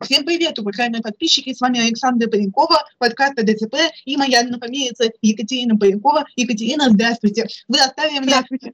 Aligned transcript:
Всем 0.00 0.24
привет, 0.24 0.58
уважаемые 0.58 1.02
подписчики, 1.02 1.52
с 1.52 1.60
вами 1.60 1.78
Александра 1.78 2.26
Паренкова, 2.26 2.82
подкаст 2.96 3.34
ДЦП 3.34 3.76
и 4.06 4.16
моя 4.16 4.40
однофамилица 4.40 5.10
Екатерина 5.20 5.76
Паренкова. 5.76 6.24
Екатерина, 6.36 6.88
здравствуйте. 6.88 7.46
Вы 7.68 7.78
оставили 7.78 8.20
мне... 8.20 8.28
Здравствуйте. 8.28 8.72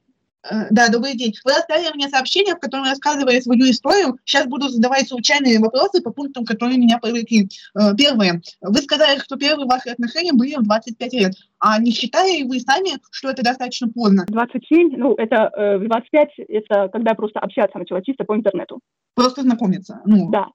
Э, 0.49 0.67
да, 0.69 0.89
добрый 0.89 1.15
день. 1.15 1.33
Вы 1.43 1.51
оставили 1.51 1.93
мне 1.95 2.07
сообщение, 2.09 2.55
в 2.55 2.59
котором 2.59 2.85
рассказывали 2.85 3.39
свою 3.39 3.69
историю. 3.69 4.17
Сейчас 4.25 4.45
буду 4.47 4.67
задавать 4.69 5.07
случайные 5.07 5.59
вопросы 5.59 6.01
по 6.01 6.11
пунктам, 6.11 6.45
которые 6.45 6.77
меня 6.77 6.99
привлекли. 6.99 7.47
Э, 7.75 7.95
первое. 7.97 8.41
Вы 8.61 8.77
сказали, 8.77 9.19
что 9.19 9.37
первые 9.37 9.67
ваши 9.67 9.89
отношения 9.89 10.33
были 10.33 10.55
в 10.55 10.63
25 10.63 11.13
лет. 11.13 11.33
А 11.59 11.79
не 11.79 11.91
считали 11.91 12.43
вы 12.43 12.59
сами, 12.59 12.99
что 13.11 13.29
это 13.29 13.43
достаточно 13.43 13.87
поздно? 13.89 14.25
27, 14.27 14.97
ну, 14.97 15.15
это 15.15 15.51
э, 15.55 15.79
25, 15.79 16.29
это 16.47 16.89
когда 16.89 17.13
просто 17.15 17.39
общаться 17.39 17.77
начала 17.79 18.01
чисто 18.03 18.23
по 18.23 18.35
интернету. 18.35 18.79
Просто 19.15 19.41
знакомиться. 19.41 20.01
Ну. 20.05 20.29
Да. 20.29 20.47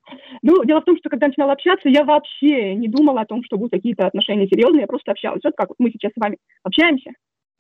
Ну, 0.43 0.65
дело 0.65 0.83
в 0.83 0.85
том, 0.85 0.97
что 0.99 1.09
когда 1.09 1.29
начинала 1.29 1.53
общаться, 1.53 1.89
я 1.89 2.05
вообще 2.05 2.75
не 2.75 2.89
думала 2.89 3.23
о 3.23 3.27
том, 3.27 3.43
что 3.43 3.57
будут 3.57 3.73
какие-то 3.73 4.07
отношения 4.07 4.47
серьезные, 4.47 4.83
я 4.83 4.87
просто 4.87 5.11
общалась. 5.11 5.41
Вот 5.43 5.55
как 5.57 5.71
мы 5.79 5.91
сейчас 5.91 6.13
с 6.13 6.21
вами 6.21 6.37
общаемся. 6.63 7.11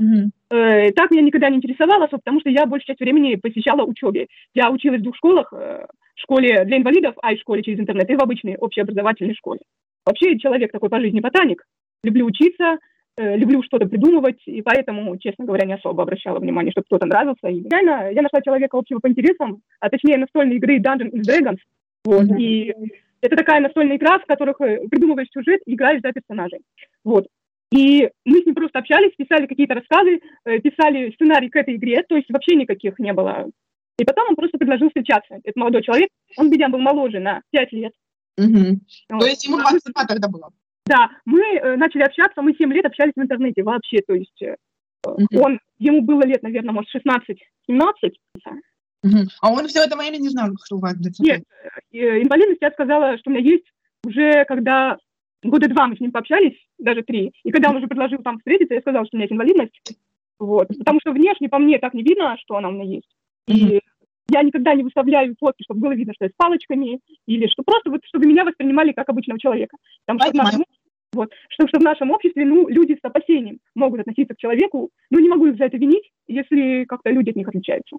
Mm-hmm. 0.01 0.31
Э, 0.51 0.91
так 0.93 1.11
меня 1.11 1.23
никогда 1.23 1.49
не 1.49 1.57
интересовало, 1.57 2.09
потому 2.09 2.41
что 2.41 2.51
я 2.51 2.67
большую 2.67 2.89
часть 2.89 3.01
времени 3.01 3.37
посещала 3.37 3.85
учебе. 3.85 4.27
Я 4.53 4.71
училась 4.71 5.01
в 5.01 5.05
двух 5.05 5.17
школах, 5.17 5.53
э, 5.53 5.87
в 6.17 6.21
школе 6.21 6.65
для 6.65 6.79
инвалидов, 6.79 7.15
а 7.23 7.33
и 7.33 7.37
в 7.37 7.41
школе 7.41 7.63
через 7.63 7.79
интернет, 7.79 8.11
и 8.11 8.17
в 8.17 8.23
обычной 8.23 8.57
общеобразовательной 8.57 9.35
школе. 9.35 9.61
Вообще 10.05 10.39
человек 10.39 10.73
такой 10.73 10.89
по 10.89 11.01
жизни 11.01 11.21
ботаник. 11.21 11.65
Люблю 12.03 12.27
учиться, 12.27 12.79
э, 13.17 13.37
люблю 13.37 13.63
что-то 13.63 13.87
придумывать, 13.87 14.43
и 14.47 14.61
поэтому, 14.63 15.17
честно 15.19 15.45
говоря, 15.45 15.67
не 15.67 15.75
особо 15.75 16.03
обращала 16.03 16.41
внимание, 16.41 16.73
чтобы 16.73 16.87
кто-то 16.87 17.07
нравился. 17.07 17.47
И 17.47 17.62
реально, 17.71 18.11
я 18.11 18.23
нашла 18.23 18.43
человека 18.43 18.77
общего 18.77 18.98
по 18.98 19.09
интересам, 19.09 19.62
а 19.79 19.89
точнее 19.89 20.19
настольной 20.19 20.57
игры 20.57 20.81
Dungeons 20.81 21.12
and 21.12 21.23
Dragons. 21.23 21.59
Вот, 22.05 22.25
mm-hmm. 22.25 22.41
И 22.41 22.75
это 23.21 23.37
такая 23.37 23.61
настольная 23.61 23.97
игра, 23.97 24.19
в 24.19 24.27
которых 24.27 24.61
э, 24.62 24.89
придумываешь 24.89 25.29
сюжет 25.31 25.61
и 25.67 25.75
играешь 25.75 26.01
за 26.03 26.12
персонажей. 26.12 26.61
Вот. 27.05 27.27
И 27.73 28.09
мы 28.25 28.43
с 28.43 28.47
ним 28.47 28.55
просто 28.55 28.81
общались, 28.81 29.15
писали 29.17 29.47
какие-то 29.47 29.75
рассказы, 29.75 30.21
э, 30.45 30.59
писали 30.59 31.13
сценарий 31.13 31.49
к 31.49 31.57
этой 31.57 31.77
игре, 31.77 32.03
то 32.09 32.17
есть 32.17 32.29
вообще 32.31 32.57
никаких 32.57 32.99
не 32.99 33.13
было. 33.13 33.49
И 33.99 34.05
потом 34.05 34.31
он 34.31 34.37
просто 34.37 34.59
предложил 34.59 34.89
встречаться. 34.89 35.39
Это 35.45 35.59
молодой 35.59 35.83
человек, 35.83 36.09
он, 36.37 36.51
видимо, 36.51 36.71
был 36.71 36.79
моложе 36.81 37.21
на 37.21 37.43
5 37.51 37.73
лет. 37.73 37.93
Угу. 38.39 38.81
Вот. 39.11 39.21
То 39.21 39.27
есть 39.27 39.45
ему 39.45 39.59
22 39.59 40.05
тогда 40.07 40.29
было? 40.29 40.51
Да, 40.87 41.11
мы 41.25 41.41
э, 41.43 41.77
начали 41.77 42.03
общаться, 42.03 42.43
мы 42.43 42.55
7 42.55 42.73
лет 42.73 42.87
общались 42.87 43.13
в 43.15 43.21
интернете 43.21 43.63
вообще, 43.63 43.98
то 44.05 44.15
есть 44.15 44.43
э, 44.43 44.57
угу. 45.07 45.27
он, 45.41 45.61
ему 45.79 46.01
было 46.03 46.23
лет, 46.25 46.43
наверное, 46.43 46.73
может, 46.73 46.91
16-17. 46.95 47.31
Угу. 49.03 49.17
А 49.43 49.53
он 49.53 49.69
все 49.69 49.85
это 49.85 49.97
время 49.97 50.17
не 50.17 50.29
знал, 50.29 50.51
что 50.65 50.77
у 50.77 50.81
вас 50.81 50.95
ДЦП? 50.97 51.21
Нет, 51.21 51.45
э, 51.93 52.23
инвалидность 52.23 52.63
я 52.63 52.71
сказала, 52.73 53.17
что 53.19 53.31
у 53.31 53.33
меня 53.33 53.48
есть 53.48 53.67
уже 54.05 54.45
когда 54.47 54.97
года 55.42 55.69
два 55.69 55.86
мы 55.86 55.96
с 55.96 56.00
ним 56.00 56.12
пообщались, 56.12 56.56
даже 56.78 57.02
три. 57.02 57.33
И 57.44 57.50
когда 57.50 57.70
он 57.70 57.77
уже 57.77 57.86
предложил 57.86 58.22
там 58.22 58.38
встретиться, 58.38 58.74
я 58.74 58.80
сказала, 58.80 59.06
что 59.06 59.16
у 59.16 59.19
меня 59.19 59.24
есть 59.24 59.33
инвалидность. 59.33 59.80
Вот. 60.38 60.69
Потому 60.69 61.00
что 61.00 61.12
внешне 61.12 61.48
по 61.48 61.58
мне 61.58 61.78
так 61.78 61.94
не 61.94 62.02
видно, 62.02 62.36
что 62.38 62.56
она 62.56 62.69
у 62.69 62.72
меня 62.72 62.84
есть. 62.84 63.08
И 63.46 63.80
я 64.30 64.42
никогда 64.42 64.74
не 64.74 64.83
выставляю 64.83 65.34
фотки, 65.38 65.62
чтобы 65.64 65.80
было 65.80 65.92
видно, 65.92 66.14
что 66.14 66.24
я 66.24 66.30
с 66.30 66.34
палочками, 66.36 67.00
или 67.27 67.46
что 67.48 67.62
просто 67.64 67.91
вот, 67.91 68.00
чтобы 68.05 68.27
меня 68.27 68.44
воспринимали 68.44 68.92
как 68.92 69.08
обычного 69.08 69.41
человека. 69.41 69.77
Потому 70.06 70.20
что 70.20 70.30
в 70.30 70.34
нашем, 70.34 70.64
вот, 71.12 71.33
что, 71.48 71.66
что 71.68 71.80
в 71.80 71.83
нашем 71.83 72.11
обществе, 72.11 72.44
ну, 72.44 72.68
люди 72.68 72.94
с 72.94 73.05
опасением 73.05 73.58
могут 73.74 74.00
относиться 74.00 74.34
к 74.34 74.38
человеку, 74.38 74.91
ну, 75.11 75.18
не 75.18 75.28
могу 75.28 75.46
их 75.46 75.56
за 75.56 75.64
это 75.64 75.77
винить, 75.77 76.11
если 76.28 76.84
как-то 76.84 77.11
люди 77.11 77.30
от 77.30 77.36
них 77.36 77.48
отличаются. 77.48 77.96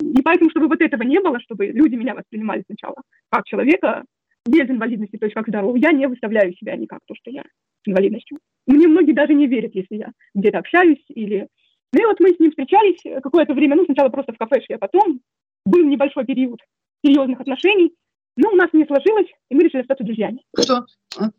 И 0.00 0.22
поэтому, 0.22 0.50
чтобы 0.50 0.68
вот 0.68 0.80
этого 0.80 1.02
не 1.02 1.20
было, 1.20 1.38
чтобы 1.40 1.66
люди 1.66 1.94
меня 1.94 2.14
воспринимали 2.14 2.64
сначала 2.66 2.96
как 3.30 3.44
человека, 3.44 4.04
без 4.46 4.68
инвалидности, 4.68 5.16
то 5.16 5.26
есть 5.26 5.34
как 5.34 5.48
здоровый, 5.48 5.80
я 5.80 5.92
не 5.92 6.06
выставляю 6.06 6.52
себя 6.54 6.76
никак, 6.76 7.00
то, 7.06 7.14
что 7.14 7.30
я 7.30 7.42
с 7.42 7.88
инвалидностью. 7.88 8.38
Мне 8.66 8.88
многие 8.88 9.12
даже 9.12 9.34
не 9.34 9.46
верят, 9.46 9.74
если 9.74 9.96
я 9.96 10.12
где-то 10.34 10.58
общаюсь 10.58 11.04
или... 11.08 11.48
Ну 11.92 12.02
и 12.02 12.06
вот 12.06 12.18
мы 12.20 12.30
с 12.30 12.40
ним 12.40 12.50
встречались 12.50 13.00
какое-то 13.22 13.54
время, 13.54 13.76
ну 13.76 13.84
сначала 13.84 14.08
просто 14.08 14.32
в 14.32 14.38
кафешке, 14.38 14.74
а 14.74 14.78
потом. 14.78 15.20
Был 15.66 15.84
небольшой 15.86 16.26
период 16.26 16.60
серьезных 17.04 17.40
отношений, 17.40 17.92
но 18.36 18.50
у 18.50 18.56
нас 18.56 18.68
не 18.72 18.84
сложилось, 18.84 19.28
и 19.48 19.54
мы 19.54 19.64
решили 19.64 19.82
остаться 19.82 20.04
друзьями. 20.04 20.42
Что, 20.58 20.84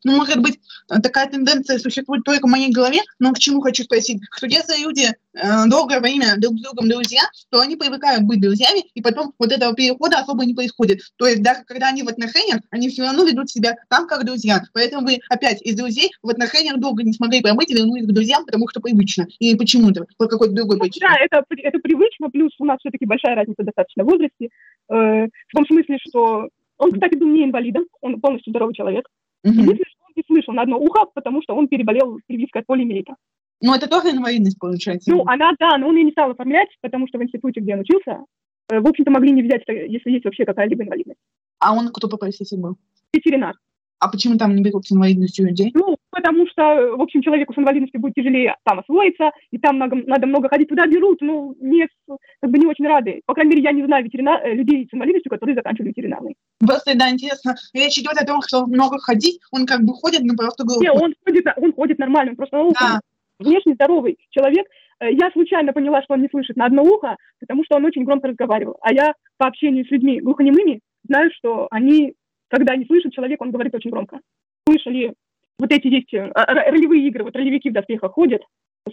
ну, 0.04 0.16
может 0.16 0.42
быть, 0.42 0.60
такая 0.88 1.30
тенденция 1.30 1.78
существует 1.78 2.24
только 2.24 2.48
в 2.48 2.50
моей 2.50 2.72
голове, 2.72 3.00
но 3.20 3.34
к 3.34 3.40
чему 3.40 3.62
хочу 3.62 3.84
спросить, 3.84 4.22
что 4.36 4.48
если 4.48 4.82
люди 4.82 5.08
э, 5.08 5.68
долгое 5.68 6.00
время 6.00 6.36
друг 6.38 6.58
с 6.58 6.62
другом 6.62 6.88
друзья, 6.88 7.22
то 7.50 7.60
они 7.60 7.76
привыкают 7.76 8.24
быть 8.24 8.42
друзьями, 8.42 8.84
и 8.94 9.02
потом 9.02 9.34
вот 9.38 9.52
этого 9.52 9.74
перехода 9.74 10.20
особо 10.20 10.46
не 10.46 10.54
происходит. 10.54 11.02
То 11.18 11.28
есть 11.28 11.44
даже 11.44 11.64
когда 11.66 11.90
они 11.90 12.04
в 12.04 12.08
отношениях, 12.08 12.62
они 12.72 12.90
все 12.90 13.04
равно 13.04 13.26
ведут 13.26 13.50
себя 13.50 13.76
там, 13.90 14.08
как 14.08 14.26
друзья. 14.26 14.62
Поэтому 14.74 15.06
вы 15.06 15.20
опять 15.30 15.62
из 15.62 15.76
друзей 15.76 16.12
в 16.24 16.30
отношениях 16.30 16.80
долго 16.80 17.04
не 17.04 17.12
смогли 17.12 17.42
пробыть 17.42 17.72
и 17.72 17.76
вернулись 17.76 18.08
к 18.08 18.14
друзьям, 18.14 18.46
потому 18.46 18.70
что 18.70 18.80
привычно. 18.80 19.28
И 19.40 19.56
почему-то, 19.56 20.06
по 20.18 20.28
какой-то 20.28 20.54
другой 20.54 20.80
причине. 20.80 21.08
Да, 21.10 21.16
это, 21.20 21.44
это 21.58 21.80
привычно, 21.80 22.30
плюс 22.30 22.52
у 22.60 22.66
нас 22.66 22.80
все-таки 22.80 23.06
большая 23.06 23.36
разница 23.36 23.64
достаточно 23.64 24.04
в 24.04 24.08
возрасте, 24.08 24.46
э, 24.46 24.50
в 24.90 25.54
том 25.54 25.66
смысле, 25.66 25.98
что 26.08 26.50
он, 26.78 26.92
кстати, 26.92 27.18
был 27.18 27.28
не 27.28 27.46
инвалидом, 27.46 27.86
он 28.02 28.20
полностью 28.20 28.52
здоровый 28.52 28.76
человек. 28.76 29.08
Угу. 29.44 29.54
Единственное, 29.54 29.90
что 29.90 30.06
он 30.06 30.14
не 30.16 30.24
слышал 30.28 30.54
на 30.54 30.62
одно 30.64 30.78
ухо, 30.78 31.06
потому 31.14 31.42
что 31.42 31.56
он 31.56 31.68
переболел 31.68 32.20
прививкой 32.28 32.62
от 32.62 32.68
полиомиелита. 32.68 33.16
Ну, 33.62 33.74
это 33.74 33.88
тоже 33.88 34.12
инвалидность, 34.12 34.60
получается? 34.60 35.12
Ну, 35.12 35.24
она, 35.26 35.54
да, 35.60 35.78
но 35.78 35.88
он 35.88 35.96
ее 35.96 36.04
не 36.04 36.12
стал 36.12 36.32
оформлять, 36.32 36.70
потому 36.82 37.08
что 37.08 37.18
в 37.18 37.24
институте, 37.24 37.62
где 37.62 37.74
он 37.74 37.82
учился, 37.82 38.26
э, 38.70 38.80
в 38.80 38.88
общем-то, 38.88 39.12
могли 39.12 39.32
не 39.32 39.44
взять, 39.44 39.64
если 39.68 40.12
есть 40.12 40.26
вообще 40.26 40.46
какая-либо 40.46 40.84
инвалидность. 40.84 41.20
А 41.60 41.74
он 41.74 41.90
кто 41.90 42.10
по 42.10 42.18
профессии 42.18 42.58
был? 42.58 42.78
Ветеринар. 43.14 43.56
А 44.00 44.10
почему 44.10 44.38
там 44.38 44.56
не 44.56 44.62
берут 44.62 44.86
с 44.86 44.92
инвалидностью 44.92 45.48
людей? 45.48 45.72
Ну, 45.74 45.98
потому 46.16 46.48
что, 46.48 46.62
в 46.96 47.02
общем, 47.02 47.22
человеку 47.22 47.54
с 47.54 47.58
инвалидностью 47.58 48.00
будет 48.00 48.14
тяжелее 48.14 48.56
там 48.64 48.80
освоиться, 48.80 49.32
и 49.52 49.58
там 49.58 49.76
много, 49.76 49.98
надо 50.08 50.26
много 50.26 50.48
ходить. 50.48 50.70
Туда 50.70 50.88
берут, 50.88 51.20
ну, 51.20 51.56
не, 51.60 51.88
как 52.08 52.50
бы 52.50 52.58
не 52.58 52.66
очень 52.66 52.88
рады. 52.88 53.22
По 53.26 53.34
крайней 53.34 53.52
мере, 53.52 53.64
я 53.64 53.72
не 53.74 53.86
знаю 53.86 54.06
ветеринар, 54.06 54.42
э, 54.44 54.54
людей 54.54 54.88
с 54.90 54.94
инвалидностью, 54.94 55.30
которые 55.30 55.56
заканчивали 55.56 55.90
ветеринарный. 55.90 56.36
Просто, 56.66 56.98
да, 56.98 57.10
интересно. 57.10 57.56
Речь 57.74 57.98
идет 57.98 58.18
о 58.18 58.26
том, 58.26 58.42
что 58.42 58.66
много 58.66 58.98
ходить, 58.98 59.40
он 59.52 59.66
как 59.66 59.82
бы 59.82 59.94
ходит, 59.94 60.22
но 60.24 60.36
просто 60.36 60.64
группу. 60.64 60.82
Нет, 60.82 60.94
он 60.96 61.14
ходит, 61.26 61.46
он 61.58 61.74
ходит 61.74 62.00
нормально, 62.00 62.32
он 62.32 62.38
просто 62.38 62.58
да. 62.80 63.00
внешне 63.40 63.74
здоровый 63.74 64.18
человек. 64.30 64.66
Э, 65.02 65.12
я 65.12 65.30
случайно 65.32 65.74
поняла, 65.74 66.02
что 66.04 66.14
он 66.14 66.22
не 66.22 66.30
слышит 66.30 66.56
на 66.56 66.66
одно 66.66 66.82
ухо, 66.82 67.18
потому 67.42 67.66
что 67.66 67.76
он 67.76 67.84
очень 67.84 68.06
громко 68.06 68.30
разговаривал. 68.30 68.78
А 68.82 68.94
я 68.94 69.14
по 69.38 69.48
общению 69.48 69.86
с 69.86 69.92
людьми 69.92 70.22
глухонемыми 70.22 70.80
знаю, 71.04 71.30
что 71.36 71.68
они 71.72 72.16
когда 72.50 72.76
не 72.76 72.86
слышит 72.86 73.14
человек, 73.14 73.42
он 73.42 73.52
говорит 73.52 73.74
очень 73.76 73.90
громко. 73.90 74.20
Слышали, 74.68 75.14
вот 75.60 75.72
эти 75.72 75.88
есть 75.88 76.14
э, 76.14 76.32
ролевые 76.34 77.08
игры, 77.08 77.24
вот 77.24 77.36
ролевики 77.36 77.70
в 77.70 77.74
доспехах 77.74 78.14
ходят, 78.14 78.42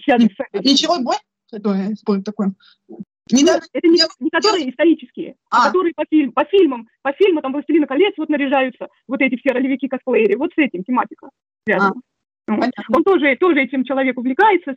связанные 0.02 0.30
с. 0.30 0.64
Ничего 0.64 0.98
бой? 1.00 1.16
Спорт 1.96 2.24
такой. 2.24 2.48
Не 3.30 3.44
ну, 3.44 3.52
это 3.52 3.88
не, 3.88 4.00
не 4.20 4.30
которые 4.30 4.68
исторические, 4.70 5.36
а. 5.50 5.62
а 5.62 5.66
которые 5.66 5.92
по, 5.94 6.04
фильм, 6.08 6.32
по 6.32 6.44
фильмам. 6.44 6.88
По 7.02 7.12
фильмам 7.12 7.42
там 7.42 7.52
«Властелина 7.52 7.86
колец» 7.86 8.14
вот 8.16 8.28
наряжаются, 8.28 8.88
вот 9.06 9.20
эти 9.20 9.36
все 9.36 9.52
ролевики 9.52 9.88
косплееры. 9.88 10.36
Вот 10.36 10.50
с 10.52 10.58
этим 10.58 10.82
тематика 10.82 11.28
связана. 11.64 11.94
А. 12.46 12.54
Вот. 12.54 12.70
Он 12.88 13.04
тоже, 13.04 13.36
тоже 13.36 13.60
этим 13.60 13.84
человек 13.84 14.18
увлекается, 14.18 14.74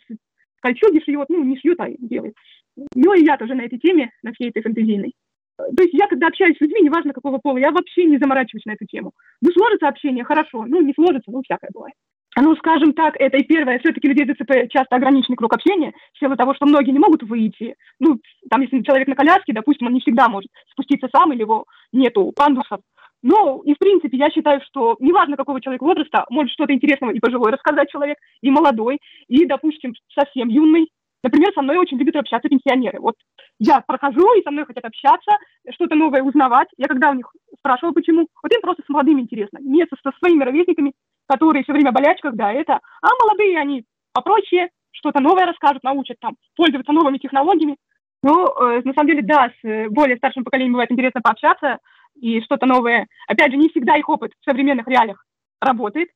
кольчуги 0.61 1.01
шьет, 1.03 1.27
ну, 1.29 1.43
не 1.43 1.57
шьет, 1.57 1.79
а 1.79 1.89
делает. 1.89 2.35
Ну, 2.75 3.13
и 3.13 3.23
я 3.23 3.37
тоже 3.37 3.55
на 3.55 3.61
этой 3.61 3.79
теме, 3.79 4.11
на 4.21 4.31
всей 4.33 4.49
этой 4.49 4.61
фэнтезийной. 4.61 5.13
То 5.57 5.83
есть 5.83 5.93
я, 5.93 6.07
когда 6.07 6.27
общаюсь 6.27 6.57
с 6.57 6.61
людьми, 6.61 6.81
неважно 6.81 7.13
какого 7.13 7.37
пола, 7.37 7.57
я 7.57 7.71
вообще 7.71 8.05
не 8.05 8.17
заморачиваюсь 8.17 8.65
на 8.65 8.73
эту 8.73 8.85
тему. 8.85 9.13
Ну, 9.41 9.51
сложится 9.51 9.87
общение, 9.87 10.23
хорошо. 10.23 10.65
Ну, 10.65 10.81
не 10.81 10.93
сложится, 10.93 11.31
ну, 11.31 11.41
всякое 11.43 11.69
бывает. 11.73 11.95
Ну, 12.37 12.53
скажем 12.57 12.91
так, 12.93 13.15
это 13.17 13.37
и 13.37 13.43
первое. 13.43 13.79
Все-таки 13.79 14.09
людей 14.09 14.25
ДЦП 14.25 14.69
часто 14.69 14.97
ограниченный 14.97 15.37
круг 15.37 15.53
общения, 15.53 15.93
в 16.13 16.19
силу 16.19 16.35
того, 16.35 16.53
что 16.53 16.65
многие 16.65 16.91
не 16.91 16.99
могут 16.99 17.23
выйти. 17.23 17.75
Ну, 17.99 18.19
там, 18.49 18.61
если 18.61 18.81
человек 18.81 19.07
на 19.07 19.15
коляске, 19.15 19.53
допустим, 19.53 19.87
он 19.87 19.93
не 19.93 20.01
всегда 20.01 20.27
может 20.27 20.51
спуститься 20.71 21.07
сам, 21.15 21.31
или 21.31 21.41
его 21.41 21.65
нету 21.93 22.33
пандусов. 22.35 22.81
Ну, 23.23 23.61
и 23.61 23.73
в 23.73 23.77
принципе, 23.77 24.17
я 24.17 24.29
считаю, 24.29 24.61
что 24.65 24.97
неважно 24.99 25.37
какого 25.37 25.61
человека 25.61 25.85
возраста, 25.85 26.25
может 26.29 26.51
что-то 26.51 26.73
интересного 26.73 27.11
и 27.11 27.19
пожилой 27.19 27.51
рассказать 27.51 27.89
человек, 27.89 28.17
и 28.41 28.51
молодой, 28.51 28.99
и, 29.27 29.45
допустим, 29.45 29.93
совсем 30.13 30.49
юный. 30.49 30.89
Например, 31.25 31.51
со 31.55 31.63
мной 31.63 31.77
очень 31.77 31.97
любят 31.97 32.15
общаться 32.17 32.47
пенсионеры. 32.47 32.99
Вот 32.99 33.15
я 33.57 33.81
прохожу, 33.81 34.31
и 34.35 34.43
со 34.43 34.51
мной 34.51 34.65
хотят 34.65 34.85
общаться, 34.85 35.31
что-то 35.71 35.95
новое 35.95 36.21
узнавать. 36.21 36.67
Я 36.77 36.85
когда 36.85 37.09
у 37.09 37.15
них 37.15 37.31
спрашивала, 37.57 37.93
почему, 37.93 38.27
вот 38.43 38.53
им 38.53 38.61
просто 38.61 38.83
с 38.85 38.89
молодыми 38.89 39.21
интересно. 39.21 39.57
Не 39.59 39.87
со, 39.87 39.95
со 40.03 40.15
своими 40.19 40.43
ровесниками, 40.43 40.93
которые 41.27 41.63
все 41.63 41.73
время 41.73 41.91
болячках, 41.91 42.35
да, 42.35 42.53
это, 42.53 42.79
а 43.01 43.07
молодые 43.23 43.57
они 43.57 43.85
попроще, 44.13 44.69
что-то 44.91 45.19
новое 45.19 45.47
расскажут, 45.47 45.83
научат 45.83 46.17
там 46.19 46.35
пользоваться 46.55 46.91
новыми 46.91 47.17
технологиями. 47.17 47.77
Ну, 48.21 48.45
э, 48.45 48.81
на 48.83 48.93
самом 48.93 49.07
деле, 49.07 49.23
да, 49.23 49.49
с 49.49 49.67
э, 49.67 49.89
более 49.89 50.17
старшим 50.17 50.43
поколением 50.43 50.73
бывает 50.73 50.91
интересно 50.91 51.21
пообщаться 51.23 51.79
и 52.21 52.39
что-то 52.41 52.67
новое. 52.67 53.07
Опять 53.27 53.51
же, 53.51 53.57
не 53.57 53.69
всегда 53.69 53.95
их 53.95 54.07
опыт 54.09 54.31
в 54.39 54.47
современных 54.47 54.87
реалиях 54.87 55.25
работает. 55.59 56.09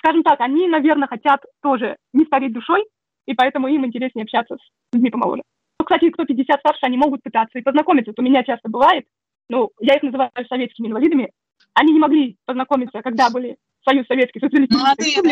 Скажем 0.00 0.22
так, 0.22 0.38
они, 0.42 0.68
наверное, 0.68 1.08
хотят 1.08 1.40
тоже 1.62 1.96
не 2.12 2.26
стареть 2.26 2.52
душой, 2.52 2.84
и 3.30 3.34
поэтому 3.34 3.68
им 3.68 3.86
интереснее 3.86 4.24
общаться 4.24 4.56
с 4.56 4.94
людьми 4.94 5.10
помоложе. 5.10 5.42
Ну, 5.78 5.84
кстати, 5.84 6.10
кто 6.10 6.24
50 6.24 6.58
старше, 6.58 6.80
они 6.82 6.96
могут 6.96 7.22
пытаться 7.22 7.58
и 7.58 7.62
познакомиться. 7.62 8.10
Вот 8.10 8.18
у 8.18 8.26
меня 8.26 8.42
часто 8.42 8.68
бывает, 8.68 9.06
ну, 9.48 9.70
я 9.80 9.94
их 9.94 10.02
называю 10.02 10.30
советскими 10.48 10.88
инвалидами, 10.88 11.30
Они 11.74 11.92
не 11.92 12.00
могли 12.00 12.36
познакомиться, 12.44 13.02
когда 13.02 13.30
были 13.30 13.56
Союз 13.88 14.06
Советский, 14.08 14.40
Социалистический. 14.40 15.22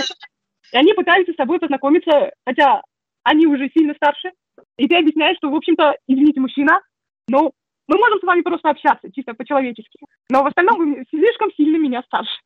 И 0.72 0.76
они 0.76 0.92
пытаются 0.94 1.32
с 1.32 1.36
собой 1.36 1.58
познакомиться, 1.58 2.30
хотя 2.46 2.82
они 3.24 3.46
уже 3.46 3.68
сильно 3.76 3.94
старше. 3.94 4.30
И 4.76 4.86
ты 4.86 4.96
объясняешь, 4.96 5.38
что, 5.38 5.50
в 5.50 5.56
общем-то, 5.56 5.96
извините, 6.06 6.40
мужчина, 6.40 6.80
но 7.28 7.50
мы 7.88 7.96
можем 7.98 8.20
с 8.20 8.22
вами 8.22 8.42
просто 8.42 8.70
общаться, 8.70 9.10
чисто 9.12 9.34
по-человечески. 9.34 9.98
Но 10.30 10.44
в 10.44 10.46
остальном 10.46 10.78
вы 10.78 11.04
слишком 11.10 11.50
сильно 11.56 11.78
меня 11.78 12.02
старше 12.02 12.38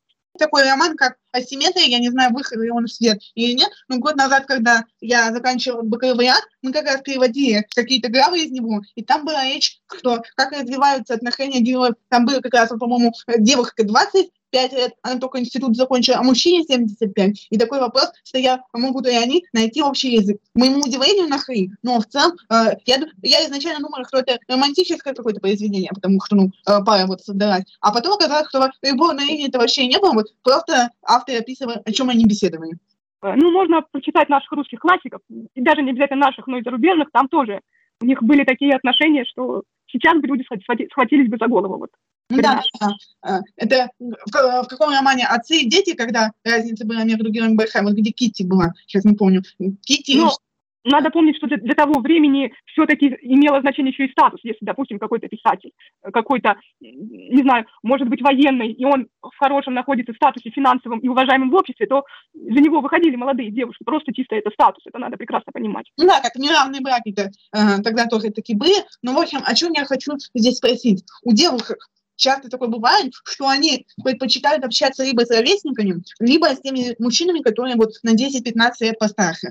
такой 0.42 0.64
роман, 0.64 0.96
как 0.96 1.16
«Асимметрия», 1.30 1.86
я 1.86 2.00
не 2.00 2.10
знаю, 2.10 2.32
выходил 2.32 2.64
ли 2.64 2.70
он 2.70 2.86
в 2.86 2.92
свет 2.92 3.20
или 3.34 3.52
нет, 3.52 3.70
но 3.88 3.98
год 3.98 4.16
назад, 4.16 4.46
когда 4.46 4.84
я 5.00 5.32
заканчивала 5.32 5.82
бакалавриат, 5.82 6.42
мы 6.62 6.72
как 6.72 6.84
раз 6.84 7.00
переводили 7.00 7.64
какие-то 7.74 8.10
главы 8.10 8.42
из 8.42 8.50
него, 8.50 8.82
и 8.96 9.04
там 9.04 9.24
была 9.24 9.44
речь, 9.44 9.80
что 9.96 10.22
как 10.34 10.52
развиваются 10.52 11.14
отношения 11.14 11.60
героев, 11.60 11.94
там 12.08 12.26
было 12.26 12.40
как 12.40 12.54
раз, 12.54 12.70
по-моему, 12.70 13.12
девушка 13.38 13.84
20, 13.84 14.30
5 14.52 14.72
лет, 14.74 14.92
она 15.02 15.18
только 15.18 15.40
институт 15.40 15.76
закончила, 15.76 16.18
а 16.18 16.22
мужчине 16.22 16.62
75. 16.64 17.48
И 17.50 17.58
такой 17.58 17.80
вопрос 17.80 18.12
стоял, 18.22 18.58
могут 18.72 19.06
ли 19.06 19.16
они 19.16 19.44
найти 19.52 19.82
общий 19.82 20.12
язык. 20.12 20.36
К 20.54 20.58
моему 20.58 20.80
удивлению, 20.80 21.28
нашли. 21.28 21.70
Но 21.82 22.00
в 22.00 22.06
целом, 22.06 22.36
э, 22.50 22.76
я, 22.84 22.96
я 23.22 23.44
изначально 23.46 23.80
думала, 23.80 24.04
что 24.06 24.18
это 24.18 24.38
романтическое 24.46 25.14
какое-то 25.14 25.40
произведение, 25.40 25.90
потому 25.94 26.20
что, 26.24 26.36
ну, 26.36 26.50
э, 26.68 26.84
пара 26.84 27.06
вот 27.06 27.22
создалась. 27.22 27.64
А 27.80 27.92
потом 27.92 28.12
оказалось, 28.12 28.48
что 28.48 28.70
любовной 28.82 29.24
линии 29.24 29.48
это 29.48 29.58
вообще 29.58 29.86
не 29.86 29.98
было, 29.98 30.12
вот 30.12 30.26
просто 30.42 30.90
автор 31.02 31.36
описывал, 31.36 31.76
о 31.84 31.92
чем 31.92 32.10
они 32.10 32.26
беседовали. 32.26 32.76
Э, 33.22 33.34
ну, 33.34 33.50
можно 33.50 33.82
прочитать 33.90 34.28
наших 34.28 34.52
русских 34.52 34.80
классиков, 34.80 35.20
и 35.30 35.60
даже 35.62 35.82
не 35.82 35.92
обязательно 35.92 36.26
наших, 36.26 36.46
но 36.46 36.58
и 36.58 36.62
зарубежных, 36.62 37.10
там 37.10 37.28
тоже 37.28 37.60
у 38.02 38.04
них 38.04 38.22
были 38.22 38.44
такие 38.44 38.74
отношения, 38.74 39.24
что 39.24 39.62
сейчас 39.86 40.20
бы 40.20 40.26
люди 40.26 40.44
схватились 40.90 41.30
бы 41.30 41.38
за 41.38 41.46
голову. 41.46 41.78
Вот. 41.78 41.90
Да, 42.30 42.62
да. 42.80 42.88
А, 43.22 43.40
это 43.56 43.90
в, 43.98 44.62
в 44.62 44.68
каком 44.68 44.90
романе 44.90 45.26
«Отцы 45.26 45.58
и 45.58 45.68
дети», 45.68 45.94
когда 45.94 46.32
разница 46.44 46.86
была 46.86 47.04
между 47.04 47.30
героем 47.30 47.56
большая, 47.56 47.82
вот 47.82 47.92
где 47.92 48.10
Китти 48.10 48.44
была, 48.44 48.72
сейчас 48.86 49.04
не 49.04 49.14
помню. 49.14 49.42
Китти... 49.84 50.18
Ну, 50.18 50.30
надо 50.84 51.10
помнить, 51.10 51.36
что 51.36 51.46
для, 51.46 51.58
для 51.58 51.74
того 51.74 52.00
времени 52.00 52.52
все-таки 52.66 53.16
имело 53.22 53.60
значение 53.60 53.92
еще 53.92 54.06
и 54.06 54.10
статус. 54.10 54.40
Если, 54.42 54.64
допустим, 54.64 54.98
какой-то 54.98 55.28
писатель, 55.28 55.72
какой-то, 56.12 56.56
не 56.80 57.42
знаю, 57.42 57.66
может 57.82 58.08
быть, 58.08 58.20
военный, 58.20 58.72
и 58.72 58.84
он 58.84 59.06
в 59.22 59.36
хорошем 59.38 59.74
находится 59.74 60.12
статусе 60.14 60.50
финансовом 60.50 60.98
и 60.98 61.08
уважаемом 61.08 61.50
в 61.50 61.54
обществе, 61.54 61.86
то 61.86 62.04
за 62.34 62.60
него 62.60 62.80
выходили 62.80 63.14
молодые 63.16 63.50
девушки. 63.50 63.84
Просто 63.84 64.12
чисто 64.12 64.34
это 64.34 64.50
статус, 64.50 64.82
это 64.86 64.98
надо 64.98 65.16
прекрасно 65.16 65.52
понимать. 65.52 65.86
Ну 65.98 66.06
да, 66.06 66.20
как 66.20 66.34
неравные 66.36 66.80
браки-то 66.80 67.30
э, 67.52 67.82
тогда 67.82 68.06
тоже 68.06 68.30
такие 68.30 68.58
были. 68.58 68.74
Но, 69.02 69.14
в 69.14 69.18
общем, 69.18 69.40
о 69.44 69.54
чем 69.54 69.72
я 69.72 69.84
хочу 69.84 70.12
здесь 70.34 70.56
спросить. 70.56 71.04
У 71.22 71.32
девушек 71.32 71.78
часто 72.22 72.48
такое 72.48 72.68
бывает, 72.68 73.12
что 73.24 73.48
они 73.48 73.86
предпочитают 74.02 74.64
общаться 74.64 75.04
либо 75.04 75.26
с 75.26 75.30
ровесниками, 75.30 76.02
либо 76.20 76.46
с 76.46 76.60
теми 76.60 76.94
мужчинами, 76.98 77.40
которые 77.40 77.76
вот 77.76 77.92
на 78.02 78.14
10-15 78.14 78.70
лет 78.80 78.98
постарше. 78.98 79.48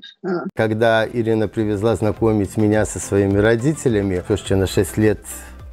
Когда 0.56 1.08
Ирина 1.08 1.48
привезла 1.48 1.96
знакомить 1.96 2.58
меня 2.58 2.86
со 2.86 3.00
своими 3.00 3.38
родителями, 3.38 4.24
слушайте, 4.26 4.56
на 4.56 4.68
6 4.68 4.98
лет 4.98 5.20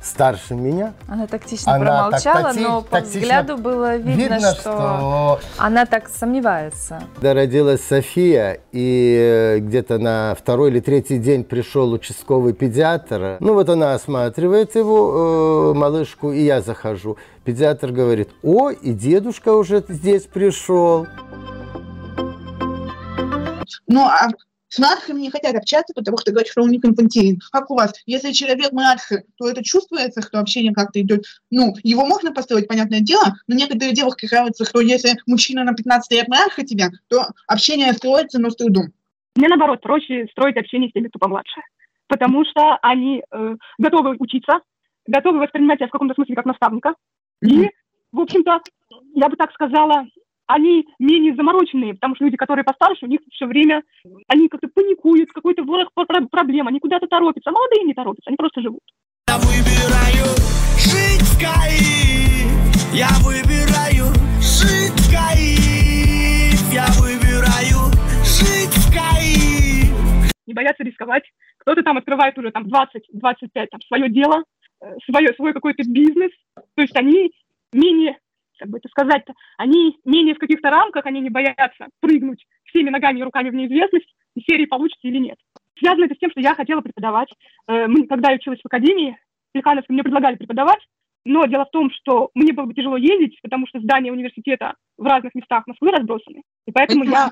старше 0.02 0.54
меня. 0.54 0.94
Она 1.08 1.26
тактично 1.26 1.74
она 1.74 1.84
промолчала, 1.84 2.52
так, 2.52 2.56
но 2.56 2.82
по 2.82 3.00
взгляду 3.00 3.56
было 3.56 3.96
видно, 3.96 4.34
видно 4.34 4.40
что, 4.54 4.60
что 4.60 5.40
она 5.56 5.86
так 5.86 6.08
сомневается. 6.08 7.02
Когда 7.14 7.34
родилась 7.34 7.80
София, 7.82 8.60
и 8.72 9.16
э, 9.18 9.58
где-то 9.58 9.98
на 9.98 10.34
второй 10.38 10.70
или 10.70 10.80
третий 10.80 11.18
день 11.18 11.44
пришел 11.44 11.92
участковый 11.92 12.52
педиатр, 12.52 13.38
ну 13.40 13.54
вот 13.54 13.68
она 13.68 13.94
осматривает 13.94 14.74
его, 14.76 15.72
э, 15.74 15.78
малышку, 15.78 16.32
и 16.32 16.42
я 16.42 16.60
захожу. 16.60 17.16
Педиатр 17.44 17.92
говорит, 17.92 18.30
о, 18.42 18.70
и 18.70 18.92
дедушка 18.92 19.52
уже 19.54 19.84
здесь 19.88 20.24
пришел. 20.24 21.06
Ну, 23.86 24.04
а 24.04 24.28
с 24.68 24.78
младшими 24.78 25.20
не 25.20 25.30
хотят 25.30 25.54
общаться, 25.54 25.94
потому 25.94 26.18
что 26.18 26.30
говорят, 26.30 26.48
что 26.48 26.62
он 26.62 26.70
не 26.70 26.78
инфантилен. 26.78 27.40
Как 27.52 27.70
у 27.70 27.74
вас? 27.74 27.94
Если 28.06 28.32
человек 28.32 28.72
младше, 28.72 29.24
то 29.36 29.48
это 29.48 29.64
чувствуется, 29.64 30.22
что 30.22 30.40
общение 30.40 30.72
как-то 30.72 31.00
идет. 31.00 31.24
Ну, 31.50 31.74
его 31.82 32.06
можно 32.06 32.32
построить, 32.32 32.68
понятное 32.68 33.00
дело, 33.00 33.34
но 33.46 33.54
некоторые 33.54 33.94
девушки 33.94 34.26
кажется, 34.26 34.64
что 34.64 34.80
если 34.80 35.16
мужчина 35.26 35.64
на 35.64 35.74
15 35.74 36.12
лет 36.12 36.28
младше 36.28 36.64
тебя, 36.64 36.90
то 37.08 37.28
общение 37.46 37.92
строится, 37.92 38.38
но 38.38 38.50
с 38.50 38.56
трудом. 38.56 38.92
Мне 39.36 39.48
наоборот 39.48 39.80
проще 39.80 40.26
строить 40.32 40.56
общение 40.56 40.90
с 40.90 40.92
теми, 40.92 41.08
кто 41.08 41.18
помладше. 41.18 41.60
Потому 42.08 42.44
что 42.44 42.78
они 42.82 43.22
э, 43.30 43.56
готовы 43.78 44.16
учиться, 44.18 44.60
готовы 45.06 45.38
воспринимать 45.38 45.78
тебя 45.78 45.88
в 45.88 45.92
каком-то 45.92 46.14
смысле 46.14 46.34
как 46.34 46.46
наставника. 46.46 46.94
Mm-hmm. 47.44 47.48
И, 47.48 47.70
в 48.12 48.20
общем-то, 48.20 48.60
я 49.14 49.28
бы 49.28 49.36
так 49.36 49.52
сказала, 49.52 50.06
они 50.48 50.88
менее 50.98 51.36
замороченные, 51.36 51.94
потому 51.94 52.16
что 52.16 52.24
люди, 52.24 52.36
которые 52.36 52.64
постарше, 52.64 53.04
у 53.04 53.08
них 53.08 53.20
все 53.30 53.46
время, 53.46 53.82
они 54.26 54.48
как-то 54.48 54.68
паникуют, 54.68 55.30
какой-то 55.30 55.62
ворох 55.62 55.92
проблем, 56.30 56.66
они 56.66 56.80
куда-то 56.80 57.06
торопятся, 57.06 57.50
а 57.50 57.52
молодые 57.52 57.84
не 57.84 57.94
торопятся, 57.94 58.30
они 58.30 58.36
просто 58.36 58.62
живут. 58.62 58.80
Я 59.28 59.36
выбираю 59.36 60.26
жить 60.80 61.20
в 61.20 61.38
Каи, 61.38 62.48
я 62.96 63.10
выбираю 63.20 64.08
жить 64.40 64.96
в 64.96 65.12
Каи, 65.12 66.56
я 66.72 66.86
выбираю 66.96 67.92
жить 68.24 68.72
в 68.72 68.88
Каи. 68.90 69.84
Не 70.46 70.54
боятся 70.54 70.82
рисковать. 70.82 71.24
Кто-то 71.58 71.82
там 71.82 71.98
открывает 71.98 72.38
уже 72.38 72.50
там 72.52 72.64
20-25 72.64 73.66
там 73.70 73.80
свое 73.86 74.08
дело, 74.08 74.44
э, 74.80 74.96
свое, 75.04 75.34
свой 75.34 75.52
какой-то 75.52 75.82
бизнес. 75.86 76.32
То 76.54 76.80
есть 76.80 76.96
они 76.96 77.32
менее 77.74 78.16
как 78.58 78.68
бы 78.68 78.78
это 78.78 78.88
сказать-то, 78.88 79.32
они 79.56 79.98
менее 80.04 80.34
в 80.34 80.38
каких-то 80.38 80.70
рамках, 80.70 81.06
они 81.06 81.20
не 81.20 81.30
боятся 81.30 81.88
прыгнуть 82.00 82.44
всеми 82.64 82.90
ногами 82.90 83.20
и 83.20 83.22
руками 83.22 83.50
в 83.50 83.54
неизвестность, 83.54 84.12
и 84.34 84.40
серии 84.40 84.66
получится 84.66 85.06
или 85.06 85.18
нет. 85.18 85.38
Связано 85.78 86.04
это 86.04 86.14
с 86.14 86.18
тем, 86.18 86.30
что 86.30 86.40
я 86.40 86.54
хотела 86.54 86.80
преподавать. 86.80 87.28
Э, 87.68 87.86
когда 88.08 88.30
я 88.30 88.36
училась 88.36 88.60
в 88.60 88.66
академии, 88.66 89.16
Плехановской 89.52 89.94
мне 89.94 90.02
предлагали 90.02 90.36
преподавать, 90.36 90.80
но 91.24 91.44
дело 91.46 91.66
в 91.66 91.70
том, 91.70 91.90
что 91.90 92.30
мне 92.34 92.52
было 92.52 92.64
бы 92.64 92.74
тяжело 92.74 92.96
ездить, 92.96 93.38
потому 93.42 93.66
что 93.66 93.80
здания 93.80 94.12
университета 94.12 94.74
в 94.96 95.04
разных 95.04 95.34
местах 95.34 95.66
Москвы 95.66 95.90
разбросаны. 95.90 96.42
И 96.66 96.72
поэтому 96.72 97.04
я 97.04 97.30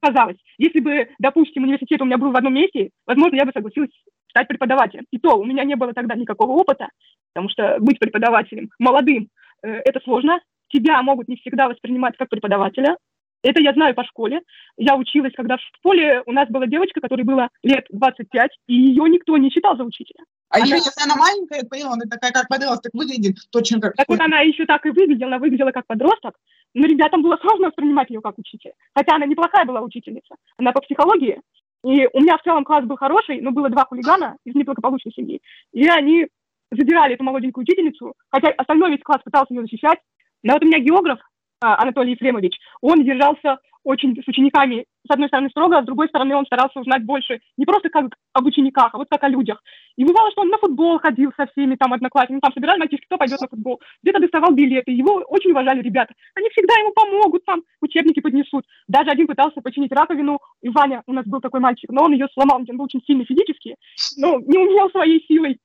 отказалась. 0.00 0.38
Если 0.56 0.80
бы, 0.80 1.08
допустим, 1.18 1.64
университет 1.64 2.00
у 2.00 2.04
меня 2.04 2.16
был 2.16 2.30
в 2.30 2.36
одном 2.36 2.54
месте, 2.54 2.90
возможно, 3.06 3.36
я 3.36 3.44
бы 3.44 3.52
согласилась 3.52 3.90
стать 4.30 4.48
преподавателем. 4.48 5.04
И 5.10 5.18
то 5.18 5.38
у 5.38 5.44
меня 5.44 5.64
не 5.64 5.76
было 5.76 5.92
тогда 5.92 6.14
никакого 6.14 6.52
опыта, 6.52 6.88
потому 7.34 7.50
что 7.50 7.76
быть 7.80 7.98
преподавателем 7.98 8.70
молодым 8.78 9.28
это 9.62 10.00
сложно. 10.00 10.40
Тебя 10.68 11.02
могут 11.02 11.28
не 11.28 11.36
всегда 11.36 11.68
воспринимать 11.68 12.16
как 12.16 12.28
преподавателя. 12.28 12.96
Это 13.42 13.60
я 13.62 13.72
знаю 13.72 13.94
по 13.94 14.04
школе. 14.04 14.40
Я 14.76 14.96
училась, 14.96 15.32
когда 15.34 15.56
в 15.56 15.60
школе 15.60 16.22
у 16.26 16.32
нас 16.32 16.48
была 16.48 16.66
девочка, 16.66 17.00
которой 17.00 17.22
было 17.22 17.48
лет 17.62 17.86
25, 17.90 18.50
и 18.66 18.74
ее 18.74 19.04
никто 19.08 19.36
не 19.36 19.50
считал 19.50 19.76
за 19.76 19.84
учителя. 19.84 20.24
А 20.50 20.56
она... 20.56 20.64
еще 20.64 20.76
если 20.76 21.04
она 21.04 21.14
маленькая, 21.14 21.62
поняла, 21.68 21.92
она 21.92 22.04
такая, 22.10 22.32
как 22.32 22.48
подросток 22.48 22.92
выглядит, 22.94 23.36
точно 23.50 23.80
как... 23.80 23.94
Так 23.94 24.08
вот 24.08 24.20
она 24.20 24.40
еще 24.40 24.66
так 24.66 24.84
и 24.86 24.90
выглядела, 24.90 25.28
она 25.28 25.38
выглядела 25.38 25.70
как 25.70 25.86
подросток, 25.86 26.34
но 26.74 26.86
ребятам 26.86 27.22
было 27.22 27.36
сложно 27.36 27.68
воспринимать 27.68 28.10
ее 28.10 28.20
как 28.20 28.38
учителя. 28.38 28.72
Хотя 28.94 29.14
она 29.14 29.26
неплохая 29.26 29.64
была 29.64 29.82
учительница. 29.82 30.34
Она 30.56 30.72
по 30.72 30.80
психологии. 30.80 31.40
И 31.84 32.08
у 32.12 32.20
меня 32.20 32.38
в 32.38 32.42
целом 32.42 32.64
класс 32.64 32.84
был 32.84 32.96
хороший, 32.96 33.40
но 33.40 33.52
было 33.52 33.68
два 33.68 33.84
хулигана 33.84 34.36
из 34.44 34.54
неблагополучной 34.54 35.12
семьи. 35.12 35.40
И 35.72 35.86
они 35.86 36.26
задирали 36.70 37.14
эту 37.14 37.24
молоденькую 37.24 37.62
учительницу, 37.62 38.14
хотя 38.30 38.48
остальной 38.50 38.90
весь 38.90 39.02
класс 39.02 39.22
пытался 39.24 39.54
ее 39.54 39.62
защищать. 39.62 39.98
Но 40.42 40.54
вот 40.54 40.62
у 40.62 40.66
меня 40.66 40.78
географ 40.78 41.18
а, 41.60 41.82
Анатолий 41.82 42.12
Ефремович, 42.12 42.56
он 42.80 43.04
держался 43.04 43.58
очень 43.84 44.14
с 44.22 44.28
учениками, 44.28 44.84
с 45.06 45.10
одной 45.10 45.28
стороны, 45.28 45.48
строго, 45.48 45.78
а 45.78 45.82
с 45.82 45.86
другой 45.86 46.08
стороны, 46.08 46.36
он 46.36 46.44
старался 46.44 46.78
узнать 46.78 47.04
больше 47.04 47.40
не 47.56 47.64
просто 47.64 47.88
как 47.88 48.06
об 48.34 48.44
учениках, 48.44 48.90
а 48.92 48.98
вот 48.98 49.06
как 49.08 49.24
о 49.24 49.28
людях. 49.28 49.62
И 49.96 50.04
бывало, 50.04 50.30
что 50.30 50.42
он 50.42 50.48
на 50.48 50.58
футбол 50.58 50.98
ходил 50.98 51.32
со 51.36 51.46
всеми 51.46 51.76
там 51.76 51.94
одноклассниками, 51.94 52.40
там 52.40 52.52
собирали 52.52 52.80
мальчишки, 52.80 53.06
кто 53.06 53.16
пойдет 53.16 53.40
на 53.40 53.48
футбол, 53.48 53.80
где-то 54.02 54.20
доставал 54.20 54.52
билеты, 54.52 54.90
его 54.90 55.22
очень 55.28 55.52
уважали 55.52 55.80
ребята. 55.80 56.12
Они 56.34 56.50
всегда 56.50 56.74
ему 56.74 56.92
помогут, 56.92 57.44
там 57.46 57.62
учебники 57.80 58.20
поднесут. 58.20 58.66
Даже 58.88 59.10
один 59.10 59.26
пытался 59.26 59.62
починить 59.62 59.92
раковину, 59.92 60.38
и 60.60 60.68
Ваня 60.68 61.02
у 61.06 61.12
нас 61.12 61.24
был 61.24 61.40
такой 61.40 61.60
мальчик, 61.60 61.90
но 61.90 62.04
он 62.04 62.12
ее 62.12 62.28
сломал, 62.34 62.58
он 62.58 62.76
был 62.76 62.84
очень 62.84 63.02
сильный 63.06 63.24
физически, 63.24 63.76
но 64.18 64.38
не 64.40 64.58
умел 64.58 64.90
своей 64.90 65.24
силой 65.26 65.58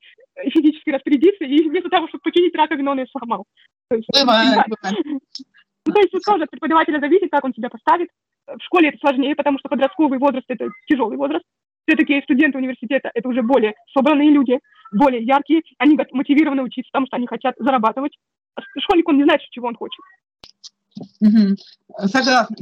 физически 0.52 0.90
распорядиться, 0.90 1.44
и 1.44 1.68
вместо 1.68 1.88
того, 1.88 2.08
чтобы 2.08 2.22
починить 2.22 2.54
раковину, 2.54 2.92
он 2.92 2.98
ее 2.98 3.06
сломал. 3.06 3.44
То 3.88 3.96
есть, 3.96 4.08
бывает, 4.12 4.64
бывает. 4.68 5.04
Ну, 5.86 5.92
то 5.92 6.00
есть 6.00 6.12
тут 6.12 6.22
тоже 6.24 6.44
от 6.44 6.50
преподавателя 6.50 6.98
зависит, 6.98 7.30
как 7.30 7.44
он 7.44 7.52
себя 7.52 7.68
поставит. 7.68 8.08
В 8.46 8.62
школе 8.62 8.88
это 8.88 8.98
сложнее, 8.98 9.34
потому 9.34 9.58
что 9.58 9.68
подростковый 9.68 10.18
возраст– 10.18 10.44
это 10.48 10.68
тяжелый 10.86 11.16
возраст. 11.16 11.44
Все-таки 11.86 12.22
студенты 12.22 12.58
университета– 12.58 13.10
это 13.14 13.28
уже 13.28 13.42
более 13.42 13.74
собранные 13.92 14.30
люди, 14.30 14.58
более 14.92 15.22
яркие. 15.22 15.62
Они 15.78 15.98
мотивированы 16.12 16.62
учиться, 16.62 16.90
потому 16.90 17.06
что 17.06 17.16
они 17.16 17.26
хотят 17.26 17.54
зарабатывать. 17.58 18.16
Школьник, 18.78 19.08
он 19.08 19.18
не 19.18 19.24
знает, 19.24 19.40
чего 19.50 19.68
он 19.68 19.76
хочет. 19.76 20.00
Угу. 21.20 21.56
Согласна. 22.06 22.56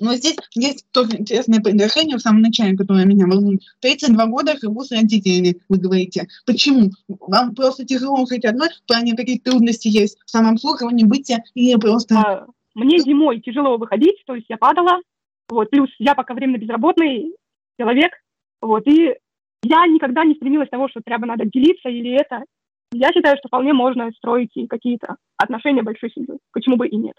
Но 0.00 0.14
здесь 0.14 0.36
есть 0.54 0.86
тоже 0.92 1.16
интересное 1.18 1.60
предложение 1.60 2.16
в 2.16 2.22
самом 2.22 2.42
начале, 2.42 2.76
которое 2.76 3.04
меня 3.04 3.26
волнует. 3.26 3.62
32 3.80 4.26
года 4.26 4.56
живу 4.60 4.82
с 4.82 4.90
родителями, 4.90 5.56
вы 5.68 5.78
говорите. 5.78 6.28
Почему? 6.46 6.90
Вам 7.08 7.54
просто 7.54 7.84
тяжело 7.84 8.24
жить 8.26 8.44
одной, 8.44 8.68
в 8.68 8.86
плане 8.86 9.16
какие 9.16 9.38
трудности 9.38 9.88
есть 9.88 10.18
в 10.24 10.30
самообслуживании, 10.30 11.04
бытия, 11.04 11.38
или 11.54 11.78
просто... 11.78 12.16
А, 12.16 12.46
мне 12.74 12.98
зимой 12.98 13.40
тяжело 13.40 13.78
выходить, 13.78 14.22
то 14.26 14.34
есть 14.34 14.46
я 14.48 14.56
падала, 14.56 15.00
вот, 15.48 15.70
плюс 15.70 15.88
я 15.98 16.14
пока 16.14 16.34
временно 16.34 16.58
безработный 16.58 17.34
человек, 17.78 18.12
вот, 18.60 18.86
и 18.86 19.14
я 19.62 19.86
никогда 19.86 20.24
не 20.24 20.34
стремилась 20.34 20.68
того, 20.68 20.88
что 20.88 21.00
прямо 21.04 21.26
надо 21.26 21.44
делиться 21.44 21.88
или 21.88 22.10
это. 22.12 22.44
Я 22.92 23.12
считаю, 23.12 23.36
что 23.38 23.48
вполне 23.48 23.72
можно 23.72 24.10
строить 24.12 24.52
и 24.54 24.66
какие-то 24.66 25.16
отношения 25.36 25.82
большой 25.82 26.10
семьей. 26.10 26.38
Почему 26.52 26.76
бы 26.76 26.86
и 26.86 26.96
нет? 26.96 27.14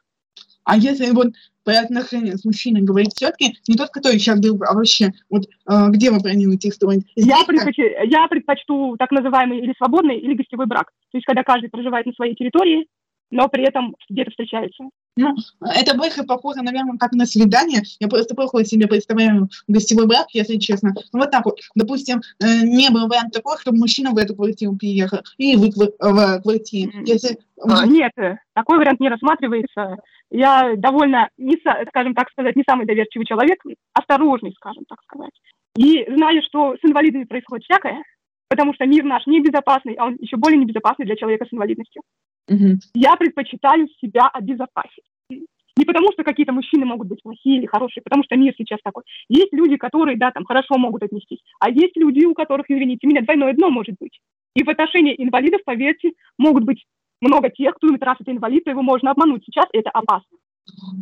А 0.68 0.76
если 0.76 1.12
вот 1.12 1.28
про 1.64 1.80
отношения 1.80 2.36
с 2.36 2.44
мужчиной 2.44 2.82
говорить 2.82 3.14
все-таки 3.16 3.58
не 3.70 3.78
тот, 3.78 3.90
который 3.90 4.20
сейчас 4.20 4.38
был, 4.42 4.62
а 4.68 4.74
вообще, 4.74 5.14
вот 5.30 5.46
э, 5.46 5.90
где 5.92 6.12
вы 6.12 6.20
планируете 6.20 6.72
строить? 6.72 7.06
Я, 7.16 7.46
предпоч... 7.48 7.78
я 7.78 8.28
предпочту 8.28 8.98
так 9.00 9.12
называемый 9.12 9.60
или 9.60 9.74
свободный, 9.78 10.20
или 10.20 10.36
гостевой 10.36 10.66
брак. 10.66 10.92
То 11.12 11.18
есть, 11.18 11.26
когда 11.26 11.44
каждый 11.44 11.70
проживает 11.70 12.06
на 12.06 12.12
своей 12.12 12.36
территории, 12.36 12.86
но 13.32 13.48
при 13.48 13.64
этом 13.64 13.96
где-то 14.10 14.32
встречается. 14.32 14.84
Ну, 15.18 15.36
это 15.62 15.98
больше 15.98 16.24
похоже, 16.24 16.62
наверное, 16.62 16.98
как 16.98 17.12
на 17.14 17.26
свидание. 17.26 17.82
Я 18.00 18.08
просто 18.08 18.36
плохо 18.36 18.64
себе 18.64 18.88
представляю 18.88 19.50
гостевой 19.68 20.08
брак, 20.08 20.28
если 20.32 20.58
честно. 20.58 20.94
Ну, 21.14 21.20
вот 21.20 21.32
так 21.32 21.46
вот. 21.46 21.60
Допустим, 21.76 22.22
э, 22.40 22.62
не 22.64 22.90
был 22.90 23.08
вариант 23.08 23.34
такой, 23.34 23.58
чтобы 23.60 23.78
мужчина 23.78 24.12
в 24.12 24.18
эту 24.18 24.36
квартиру 24.36 24.76
переехал, 24.76 25.20
и 25.38 25.56
вы 25.56 25.72
в 25.72 26.42
квартире. 26.42 26.92
Если... 27.06 27.40
А, 27.62 27.86
нет, 27.86 28.12
такой 28.54 28.78
вариант 28.78 29.00
не 29.00 29.10
рассматривается. 29.10 29.98
Я 30.30 30.74
довольно, 30.78 31.30
не, 31.38 31.58
скажем 31.88 32.14
так 32.14 32.30
сказать, 32.30 32.56
не 32.56 32.64
самый 32.68 32.86
доверчивый 32.86 33.26
человек, 33.26 33.60
осторожный, 33.94 34.54
скажем 34.56 34.84
так 34.88 35.02
сказать. 35.04 35.32
И 35.78 36.06
знаю, 36.12 36.42
что 36.44 36.76
с 36.76 36.86
инвалидами 36.86 37.24
происходит 37.24 37.66
всякое, 37.66 38.04
потому 38.50 38.74
что 38.74 38.86
мир 38.86 39.04
наш 39.04 39.26
небезопасный, 39.26 39.94
а 39.96 40.06
он 40.06 40.18
еще 40.20 40.38
более 40.38 40.60
небезопасный 40.60 41.06
для 41.06 41.16
человека 41.16 41.46
с 41.46 41.54
инвалидностью. 41.54 42.02
Угу. 42.50 42.80
Я 42.94 43.16
предпочитаю 43.16 43.88
себя 44.02 44.28
обезопасить. 44.28 45.04
Не 45.30 45.86
потому, 45.86 46.12
что 46.12 46.24
какие-то 46.24 46.54
мужчины 46.54 46.86
могут 46.86 47.08
быть 47.08 47.22
плохие 47.22 47.58
или 47.58 47.68
хорошие, 47.68 48.02
потому 48.02 48.24
что 48.24 48.36
мир 48.36 48.54
сейчас 48.58 48.80
такой. 48.84 49.04
Есть 49.30 49.54
люди, 49.54 49.78
которые, 49.78 50.18
да, 50.18 50.32
там 50.32 50.44
хорошо 50.44 50.78
могут 50.78 51.04
отнестись, 51.04 51.40
а 51.60 51.70
есть 51.70 51.96
люди, 51.96 52.26
у 52.26 52.34
которых, 52.34 52.66
извините 52.70 53.06
меня, 53.06 53.22
двойное 53.22 53.54
дно 53.54 53.70
может 53.70 53.96
быть. 54.00 54.20
И 54.56 54.64
в 54.64 54.70
отношении 54.70 55.14
инвалидов, 55.16 55.62
поверьте, 55.66 56.14
могут 56.40 56.64
быть 56.64 56.84
много 57.22 57.52
тех, 57.52 57.76
кто 57.76 57.88
думает, 57.88 58.04
раз 58.04 58.18
это 58.20 58.32
инвалид, 58.32 58.64
то 58.64 58.72
его 58.72 58.82
можно 58.82 59.12
обмануть. 59.12 59.44
Сейчас 59.46 59.66
это 59.72 59.92
опасно. 59.92 60.38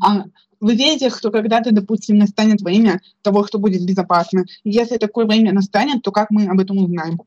А 0.06 0.26
вы 0.60 0.76
верите, 0.76 1.10
что 1.10 1.32
когда-то, 1.32 1.74
допустим, 1.74 2.18
настанет 2.18 2.62
время 2.62 3.02
того, 3.22 3.46
что 3.46 3.60
будет 3.60 3.86
безопасно? 3.86 4.44
Если 4.64 4.98
такое 4.98 5.26
время 5.26 5.54
настанет, 5.54 6.04
то 6.04 6.12
как 6.12 6.32
мы 6.32 6.48
об 6.48 6.60
этом 6.60 6.78
узнаем? 6.78 7.20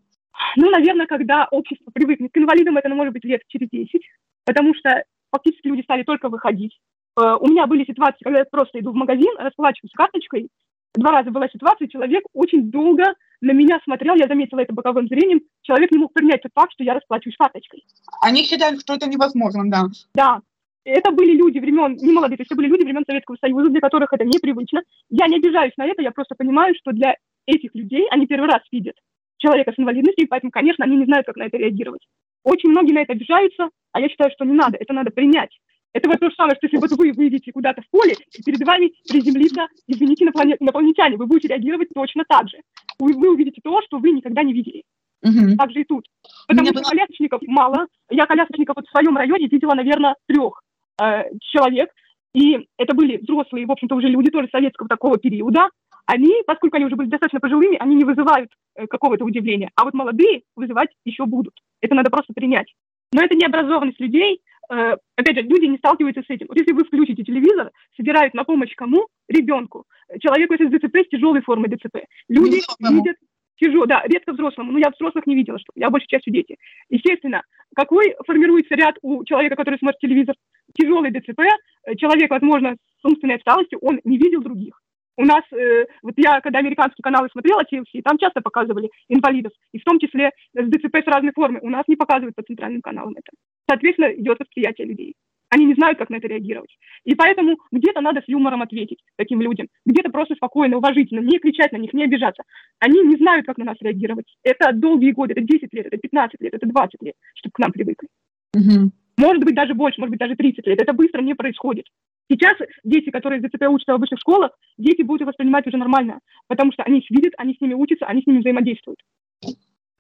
Ну, 0.57 0.71
наверное, 0.71 1.07
когда 1.07 1.47
общество 1.51 1.91
привыкнет 1.93 2.33
к 2.33 2.39
инвалидам, 2.39 2.77
это 2.77 2.89
может 2.89 3.13
быть 3.13 3.25
лет 3.25 3.43
через 3.49 3.69
10, 3.71 4.03
потому 4.45 4.75
что 4.75 5.05
фактически 5.31 5.69
люди 5.69 5.83
стали 5.83 6.03
только 6.03 6.29
выходить. 6.29 6.79
Э, 7.19 7.37
у 7.41 7.47
меня 7.49 7.67
были 7.67 7.85
ситуации, 7.85 8.25
когда 8.25 8.41
я 8.41 8.45
просто 8.45 8.81
иду 8.81 8.93
в 8.93 8.95
магазин, 8.95 9.33
расплачиваюсь 9.39 9.93
карточкой. 9.93 10.49
Два 10.95 11.13
раза 11.13 11.31
была 11.31 11.49
ситуация, 11.49 11.89
человек 11.89 12.25
очень 12.33 12.71
долго 12.71 13.15
на 13.41 13.53
меня 13.53 13.79
смотрел, 13.85 14.15
я 14.17 14.27
заметила 14.27 14.61
это 14.61 14.73
боковым 14.73 15.07
зрением, 15.07 15.43
человек 15.63 15.91
не 15.93 15.99
мог 15.99 16.13
принять 16.13 16.43
тот 16.43 16.53
факт, 16.55 16.73
что 16.73 16.83
я 16.83 16.95
расплачиваюсь 16.95 17.37
карточкой. 17.37 17.85
Они 18.21 18.43
считают, 18.43 18.81
что 18.81 18.95
это 18.95 19.09
невозможно, 19.09 19.71
да. 19.71 19.85
Да. 20.15 20.41
Это 20.85 21.11
были 21.13 21.37
люди 21.37 21.59
времен, 21.59 21.97
не 21.97 22.13
молодые, 22.13 22.39
это 22.41 22.55
были 22.57 22.69
люди 22.69 22.85
времен 22.85 23.05
Советского 23.07 23.37
Союза, 23.41 23.69
для 23.69 23.81
которых 23.81 24.13
это 24.13 24.25
непривычно. 24.25 24.81
Я 25.11 25.27
не 25.27 25.37
обижаюсь 25.37 25.77
на 25.77 25.87
это, 25.87 26.03
я 26.03 26.11
просто 26.11 26.35
понимаю, 26.35 26.75
что 26.81 26.93
для 26.93 27.15
этих 27.47 27.75
людей 27.75 28.09
они 28.11 28.27
первый 28.27 28.49
раз 28.49 28.63
видят 28.73 28.97
человека 29.39 29.73
с 29.73 29.79
инвалидностью, 29.79 30.25
и 30.25 30.29
поэтому, 30.29 30.51
конечно, 30.51 30.85
они 30.85 30.97
не 30.97 31.07
знают, 31.07 31.27
как 31.27 31.37
на 31.37 31.45
это 31.45 31.57
реагировать. 31.57 32.03
Очень 32.45 32.71
многие 32.71 32.93
на 32.93 33.03
это 33.03 33.13
обижаются, 33.13 33.71
а 33.93 34.01
я 34.01 34.09
считаю, 34.09 34.31
что 34.33 34.45
не 34.45 34.55
надо, 34.55 34.77
это 34.79 34.93
надо 34.93 35.11
принять. 35.11 35.51
Это 35.95 36.09
вот 36.09 36.21
то 36.21 36.29
же 36.29 36.37
самое, 36.37 36.55
что 36.57 36.67
если 36.67 36.77
вот 36.77 36.91
вы 36.93 37.13
выйдете 37.13 37.51
куда-то 37.51 37.83
в 37.83 37.91
поле, 37.91 38.15
и 38.37 38.43
перед 38.43 38.61
вами 38.65 38.93
приземлится, 39.09 39.67
извините, 39.87 40.27
инопланетяне, 40.27 41.17
вы 41.17 41.27
будете 41.27 41.49
реагировать 41.49 41.89
точно 41.95 42.25
так 42.29 42.49
же. 42.49 42.59
Вы, 42.99 43.15
вы 43.15 43.33
увидите 43.33 43.61
то, 43.63 43.81
что 43.83 43.99
вы 43.99 44.11
никогда 44.11 44.43
не 44.43 44.53
видели. 44.53 44.83
Угу. 45.23 45.57
Так 45.57 45.73
же 45.73 45.81
и 45.81 45.85
тут. 45.85 46.05
Потому 46.47 46.67
Мне 46.67 46.73
что 46.73 46.83
было... 46.83 46.91
колясочников 46.91 47.41
мало. 47.47 47.87
Я 48.11 48.27
колясочников 48.27 48.77
вот 48.77 48.87
в 48.87 48.91
своем 48.91 49.17
районе 49.17 49.49
видела, 49.49 49.75
наверное, 49.75 50.15
трех 50.27 50.61
э, 51.03 51.25
человек. 51.41 51.91
И 52.35 52.69
это 52.77 52.95
были 52.95 53.17
взрослые, 53.17 53.67
в 53.67 53.73
общем-то, 53.73 53.97
уже 53.97 54.09
люди 54.09 54.31
тоже 54.31 54.49
советского 54.53 54.89
такого 54.89 55.17
периода 55.17 55.71
они, 56.09 56.43
поскольку 56.47 56.77
они 56.77 56.87
уже 56.87 56.97
были 56.97 57.11
достаточно 57.11 57.39
пожилыми, 57.39 57.77
они 57.77 57.95
не 57.95 58.05
вызывают 58.05 58.51
какого-то 58.87 59.25
удивления. 59.25 59.71
А 59.75 59.85
вот 59.85 59.95
молодые 59.95 60.43
вызывать 60.57 60.91
еще 61.05 61.27
будут. 61.27 61.55
Это 61.81 61.95
надо 61.95 62.11
просто 62.11 62.33
принять. 62.33 62.73
Но 63.13 63.23
это 63.23 63.35
необразованность 63.35 64.01
людей. 64.01 64.41
Э, 64.71 64.97
опять 65.17 65.37
же, 65.37 65.43
люди 65.43 65.65
не 65.67 65.79
сталкиваются 65.79 66.23
с 66.23 66.31
этим. 66.31 66.47
Вот 66.49 66.59
если 66.59 66.73
вы 66.73 66.85
включите 66.85 67.25
телевизор, 67.25 67.71
собирают 67.97 68.35
на 68.35 68.45
помощь 68.45 68.75
кому? 68.75 69.09
Ребенку. 69.29 69.85
Человеку 70.21 70.55
с 70.55 70.59
ДЦП 70.59 70.97
с 71.07 71.09
тяжелой 71.09 71.41
формой 71.41 71.71
ДЦП. 71.71 72.05
Люди 72.29 72.61
видят 72.81 73.17
тяжело, 73.59 73.87
да, 73.87 74.03
редко 74.07 74.33
взрослому, 74.33 74.73
но 74.73 74.79
я 74.79 74.91
взрослых 74.91 75.27
не 75.27 75.35
видела, 75.35 75.59
что 75.59 75.73
я 75.75 75.91
большей 75.91 76.07
частью 76.09 76.33
дети. 76.33 76.57
Естественно, 76.91 77.43
какой 77.75 78.15
формируется 78.27 78.75
ряд 78.75 78.97
у 79.03 79.25
человека, 79.25 79.57
который 79.57 79.79
смотрит 79.79 80.01
телевизор? 80.01 80.35
Тяжелый 80.75 81.11
ДЦП, 81.11 81.41
э, 81.41 81.95
человек, 81.97 82.31
возможно, 82.31 82.77
с 83.01 83.05
умственной 83.05 83.37
отсталостью, 83.37 83.79
он 83.81 84.01
не 84.05 84.19
видел 84.19 84.43
других. 84.43 84.78
У 85.19 85.25
нас, 85.25 85.43
э, 85.53 85.87
вот 86.03 86.15
я, 86.17 86.41
когда 86.41 86.61
американские 86.61 87.03
каналы 87.03 87.29
смотрела, 87.33 87.63
TLC, 87.63 88.03
там 88.05 88.19
часто 88.19 88.41
показывали 88.41 88.89
инвалидов, 89.09 89.53
и 89.73 89.79
в 89.81 89.85
том 89.85 89.99
числе 89.99 90.31
с 90.55 90.65
ДЦП 90.71 90.99
с 91.05 91.07
разной 91.09 91.33
формы. 91.35 91.59
У 91.61 91.69
нас 91.69 91.83
не 91.89 91.97
показывают 91.97 92.37
по 92.37 92.45
центральным 92.45 92.81
каналам 92.81 93.15
это. 93.15 93.37
Соответственно, 93.69 94.15
идет 94.15 94.39
восприятие 94.39 94.87
людей. 94.87 95.15
Они 95.51 95.65
не 95.65 95.75
знают, 95.75 95.99
как 95.99 96.11
на 96.11 96.17
это 96.17 96.29
реагировать. 96.29 96.71
И 97.05 97.17
поэтому 97.17 97.57
где-то 97.73 98.01
надо 98.01 98.21
с 98.21 98.29
юмором 98.29 98.63
ответить 98.63 99.01
таким 99.17 99.41
людям, 99.41 99.67
где-то 99.85 100.11
просто 100.11 100.37
спокойно, 100.37 100.77
уважительно, 100.77 101.21
не 101.21 101.41
кричать 101.41 101.73
на 101.73 101.79
них, 101.79 101.93
не 101.93 102.05
обижаться. 102.05 102.45
Они 102.79 103.03
не 103.03 103.17
знают, 103.17 103.45
как 103.45 103.59
на 103.59 103.65
нас 103.65 103.77
реагировать. 103.81 104.27
Это 104.45 104.73
долгие 104.73 105.11
годы, 105.11 105.33
это 105.33 105.41
10 105.41 105.73
лет, 105.73 105.87
это 105.87 105.97
15 105.97 106.41
лет, 106.41 106.55
это 106.55 106.67
20 106.67 107.03
лет, 107.03 107.15
чтобы 107.35 107.53
к 107.55 107.59
нам 107.59 107.73
привыкли. 107.73 108.07
Угу. 108.55 108.93
Может 109.19 109.43
быть, 109.43 109.57
даже 109.57 109.75
больше, 109.75 110.01
может 110.01 110.13
быть, 110.13 110.21
даже 110.21 110.37
30 110.37 110.65
лет. 110.65 110.81
Это 110.81 110.93
быстро 110.93 111.23
не 111.23 111.35
происходит. 111.35 111.87
Сейчас 112.31 112.57
дети, 112.85 113.11
которые 113.11 113.41
ДЦП 113.41 113.65
учатся 113.69 113.93
в 113.93 113.97
обычных 113.97 114.21
школах, 114.21 114.53
дети 114.77 115.03
будут 115.03 115.27
воспринимать 115.27 115.67
уже 115.67 115.77
нормально, 115.77 116.21
потому 116.47 116.73
что 116.73 116.83
они 116.83 116.99
их 116.99 117.11
видят, 117.11 117.33
они 117.39 117.55
с 117.55 117.61
ними 117.61 117.75
учатся, 117.75 118.07
они 118.07 118.23
с 118.23 118.27
ними 118.27 118.41
взаимодействуют. 118.41 119.01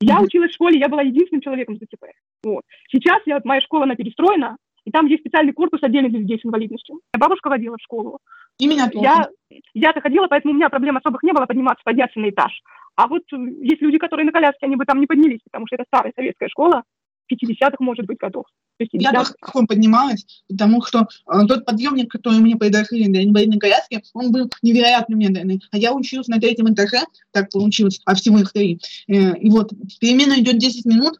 Я 0.01 0.21
училась 0.21 0.51
в 0.51 0.55
школе, 0.55 0.79
я 0.79 0.89
была 0.89 1.03
единственным 1.03 1.43
человеком 1.43 1.77
с 1.77 1.81
ДЦП. 1.81 2.05
Вот. 2.45 2.63
Сейчас 2.91 3.21
я, 3.27 3.41
моя 3.45 3.61
школа, 3.61 3.85
она 3.85 3.97
перестроена, 3.97 4.57
и 4.85 4.91
там 4.91 5.07
есть 5.07 5.23
специальный 5.23 5.53
корпус 5.53 5.83
отдельный 5.83 6.11
для 6.11 6.21
людей 6.21 6.39
с 6.39 6.47
инвалидностью. 6.47 7.01
Я 7.13 7.19
бабушка 7.19 7.49
водила 7.49 7.77
в 7.77 7.83
школу. 7.83 8.19
Именно 8.59 8.91
я, 8.95 9.29
я-то 9.75 10.01
ходила, 10.01 10.29
поэтому 10.29 10.53
у 10.53 10.57
меня 10.57 10.69
проблем 10.69 10.97
особых 10.97 11.23
не 11.23 11.33
было 11.33 11.47
подниматься, 11.47 11.83
подняться 11.85 12.21
на 12.21 12.31
этаж. 12.31 12.53
А 12.95 13.07
вот 13.07 13.23
есть 13.31 13.83
люди, 13.83 13.99
которые 13.99 14.27
на 14.27 14.33
коляске, 14.33 14.67
они 14.67 14.77
бы 14.77 14.85
там 14.85 15.01
не 15.01 15.07
поднялись, 15.07 15.41
потому 15.45 15.67
что 15.67 15.77
это 15.77 15.85
старая 15.89 16.13
советская 16.17 16.49
школа, 16.49 16.85
50-х, 17.31 17.77
может 17.81 18.07
быть, 18.07 18.19
годов. 18.19 18.45
Я 18.93 19.13
тоже 19.13 19.33
как 19.41 19.67
поднималась, 19.67 20.25
потому 20.49 20.83
что 20.85 21.09
э, 21.27 21.47
тот 21.49 21.65
подъемник, 21.65 22.11
который 22.11 22.39
мне 22.39 22.57
предложили 22.57 23.09
для 23.09 23.25
инвалидной 23.25 23.59
коляски, 23.59 24.03
он 24.15 24.31
был 24.31 24.51
невероятно 24.63 25.15
медленный. 25.15 25.61
А 25.73 25.79
я 25.79 25.93
училась 25.93 26.29
на 26.29 26.39
третьем 26.39 26.73
этаже, 26.73 27.01
так 27.33 27.51
получилось, 27.51 28.01
а 28.05 28.15
всего 28.15 28.39
их 28.39 28.53
три. 28.53 28.81
Э, 29.09 29.37
и 29.37 29.51
вот 29.51 29.73
перемена 30.01 30.39
идет 30.39 30.59
10 30.59 30.85
минут, 30.85 31.19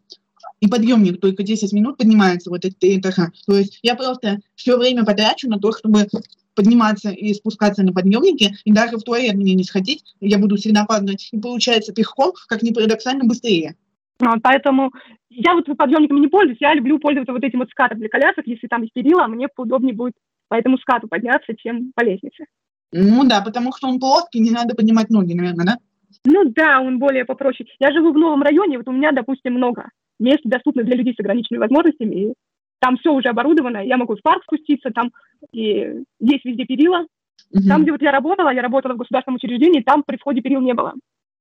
и 0.61 0.69
подъемник 0.69 1.21
только 1.21 1.43
10 1.43 1.73
минут 1.73 1.99
поднимается 1.99 2.51
вот 2.51 2.65
эти 2.65 2.75
три 2.75 2.99
этажа. 2.99 3.31
То 3.47 3.57
есть 3.57 3.79
я 3.83 3.95
просто 3.95 4.39
все 4.55 4.77
время 4.77 5.05
потрачу 5.05 5.49
на 5.49 5.59
то, 5.59 5.73
чтобы 5.73 6.09
подниматься 6.55 7.11
и 7.11 7.33
спускаться 7.35 7.85
на 7.85 7.93
подъемнике, 7.93 8.57
и 8.65 8.73
даже 8.73 8.97
в 8.97 9.03
туалет 9.03 9.35
мне 9.35 9.55
не 9.55 9.63
сходить, 9.63 10.03
я 10.21 10.39
буду 10.39 10.57
всегда 10.57 10.85
падать. 10.85 11.29
И 11.31 11.39
получается 11.39 11.93
пешком, 11.93 12.33
как 12.49 12.63
ни 12.63 12.73
парадоксально, 12.73 13.25
быстрее. 13.25 13.77
Вот, 14.21 14.39
поэтому 14.43 14.93
я 15.31 15.55
вот 15.55 15.67
подъемниками 15.77 16.21
не 16.21 16.29
пользуюсь, 16.29 16.59
я 16.61 16.75
люблю 16.75 16.99
пользоваться 16.99 17.33
вот 17.33 17.45
этим 17.45 17.61
вот 17.61 17.71
скатом 17.71 17.99
для 17.99 18.09
колясок, 18.09 18.47
если 18.47 18.67
там 18.67 18.83
есть 18.83 18.93
перила, 18.93 19.27
мне 19.27 19.49
удобнее 19.57 19.95
будет 19.95 20.15
по 20.49 20.55
этому 20.55 20.79
скату 20.79 21.07
подняться, 21.09 21.55
чем 21.57 21.93
по 21.95 22.03
лестнице. 22.03 22.45
Ну 22.93 23.25
да, 23.25 23.43
потому 23.43 23.73
что 23.73 23.87
он 23.89 24.01
плоский, 24.01 24.41
не 24.41 24.51
надо 24.51 24.75
поднимать 24.75 25.11
ноги, 25.11 25.35
наверное, 25.35 25.67
да? 25.67 25.77
Ну 26.25 26.45
да, 26.47 26.81
он 26.81 26.99
более 26.99 27.25
попроще. 27.25 27.69
Я 27.79 27.93
живу 27.93 28.13
в 28.13 28.19
новом 28.19 28.43
районе, 28.43 28.79
вот 28.79 28.89
у 28.89 28.93
меня, 28.93 29.13
допустим, 29.13 29.55
много 29.55 29.91
мест 30.19 30.41
доступных 30.45 30.87
для 30.87 30.97
людей 30.97 31.15
с 31.15 31.21
ограниченными 31.21 31.61
возможностями, 31.61 32.15
и 32.15 32.33
там 32.81 32.97
все 32.97 33.13
уже 33.13 33.29
оборудовано, 33.29 33.79
я 33.79 33.97
могу 33.97 34.17
в 34.17 34.23
парк 34.23 34.43
спуститься, 34.43 34.91
там 34.91 35.13
и 35.53 36.03
есть 36.21 36.45
везде 36.45 36.65
перила. 36.65 37.07
Угу. 37.53 37.69
Там, 37.69 37.83
где 37.83 37.93
вот 37.93 38.03
я 38.03 38.11
работала, 38.11 38.53
я 38.53 38.63
работала 38.63 38.95
в 38.95 38.99
государственном 38.99 39.37
учреждении, 39.37 39.83
там 39.83 40.03
при 40.03 40.17
входе 40.17 40.41
перил 40.41 40.61
не 40.61 40.75
было. 40.75 40.95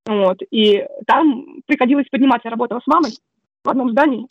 Вот, 0.08 0.38
и 0.52 0.86
там 1.06 1.62
приходилось 1.66 2.08
подниматься, 2.10 2.48
я 2.48 2.52
работала 2.52 2.80
с 2.80 2.88
мамой 2.88 3.12
в 3.64 3.70
одном 3.70 3.92
здании. 3.92 4.26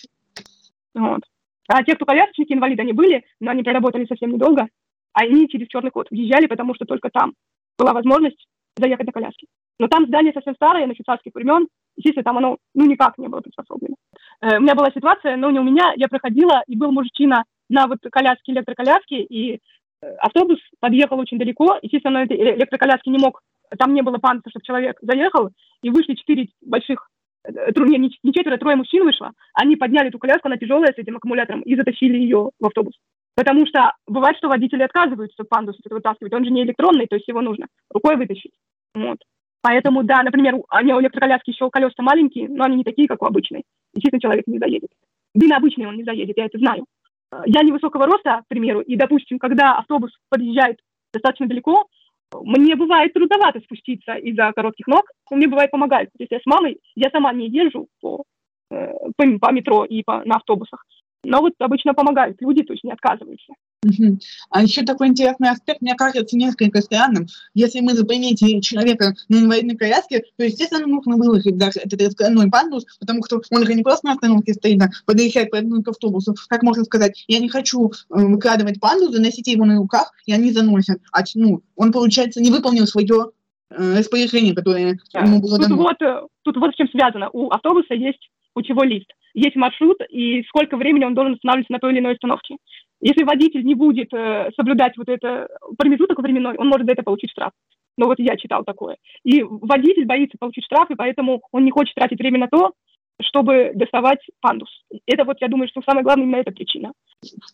Вот. 0.95 1.21
А 1.68 1.83
те, 1.85 1.95
кто 1.95 2.06
колясочники, 2.06 2.52
инвалиды, 2.52 2.83
они 2.83 2.92
были, 2.92 3.25
но 3.40 3.50
они 3.50 3.62
проработали 3.62 4.06
совсем 4.06 4.30
недолго. 4.30 4.68
они 5.12 5.49
через 5.49 5.68
черный 5.68 5.90
ход 5.90 6.06
въезжали, 6.11 6.47
потому 6.47 6.75
что 6.75 6.85
только 6.85 7.11
там 7.11 7.35
была 7.78 7.92
возможность 7.92 8.47
заехать 8.76 9.06
на 9.06 9.12
коляске. 9.12 9.47
Но 9.78 9.88
там 9.88 10.06
здание 10.06 10.33
совсем 10.33 10.54
старое, 10.54 10.87
на 10.87 10.95
швейцарских 10.95 11.33
времен, 11.35 11.68
естественно, 11.97 12.25
там 12.25 12.38
оно 12.38 12.56
ну 12.75 12.87
никак 12.87 13.18
не 13.18 13.28
было 13.28 13.40
приспособлено. 13.40 13.97
Э, 14.40 14.59
у 14.59 14.61
меня 14.61 14.75
была 14.75 14.90
ситуация, 14.90 15.37
но 15.37 15.50
не 15.50 15.61
у 15.61 15.62
меня, 15.62 15.92
я 15.97 16.09
проходила, 16.09 16.62
и 16.66 16.76
был 16.76 16.92
мужчина 16.92 17.45
на 17.68 17.87
вот 17.87 17.99
коляске, 18.11 18.52
электроколяске, 18.52 19.23
и 19.23 19.54
э, 19.54 20.14
автобус 20.21 20.59
подъехал 20.80 21.18
очень 21.18 21.38
далеко, 21.38 21.78
естественно, 21.83 22.21
на 22.21 22.25
этой 22.25 22.37
электроколяске 22.37 23.11
не 23.11 23.18
мог, 23.18 23.42
там 23.78 23.94
не 23.94 24.02
было 24.02 24.18
пандуса, 24.18 24.50
чтобы 24.50 24.64
человек 24.64 24.99
заехал, 25.02 25.50
и 25.82 25.90
вышли 25.90 26.14
четыре 26.14 26.49
больших 26.61 27.08
э, 27.44 27.73
не, 27.76 27.99
не 28.23 28.32
четверо, 28.32 28.56
трое 28.58 28.76
мужчин 28.76 29.04
вышло, 29.04 29.32
они 29.54 29.76
подняли 29.76 30.08
эту 30.08 30.18
коляску, 30.18 30.49
она 30.49 30.56
тяжелая 30.56 30.92
с 30.92 30.99
этим 30.99 31.16
аккумулятором, 31.16 31.62
и 31.62 31.76
затащили 31.76 32.16
ее 32.16 32.50
в 32.58 32.66
автобус. 32.66 32.94
Потому 33.35 33.66
что 33.66 33.92
бывает, 34.06 34.37
что 34.38 34.49
водители 34.49 34.82
отказываются 34.82 35.44
пандус 35.44 35.76
это 35.85 35.94
вытаскивать, 35.94 36.32
он 36.32 36.44
же 36.44 36.50
не 36.50 36.62
электронный, 36.62 37.06
то 37.06 37.16
есть 37.16 37.28
его 37.28 37.42
нужно 37.42 37.66
рукой 37.92 38.16
вытащить. 38.16 38.52
Вот. 38.94 39.18
Поэтому, 39.61 40.04
да, 40.04 40.23
например, 40.23 40.54
они 40.68 40.94
у 40.94 41.00
электроколяски 41.00 41.50
еще 41.50 41.68
колеса 41.70 42.00
маленькие, 42.02 42.49
но 42.49 42.64
они 42.64 42.76
не 42.76 42.85
такие, 42.85 43.08
как 43.08 43.23
у 43.23 43.26
обычной. 43.26 43.64
Естественно, 43.94 44.20
человек 44.20 44.46
не 44.46 44.58
заедет. 44.58 44.90
Да 45.35 45.46
на 45.49 45.56
обычный 45.56 45.87
он 45.87 45.96
не 45.96 46.04
заедет, 46.04 46.37
я 46.38 46.46
это 46.46 46.58
знаю. 46.58 46.87
Э, 47.32 47.42
я 47.46 47.62
невысокого 47.62 48.06
роста, 48.06 48.42
к 48.44 48.49
примеру, 48.49 48.80
и, 48.80 48.96
допустим, 48.96 49.38
когда 49.38 49.76
автобус 49.76 50.12
подъезжает 50.30 50.78
достаточно 51.12 51.46
далеко, 51.46 51.87
мне 52.33 52.76
бывает 52.76 53.12
трудновато 53.12 53.61
спуститься 53.61 54.14
из-за 54.14 54.52
коротких 54.52 54.87
ног, 54.87 55.04
но 55.30 55.37
мне 55.37 55.49
бывает 55.49 55.71
помогает. 55.71 56.11
Если 56.18 56.35
я 56.35 56.40
с 56.40 56.47
мамой, 56.47 56.78
я 56.95 57.11
сама 57.11 57.33
не 57.33 57.49
езжу 57.49 57.88
по, 58.00 58.25
э, 58.71 58.92
по, 59.16 59.38
по 59.38 59.52
метро 59.52 59.85
и 59.85 60.02
по, 60.02 60.25
на 60.25 60.37
автобусах, 60.37 60.85
но 61.26 61.40
вот 61.40 61.52
обычно 61.59 61.95
помогают 61.95 62.40
люди, 62.40 62.62
то 62.62 62.73
есть 62.73 62.85
не 62.85 62.92
отказываются. 62.92 63.52
Угу. 63.85 64.18
А 64.50 64.62
еще 64.62 64.83
такой 64.83 65.09
интересный 65.09 65.50
аспект, 65.50 65.80
мне 65.80 65.95
кажется, 65.95 66.37
несколько 66.37 66.80
странным. 66.80 67.26
Если 67.54 67.80
мы 67.80 67.95
запомните 67.95 68.61
человека 68.61 69.14
на 69.28 69.37
инвалидной 69.37 69.76
коляске, 69.76 70.25
то, 70.37 70.45
естественно, 70.45 70.87
нужно 70.87 71.16
выложить 71.16 71.56
даже 71.56 71.80
этот 71.80 72.12
скоростной 72.12 72.50
пандус, 72.50 72.85
потому 72.99 73.25
что 73.25 73.40
он 73.50 73.66
же 73.66 73.75
не 73.75 73.83
просто 73.83 74.06
на 74.06 74.12
остановке 74.12 74.54
стоит, 74.54 74.83
а 74.83 74.88
подъезжает 75.04 75.50
по 75.50 75.59
к 75.59 75.88
автобусу. 75.88 76.35
Как 76.49 76.62
можно 76.62 76.85
сказать, 76.85 77.25
я 77.28 77.38
не 77.38 77.49
хочу 77.49 77.88
э, 77.88 77.90
выкладывать 78.09 78.80
пандус, 78.80 79.14
заносите 79.14 79.52
его 79.52 79.64
на 79.64 79.76
руках, 79.76 80.12
и 80.26 80.33
они 80.33 80.52
заносят. 80.52 81.00
А, 81.12 81.23
ну, 81.35 81.62
он, 81.76 81.92
получается, 81.92 82.40
не 82.40 82.50
выполнил 82.50 82.87
свое 82.87 83.30
э, 83.71 83.99
распоряжение, 83.99 84.54
которое 84.54 84.99
ему 85.14 85.40
было 85.40 85.59
тут 85.59 85.71
Вот, 85.71 86.02
э, 86.02 86.23
тут 86.42 86.56
вот 86.56 86.73
с 86.73 86.76
чем 86.76 86.88
связано. 86.88 87.30
У 87.33 87.50
автобуса 87.50 87.95
есть 87.95 88.30
путевой 88.57 88.89
лист 88.89 89.13
есть 89.35 89.55
маршрут 89.55 89.99
и 90.09 90.43
сколько 90.45 90.79
времени 90.79 91.05
он 91.05 91.15
должен 91.15 91.35
останавливаться 91.35 91.73
на 91.73 91.79
той 91.79 91.93
или 91.93 92.01
иной 92.01 92.15
остановке. 92.15 92.57
Если 93.03 93.23
водитель 93.23 93.63
не 93.65 93.75
будет 93.75 94.13
э, 94.15 94.51
соблюдать 94.57 94.97
вот 94.97 95.11
это 95.11 95.47
промежуток 95.77 96.19
временной, 96.19 96.57
он 96.57 96.69
может 96.69 96.87
за 96.87 96.93
это 96.93 97.03
получить 97.03 97.31
штраф. 97.31 97.53
Но 97.99 98.07
вот 98.07 98.19
я 98.19 98.37
читал 98.37 98.65
такое. 98.65 98.97
И 99.25 99.43
водитель 99.43 100.07
боится 100.07 100.39
получить 100.41 100.65
штраф, 100.65 100.91
и 100.91 100.95
поэтому 100.95 101.43
он 101.53 101.67
не 101.67 101.71
хочет 101.71 101.95
тратить 101.95 102.19
время 102.19 102.39
на 102.39 102.49
то, 102.49 102.73
чтобы 103.20 103.73
доставать 103.75 104.20
пандус. 104.40 104.68
Это 105.06 105.25
вот, 105.25 105.37
я 105.40 105.49
думаю, 105.49 105.68
что 105.68 105.82
самое 105.82 106.04
главное 106.04 106.25
именно 106.25 106.40
эта 106.40 106.52
причина. 106.52 106.92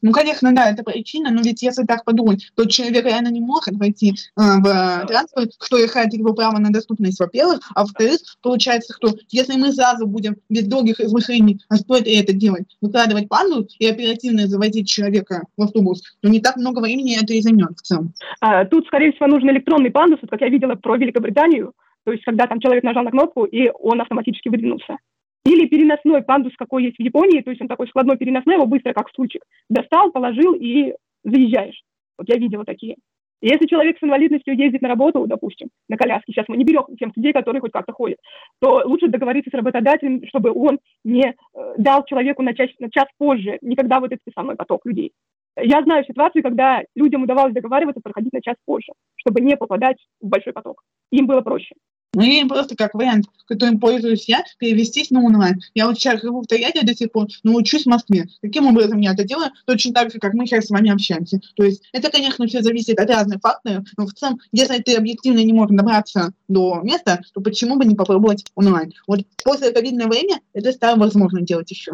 Ну, 0.03 0.13
конечно, 0.13 0.53
да, 0.55 0.71
это 0.71 0.83
причина, 0.83 1.31
но 1.31 1.41
ведь 1.41 1.63
если 1.63 1.85
так 1.85 2.05
подумать, 2.05 2.51
то 2.57 2.65
человек 2.65 3.05
реально 3.05 3.29
не 3.29 3.41
может 3.41 3.77
войти 3.77 4.11
э, 4.11 4.15
в 4.37 5.07
транспорт, 5.07 5.51
кто 5.59 5.79
решает 5.79 6.13
его 6.13 6.35
право 6.35 6.59
на 6.59 6.71
доступность, 6.71 7.21
во-первых, 7.21 7.61
а 7.75 7.83
во-вторых, 7.83 8.19
получается, 8.43 8.95
что 8.95 9.15
если 9.31 9.57
мы 9.57 9.73
сразу 9.73 10.07
будем 10.07 10.37
без 10.49 10.67
долгих 10.67 10.99
размышлений, 10.99 11.61
а 11.69 11.77
стоит 11.77 12.07
ли 12.07 12.17
это 12.17 12.33
делать, 12.33 12.77
выкладывать 12.81 13.29
пандус 13.29 13.75
и 13.79 13.87
оперативно 13.87 14.49
заводить 14.49 14.89
человека 14.89 15.43
в 15.57 15.63
автобус, 15.63 16.03
то 16.21 16.29
не 16.29 16.41
так 16.41 16.57
много 16.57 16.81
времени 16.81 17.17
это 17.21 17.33
и 17.33 17.41
займет 17.41 17.79
в 17.79 17.83
целом. 17.83 18.13
А, 18.41 18.65
тут, 18.65 18.87
скорее 18.87 19.13
всего, 19.13 19.29
нужен 19.29 19.51
электронный 19.51 19.91
пандус, 19.91 20.19
вот 20.21 20.31
как 20.31 20.41
я 20.41 20.49
видела 20.49 20.75
про 20.75 20.97
Великобританию, 20.97 21.73
то 22.05 22.13
есть 22.13 22.25
когда 22.25 22.47
там 22.47 22.61
человек 22.61 22.83
нажал 22.83 23.05
на 23.05 23.11
кнопку, 23.11 23.45
и 23.45 23.71
он 23.79 24.01
автоматически 24.01 24.49
выдвинулся. 24.49 24.99
Или 25.45 25.67
переносной 25.67 26.23
пандус, 26.23 26.53
какой 26.57 26.85
есть 26.85 26.97
в 26.97 27.03
Японии, 27.03 27.43
то 27.43 27.51
есть 27.51 27.61
он 27.61 27.69
такой 27.69 27.89
складной 27.89 28.17
переносной, 28.17 28.55
его 28.55 28.67
быстро 28.67 28.93
как 28.93 29.09
стульчик 29.09 29.43
достал, 29.69 30.13
положил 30.13 30.55
и 30.55 30.95
заезжаешь. 31.25 31.83
Вот 32.17 32.29
я 32.29 32.37
видела 32.37 32.65
такие. 32.65 32.97
Если 33.43 33.67
человек 33.67 33.99
с 33.99 34.05
инвалидностью 34.05 34.57
ездит 34.57 34.83
на 34.83 34.89
работу, 34.89 35.27
допустим, 35.27 35.69
на 35.89 35.97
коляске, 35.97 36.33
сейчас 36.33 36.47
мы 36.47 36.57
не 36.57 36.65
берем 36.65 36.85
тем 36.97 37.13
людей, 37.17 37.33
которые 37.33 37.61
хоть 37.61 37.73
как-то 37.73 37.93
ходят, 37.93 38.19
то 38.61 38.83
лучше 38.85 39.09
договориться 39.09 39.51
с 39.51 39.55
работодателем, 39.55 40.25
чтобы 40.29 40.53
он 40.53 40.79
не 41.05 41.25
э, 41.25 41.75
дал 41.77 42.05
человеку 42.05 42.43
на 42.43 42.55
час, 42.55 42.71
на 42.79 42.89
час 42.89 43.07
позже, 43.19 43.59
никогда 43.61 43.99
вот 43.99 44.13
этот 44.13 44.23
самый 44.33 44.55
поток 44.55 44.87
людей. 44.87 45.11
Я 45.57 45.83
знаю 45.83 46.05
ситуации, 46.05 46.41
когда 46.41 46.83
людям 46.95 47.25
удавалось 47.25 47.53
договариваться 47.53 48.01
проходить 48.01 48.33
на 48.33 48.41
час 48.41 48.55
позже, 48.65 48.93
чтобы 49.17 49.41
не 49.41 49.57
попадать 49.57 49.99
в 50.21 50.29
большой 50.29 50.53
поток. 50.53 50.81
Им 51.11 51.27
было 51.27 51.41
проще. 51.41 51.75
Ну, 52.15 52.23
и 52.23 52.45
просто 52.45 52.77
как 52.77 52.95
вариант, 52.95 53.27
которым 53.47 53.81
пользуюсь 53.81 54.29
я, 54.29 54.45
перевестись 54.59 55.11
на 55.11 55.23
онлайн. 55.23 55.61
Я 55.75 55.87
вот 55.87 55.99
сейчас 55.99 56.21
живу 56.21 56.43
в 56.43 56.47
Тольятти 56.47 56.85
до 56.85 56.95
сих 56.95 57.11
пор, 57.11 57.29
но 57.43 57.55
учусь 57.55 57.85
в 57.85 57.89
Москве. 57.89 58.27
Каким 58.43 58.67
образом 58.67 59.01
я 59.01 59.13
это 59.13 59.25
делаю? 59.25 59.51
Точно 59.67 59.95
так 59.95 60.13
же, 60.13 60.19
как 60.19 60.35
мы 60.35 60.47
сейчас 60.47 60.67
с 60.67 60.71
вами 60.71 60.91
общаемся. 60.91 61.41
То 61.57 61.65
есть 61.65 61.89
это, 61.93 62.11
конечно, 62.11 62.47
все 62.47 62.61
зависит 62.61 62.99
от 63.01 63.09
разных 63.09 63.41
факторов, 63.41 63.85
но 63.97 64.07
в 64.07 64.13
целом, 64.13 64.39
если 64.53 64.79
ты 64.83 64.95
объективно 64.95 65.43
не 65.43 65.55
можешь 65.55 65.77
добраться 65.77 66.33
до 66.49 66.81
места, 66.83 67.23
то 67.33 67.41
почему 67.41 67.77
бы 67.77 67.87
не 67.87 67.95
попробовать 67.95 68.45
онлайн? 68.55 68.93
Вот 69.07 69.21
после 69.43 69.73
ковидное 69.73 70.07
время 70.07 70.41
это 70.53 70.73
стало 70.73 70.99
возможно 70.99 71.41
делать 71.41 71.71
еще. 71.71 71.93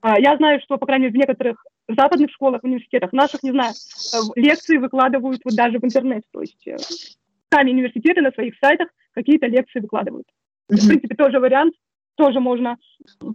А, 0.00 0.18
я 0.18 0.36
знаю, 0.36 0.60
что, 0.64 0.78
по 0.78 0.86
крайней 0.86 1.06
мере, 1.06 1.14
в 1.14 1.18
некоторых 1.18 1.64
западных 1.88 2.30
школах, 2.30 2.64
университетах, 2.64 3.12
наших, 3.12 3.42
не 3.42 3.50
знаю, 3.50 3.72
э, 3.72 4.40
лекции 4.40 4.76
выкладывают 4.76 5.40
вот 5.44 5.54
даже 5.54 5.78
в 5.78 5.84
интернет. 5.84 6.22
То 6.32 6.40
есть 6.40 6.66
э, 6.66 6.76
сами 7.52 7.72
университеты 7.72 8.20
на 8.20 8.30
своих 8.30 8.54
сайтах 8.60 8.88
какие-то 9.18 9.46
лекции 9.46 9.80
выкладывают. 9.80 10.26
Mm-hmm. 10.70 10.76
В 10.76 10.86
принципе, 10.86 11.14
тоже 11.16 11.40
вариант, 11.40 11.74
тоже 12.16 12.40
можно 12.40 12.76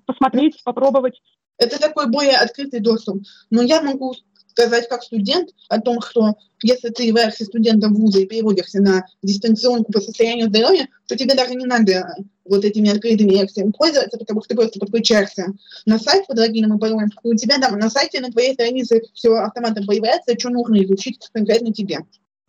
посмотреть, 0.05 0.61
попробовать. 0.63 1.21
Это 1.57 1.79
такой 1.79 2.09
более 2.09 2.37
открытый 2.37 2.79
доступ. 2.79 3.21
Но 3.49 3.61
я 3.61 3.81
могу 3.81 4.15
сказать 4.47 4.87
как 4.87 5.03
студент 5.03 5.49
о 5.69 5.81
том, 5.81 5.99
что 6.01 6.35
если 6.61 6.89
ты 6.89 7.03
являешься 7.03 7.45
студентом 7.45 7.95
вуза 7.95 8.21
и 8.21 8.25
переводишься 8.25 8.81
на 8.81 9.05
дистанционку 9.21 9.91
по 9.91 9.99
состоянию 9.99 10.47
здоровья, 10.47 10.87
то 11.07 11.17
тебе 11.17 11.35
даже 11.35 11.55
не 11.55 11.65
надо 11.65 12.15
вот 12.45 12.63
этими 12.63 12.89
открытыми 12.89 13.31
лекциями 13.31 13.73
пользоваться, 13.77 14.17
потому 14.17 14.41
что 14.41 14.49
ты 14.49 14.55
просто 14.55 14.79
подключаешься 14.79 15.47
на 15.85 15.97
сайт 15.97 16.25
логином 16.29 16.77
и 16.77 16.79
паролем, 16.79 17.09
и 17.23 17.27
у 17.27 17.35
тебя 17.35 17.57
там 17.59 17.79
на 17.79 17.89
сайте, 17.89 18.19
на 18.21 18.31
твоей 18.31 18.53
странице 18.53 19.01
все 19.13 19.33
автоматом 19.35 19.85
появляется, 19.85 20.37
что 20.37 20.49
нужно 20.49 20.83
изучить 20.83 21.19
конкретно 21.33 21.73
тебе. 21.73 21.99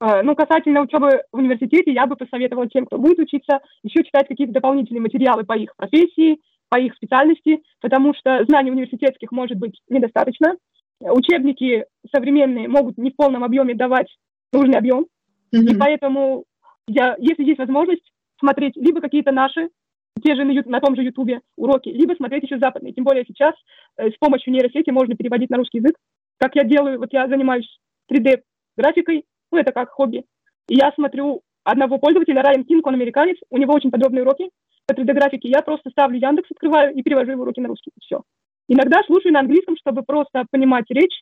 Э, 0.05 0.23
ну, 0.23 0.35
касательно 0.35 0.83
учебы 0.83 1.23
в 1.33 1.39
университете, 1.39 1.93
я 1.93 2.07
бы 2.07 2.17
посоветовала 2.17 2.69
тем, 2.69 2.85
кто 2.85 2.99
будет 2.99 3.19
учиться, 3.21 3.61
еще 3.83 4.05
читать 4.05 4.29
какие-то 4.29 4.53
дополнительные 4.53 5.01
материалы 5.01 5.45
по 5.45 5.57
их 5.57 5.75
профессии, 5.77 6.41
по 6.69 6.79
их 6.79 6.95
специальности, 6.95 7.63
потому 7.81 8.13
что 8.15 8.45
знаний 8.45 8.71
университетских 8.71 9.33
может 9.33 9.57
быть 9.57 9.81
недостаточно. 9.89 10.57
Учебники 11.01 11.87
современные 12.15 12.69
могут 12.69 12.99
не 12.99 13.13
в 13.13 13.17
полном 13.17 13.45
объеме 13.45 13.75
давать 13.75 14.09
нужный 14.53 14.77
объем, 14.77 15.07
mm-hmm. 15.55 15.73
и 15.73 15.77
поэтому 15.79 16.45
я, 16.87 17.17
если 17.19 17.45
есть 17.45 17.59
возможность 17.59 18.05
смотреть 18.39 18.77
либо 18.77 19.01
какие-то 19.01 19.33
наши, 19.33 19.71
те 20.23 20.35
же 20.35 20.45
на, 20.45 20.53
на 20.67 20.81
том 20.81 20.97
же 20.97 21.03
Ютубе 21.03 21.41
уроки, 21.57 21.89
либо 21.89 22.15
смотреть 22.15 22.45
еще 22.45 22.59
западные. 22.59 22.93
Тем 22.93 23.05
более 23.05 23.25
сейчас 23.27 23.55
э, 23.97 24.11
с 24.11 24.17
помощью 24.19 24.53
нейросети 24.53 24.91
можно 24.91 25.17
переводить 25.17 25.51
на 25.51 25.57
русский 25.57 25.79
язык. 25.79 25.97
Как 26.39 26.55
я 26.57 26.65
делаю, 26.65 26.99
вот 26.99 27.13
я 27.13 27.27
занимаюсь 27.27 27.69
3D-графикой, 28.13 29.25
ну, 29.55 29.61
это 29.61 29.73
как 29.73 29.91
хобби. 29.91 30.25
И 30.69 30.77
я 30.77 30.93
смотрю 30.93 31.43
одного 31.63 31.99
пользователя, 31.99 32.43
Райан 32.43 32.65
Кинг, 32.65 32.87
он 32.87 32.95
американец, 32.95 33.37
у 33.51 33.57
него 33.57 33.75
очень 33.75 33.91
подробные 33.91 34.23
уроки 34.23 34.51
по 34.87 34.93
3D-графике. 34.93 35.49
Я 35.49 35.63
просто 35.63 35.91
ставлю 35.91 36.19
Яндекс, 36.19 36.51
открываю 36.51 36.95
и 36.95 37.03
перевожу 37.03 37.33
его 37.33 37.43
уроки 37.43 37.61
на 37.61 37.69
русский. 37.69 37.93
Все. 38.01 38.23
Иногда 38.69 39.03
слушаю 39.07 39.33
на 39.33 39.41
английском, 39.41 39.77
чтобы 39.77 40.03
просто 40.03 40.45
понимать 40.51 40.87
речь 40.89 41.21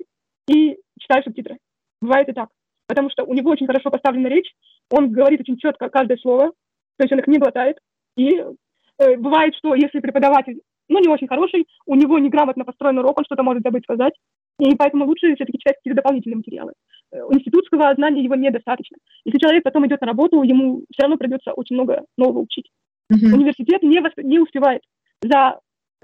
и 0.49 0.77
читаю 0.99 1.23
субтитры. 1.25 1.59
Бывает 2.01 2.29
и 2.29 2.33
так. 2.33 2.49
Потому 2.89 3.11
что 3.11 3.25
у 3.25 3.35
него 3.35 3.51
очень 3.51 3.67
хорошо 3.67 3.91
поставлена 3.91 4.29
речь, 4.29 4.51
он 4.91 5.13
говорит 5.13 5.41
очень 5.41 5.59
четко 5.59 5.89
каждое 5.89 6.17
слово, 6.19 6.49
то 6.49 7.05
есть 7.05 7.13
он 7.13 7.21
их 7.21 7.27
не 7.27 7.39
глотает. 7.39 7.79
И 8.17 8.29
э, 8.35 9.17
бывает, 9.17 9.55
что 9.57 9.75
если 9.75 10.01
преподаватель, 10.01 10.61
ну, 10.89 10.99
не 10.99 11.09
очень 11.09 11.29
хороший, 11.29 11.67
у 11.87 11.95
него 11.95 12.19
неграмотно 12.19 12.65
построен 12.65 12.99
урок, 12.99 13.19
он 13.19 13.25
что-то 13.25 13.43
может 13.43 13.63
забыть 13.63 13.85
сказать, 13.85 14.15
и 14.59 14.75
поэтому 14.77 15.07
лучше 15.07 15.35
все-таки 15.35 15.59
читать 15.59 15.77
какие-то 15.77 16.03
дополнительные 16.03 16.37
материалы. 16.37 16.73
Э, 17.13 17.19
институтского 17.31 17.95
знания 17.95 18.23
его 18.23 18.35
недостаточно. 18.35 18.97
Если 19.25 19.39
человек 19.39 19.63
потом 19.65 19.87
идет 19.87 20.01
на 20.01 20.07
работу, 20.07 20.43
ему 20.43 20.85
все 20.93 21.03
равно 21.03 21.17
придется 21.17 21.53
очень 21.53 21.77
много 21.77 22.03
нового 22.17 22.41
учить. 22.41 22.71
Mm-hmm. 23.13 23.35
Университет 23.35 23.83
не, 23.83 24.01
восп... 24.01 24.19
не 24.19 24.39
успевает 24.39 24.83
за 25.21 25.61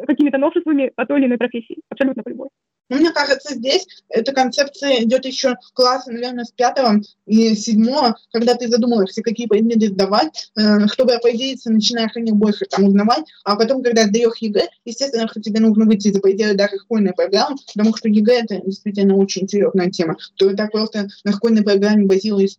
какими-то 0.06 0.38
новшествами 0.38 0.92
по 0.94 1.06
той 1.06 1.20
или 1.20 1.26
иной 1.26 1.38
профессии, 1.38 1.78
абсолютно 1.90 2.22
по 2.22 2.28
любой. 2.28 2.48
Но 2.88 2.96
мне 2.96 3.10
кажется, 3.12 3.54
здесь 3.54 3.86
эта 4.08 4.32
концепция 4.32 5.02
идет 5.02 5.24
еще 5.26 5.56
класса, 5.74 6.10
наверное, 6.10 6.44
с 6.44 6.50
пятого 6.50 7.00
и 7.26 7.54
седьмого, 7.54 8.16
когда 8.32 8.54
ты 8.54 8.68
задумываешься, 8.68 9.22
какие 9.22 9.46
предметы 9.46 9.88
сдавать, 9.88 10.50
э, 10.56 10.86
чтобы 10.88 11.14
определиться, 11.14 11.70
начинаешь 11.70 12.16
о 12.16 12.20
них 12.20 12.34
больше 12.34 12.64
там 12.66 12.84
узнавать, 12.84 13.24
а 13.44 13.56
потом, 13.56 13.82
когда 13.82 14.04
сдаешь 14.04 14.38
ЕГЭ, 14.40 14.68
естественно, 14.84 15.28
что 15.28 15.40
тебе 15.40 15.60
нужно 15.60 15.84
выйти 15.84 16.12
за 16.12 16.20
пределы 16.20 16.54
даже 16.54 16.78
школьной 16.78 17.12
программы, 17.12 17.56
потому 17.74 17.96
что 17.96 18.08
ЕГЭ 18.08 18.42
это 18.42 18.60
действительно 18.64 19.16
очень 19.16 19.48
серьезная 19.48 19.90
тема. 19.90 20.16
То 20.36 20.54
так 20.54 20.72
просто 20.72 21.08
на 21.24 21.32
школьной 21.32 21.62
программе 21.62 22.06
базируясь 22.06 22.58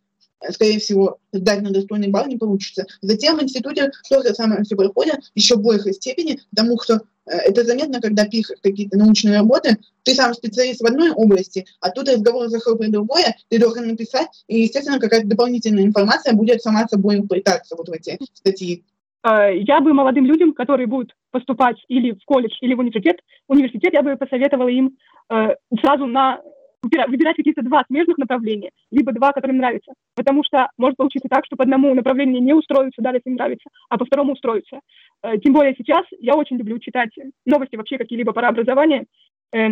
скорее 0.50 0.80
всего, 0.80 1.18
сдать 1.32 1.62
на 1.62 1.72
достойный 1.72 2.10
балл 2.10 2.28
не 2.28 2.38
получится. 2.38 2.86
Затем 3.02 3.38
в 3.38 3.44
институте 3.44 3.92
то 4.10 4.22
же 4.22 4.34
самое 4.34 4.64
все 4.64 4.76
проходит 4.76 5.20
еще 5.36 5.56
в 5.56 5.62
большей 5.62 5.94
степени, 5.94 6.40
потому 6.50 6.80
что 6.82 7.02
э, 7.26 7.32
это 7.32 7.64
заметно, 7.64 8.02
когда 8.02 8.26
пишешь 8.26 8.58
какие-то 8.62 8.98
научные 8.98 9.38
работы, 9.38 9.78
ты 10.04 10.14
сам 10.14 10.34
специалист 10.34 10.82
в 10.82 10.86
одной 10.86 11.12
области, 11.12 11.66
а 11.82 11.92
тут 11.92 12.10
разговор 12.10 12.48
зашел 12.48 12.78
про 12.78 12.88
другое, 12.88 13.36
ты 13.50 13.60
должен 13.60 13.88
написать, 13.88 14.44
и, 14.48 14.62
естественно, 14.62 15.00
какая-то 15.00 15.28
дополнительная 15.28 15.84
информация 15.84 16.34
будет 16.34 16.62
сама 16.62 16.88
собой 16.88 17.20
уплетаться 17.20 17.76
вот 17.76 17.90
в 17.90 17.92
эти 17.92 18.18
статьи. 18.34 18.84
Э, 19.24 19.56
я 19.56 19.82
бы 19.82 19.94
молодым 19.94 20.26
людям, 20.26 20.54
которые 20.54 20.88
будут 20.88 21.16
поступать 21.32 21.78
или 21.88 22.12
в 22.12 22.24
колледж, 22.26 22.56
или 22.62 22.74
в 22.74 22.80
университет, 22.80 23.18
университет 23.48 23.94
я 23.94 24.02
бы 24.02 24.16
посоветовала 24.16 24.70
им 24.70 24.98
э, 25.30 25.56
сразу 25.82 26.06
на 26.06 26.42
выбирать 26.82 27.36
какие-то 27.36 27.62
два 27.62 27.84
смежных 27.88 28.18
направления, 28.18 28.72
либо 28.92 29.12
два, 29.12 29.32
которые 29.32 29.56
им 29.56 29.62
нравятся. 29.62 29.94
Потому 30.16 30.44
что 30.44 30.70
может 30.78 30.98
получиться 30.98 31.28
так, 31.30 31.46
что 31.46 31.56
по 31.56 31.64
одному 31.64 31.94
направлению 31.94 32.42
не 32.42 32.54
устроиться, 32.54 33.02
даже 33.02 33.18
если 33.18 33.32
нравится, 33.32 33.70
а 33.90 33.98
по 33.98 34.06
второму 34.06 34.34
устроиться. 34.34 34.80
Э, 35.24 35.38
тем 35.38 35.54
более 35.54 35.76
сейчас 35.78 36.06
я 36.20 36.36
очень 36.36 36.58
люблю 36.58 36.80
читать 36.80 37.12
новости 37.46 37.76
вообще 37.76 37.98
какие-либо 37.98 38.32
про 38.32 38.50
образование. 38.50 39.06
Э, 39.54 39.72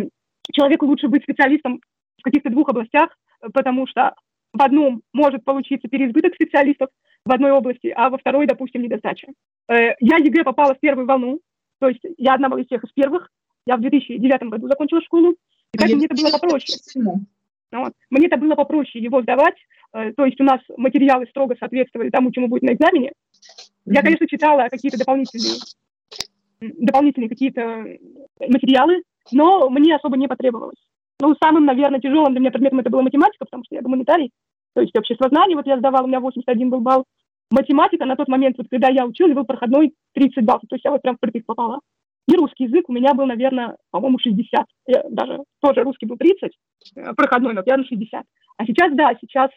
человеку 0.52 0.86
лучше 0.86 1.08
быть 1.08 1.22
специалистом 1.22 1.80
в 2.18 2.22
каких-то 2.22 2.50
двух 2.50 2.68
областях, 2.68 3.16
потому 3.52 3.86
что 3.86 4.14
в 4.52 4.62
одном 4.62 5.02
может 5.12 5.44
получиться 5.44 5.88
переизбыток 5.88 6.34
специалистов 6.34 6.90
в 7.24 7.32
одной 7.32 7.52
области, 7.52 7.92
а 7.94 8.10
во 8.10 8.18
второй, 8.18 8.46
допустим, 8.46 8.82
недостача. 8.82 9.28
Э, 9.68 9.94
я 10.00 10.16
ЕГЭ 10.16 10.44
попала 10.44 10.74
в 10.74 10.80
первую 10.80 11.06
волну, 11.06 11.40
то 11.80 11.88
есть 11.88 12.00
я 12.16 12.34
одна 12.34 12.48
из 12.60 12.66
тех 12.66 12.82
из 12.84 12.90
первых. 12.92 13.30
Я 13.68 13.76
в 13.76 13.80
2009 13.82 14.42
году 14.44 14.66
закончила 14.66 15.02
школу, 15.02 15.32
и 15.74 15.78
поэтому 15.78 15.98
мне 15.98 16.06
это 16.06 16.22
было 16.22 16.30
попроще. 16.30 16.78
Вот. 17.70 17.92
Мне 18.08 18.26
это 18.26 18.38
было 18.38 18.54
попроще 18.54 19.04
его 19.04 19.20
сдавать, 19.20 19.56
э, 19.92 20.14
то 20.14 20.24
есть 20.24 20.40
у 20.40 20.44
нас 20.44 20.60
материалы 20.78 21.26
строго 21.26 21.54
соответствовали 21.60 22.08
тому, 22.08 22.32
чему 22.32 22.48
будет 22.48 22.62
на 22.62 22.72
экзамене. 22.72 23.12
Я, 23.84 24.00
конечно, 24.00 24.26
читала 24.26 24.68
какие-то 24.70 24.96
дополнительные, 24.96 25.58
дополнительные 26.60 27.28
какие-то 27.28 27.84
материалы, 28.40 29.02
но 29.32 29.68
мне 29.68 29.96
особо 29.96 30.16
не 30.16 30.28
потребовалось. 30.28 30.80
Ну, 31.20 31.34
самым, 31.38 31.66
наверное, 31.66 32.00
тяжелым 32.00 32.32
для 32.32 32.40
меня 32.40 32.50
предметом 32.50 32.78
это 32.78 32.88
была 32.88 33.02
математика, 33.02 33.44
потому 33.44 33.64
что 33.64 33.74
я 33.74 33.82
гуманитарий, 33.82 34.30
то 34.74 34.80
есть 34.80 34.96
обществознание, 34.96 35.56
вот 35.56 35.66
я 35.66 35.76
сдавала, 35.76 36.04
у 36.04 36.08
меня 36.08 36.20
81 36.20 36.70
был 36.70 36.80
балл. 36.80 37.04
Математика 37.50 38.06
на 38.06 38.16
тот 38.16 38.28
момент, 38.28 38.56
вот 38.56 38.68
когда 38.70 38.88
я 38.88 39.04
училась, 39.04 39.34
был 39.34 39.44
проходной 39.44 39.92
30 40.14 40.42
баллов, 40.44 40.62
то 40.66 40.76
есть 40.76 40.86
я 40.86 40.90
вот 40.90 41.02
прям 41.02 41.16
впритык 41.16 41.44
попала. 41.44 41.80
И 42.28 42.36
русский 42.36 42.64
язык 42.64 42.84
у 42.88 42.92
меня 42.92 43.14
был, 43.14 43.24
наверное, 43.24 43.76
по-моему, 43.90 44.18
60. 44.18 44.66
Я 44.86 45.02
даже 45.08 45.38
тоже 45.60 45.82
русский 45.82 46.04
был 46.04 46.18
30, 46.18 46.52
э, 46.96 47.14
проходной, 47.14 47.54
но 47.54 47.62
я 47.64 47.78
на 47.78 47.84
60. 47.84 48.22
А 48.58 48.66
сейчас, 48.66 48.92
да, 48.94 49.12
сейчас 49.20 49.50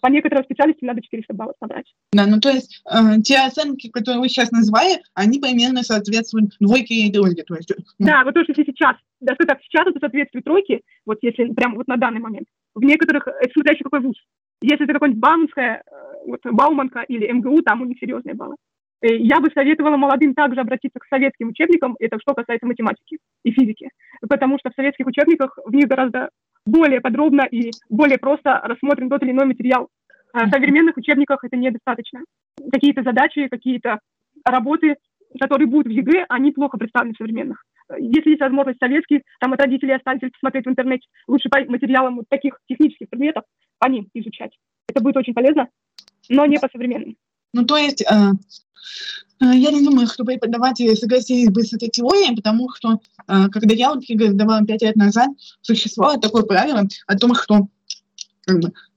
по 0.00 0.08
некоторым 0.08 0.42
специальностям 0.44 0.88
надо 0.88 1.02
400 1.02 1.34
баллов 1.34 1.54
набрать. 1.60 1.86
Да, 2.12 2.26
ну 2.26 2.40
то 2.40 2.48
есть 2.48 2.82
э, 2.90 3.20
те 3.22 3.38
оценки, 3.38 3.90
которые 3.90 4.20
вы 4.20 4.28
сейчас 4.28 4.50
назвали, 4.50 5.02
они 5.14 5.38
примерно 5.38 5.82
соответствуют 5.82 6.56
двойке 6.58 6.94
и 6.94 7.12
тройке. 7.12 7.44
То 7.44 7.54
есть, 7.54 7.72
ну. 7.98 8.06
Да, 8.06 8.24
вот 8.24 8.34
то, 8.34 8.42
что 8.42 8.52
если 8.56 8.72
сейчас, 8.72 8.96
да, 9.20 9.34
что 9.34 9.46
так, 9.46 9.60
сейчас 9.62 9.86
это 9.86 10.00
соответствует 10.00 10.44
тройке, 10.44 10.80
вот 11.04 11.18
если 11.22 11.52
прямо 11.52 11.76
вот 11.76 11.86
на 11.86 11.96
данный 11.96 12.20
момент. 12.20 12.48
В 12.74 12.82
некоторых, 12.82 13.28
это 13.28 13.50
смотря 13.52 13.72
еще 13.72 13.84
какой 13.84 14.00
вуз. 14.00 14.16
Если 14.62 14.84
это 14.84 14.94
какой-нибудь 14.94 15.20
Бауманская, 15.20 15.82
э, 15.86 15.90
вот 16.26 16.40
Бауманка 16.44 17.02
или 17.02 17.30
МГУ, 17.30 17.62
там 17.62 17.82
у 17.82 17.84
них 17.84 17.98
серьезные 18.00 18.34
баллы. 18.34 18.56
Э, 19.02 19.16
я 19.16 19.40
бы 19.40 19.50
советовала 19.52 19.96
молодым 19.96 20.34
также 20.34 20.60
обратиться 20.60 20.98
к 20.98 21.06
советским 21.06 21.48
учебникам, 21.48 21.96
это 21.98 22.18
что 22.20 22.34
касается 22.34 22.66
математики 22.66 23.18
и 23.44 23.50
физики, 23.50 23.90
потому 24.28 24.58
что 24.58 24.70
в 24.70 24.74
советских 24.74 25.06
учебниках 25.06 25.58
в 25.64 25.74
них 25.74 25.86
гораздо 25.86 26.30
более 26.64 27.00
подробно 27.00 27.42
и 27.42 27.70
более 27.88 28.18
просто 28.18 28.60
рассмотрен 28.64 29.08
тот 29.08 29.22
или 29.22 29.30
иной 29.30 29.46
материал. 29.46 29.88
А 30.32 30.46
в 30.46 30.50
современных 30.50 30.96
учебниках 30.96 31.44
это 31.44 31.56
недостаточно. 31.56 32.20
Какие-то 32.72 33.02
задачи, 33.02 33.48
какие-то 33.48 34.00
работы, 34.44 34.96
которые 35.40 35.68
будут 35.68 35.86
в 35.86 35.90
ЕГЭ, 35.90 36.26
они 36.28 36.52
плохо 36.52 36.78
представлены 36.78 37.14
в 37.14 37.18
современных. 37.18 37.64
Если 37.98 38.30
есть 38.30 38.40
возможность 38.40 38.80
советских, 38.80 39.20
там 39.38 39.52
от 39.52 39.60
родителей 39.60 39.94
останется 39.94 40.28
посмотреть 40.30 40.66
в 40.66 40.70
интернете, 40.70 41.06
лучше 41.28 41.48
по 41.48 41.58
материалам 41.70 42.16
вот 42.16 42.24
таких 42.28 42.58
технических 42.68 43.08
предметов, 43.08 43.44
по 43.78 43.88
ним 43.88 44.08
изучать. 44.12 44.56
Это 44.88 45.00
будет 45.02 45.16
очень 45.16 45.34
полезно, 45.34 45.68
но 46.28 46.46
не 46.46 46.58
по 46.58 46.68
современным. 46.68 47.16
Ну, 47.52 47.64
то 47.64 47.76
есть, 47.76 48.02
э, 48.02 48.32
я 49.40 49.70
не 49.70 49.82
думаю, 49.82 50.06
что 50.06 50.24
преподаватели 50.24 50.94
согласились 50.94 51.50
бы 51.50 51.62
с 51.62 51.72
этой 51.72 51.88
теорией, 51.88 52.34
потому 52.34 52.70
что, 52.74 53.00
э, 53.28 53.48
когда 53.50 53.74
я 53.74 53.92
вот 53.92 54.04
сдавала 54.04 54.64
пять 54.64 54.82
лет 54.82 54.96
назад, 54.96 55.30
существовало 55.60 56.18
такое 56.20 56.42
правило 56.42 56.86
о 57.06 57.16
том, 57.16 57.34
что 57.34 57.68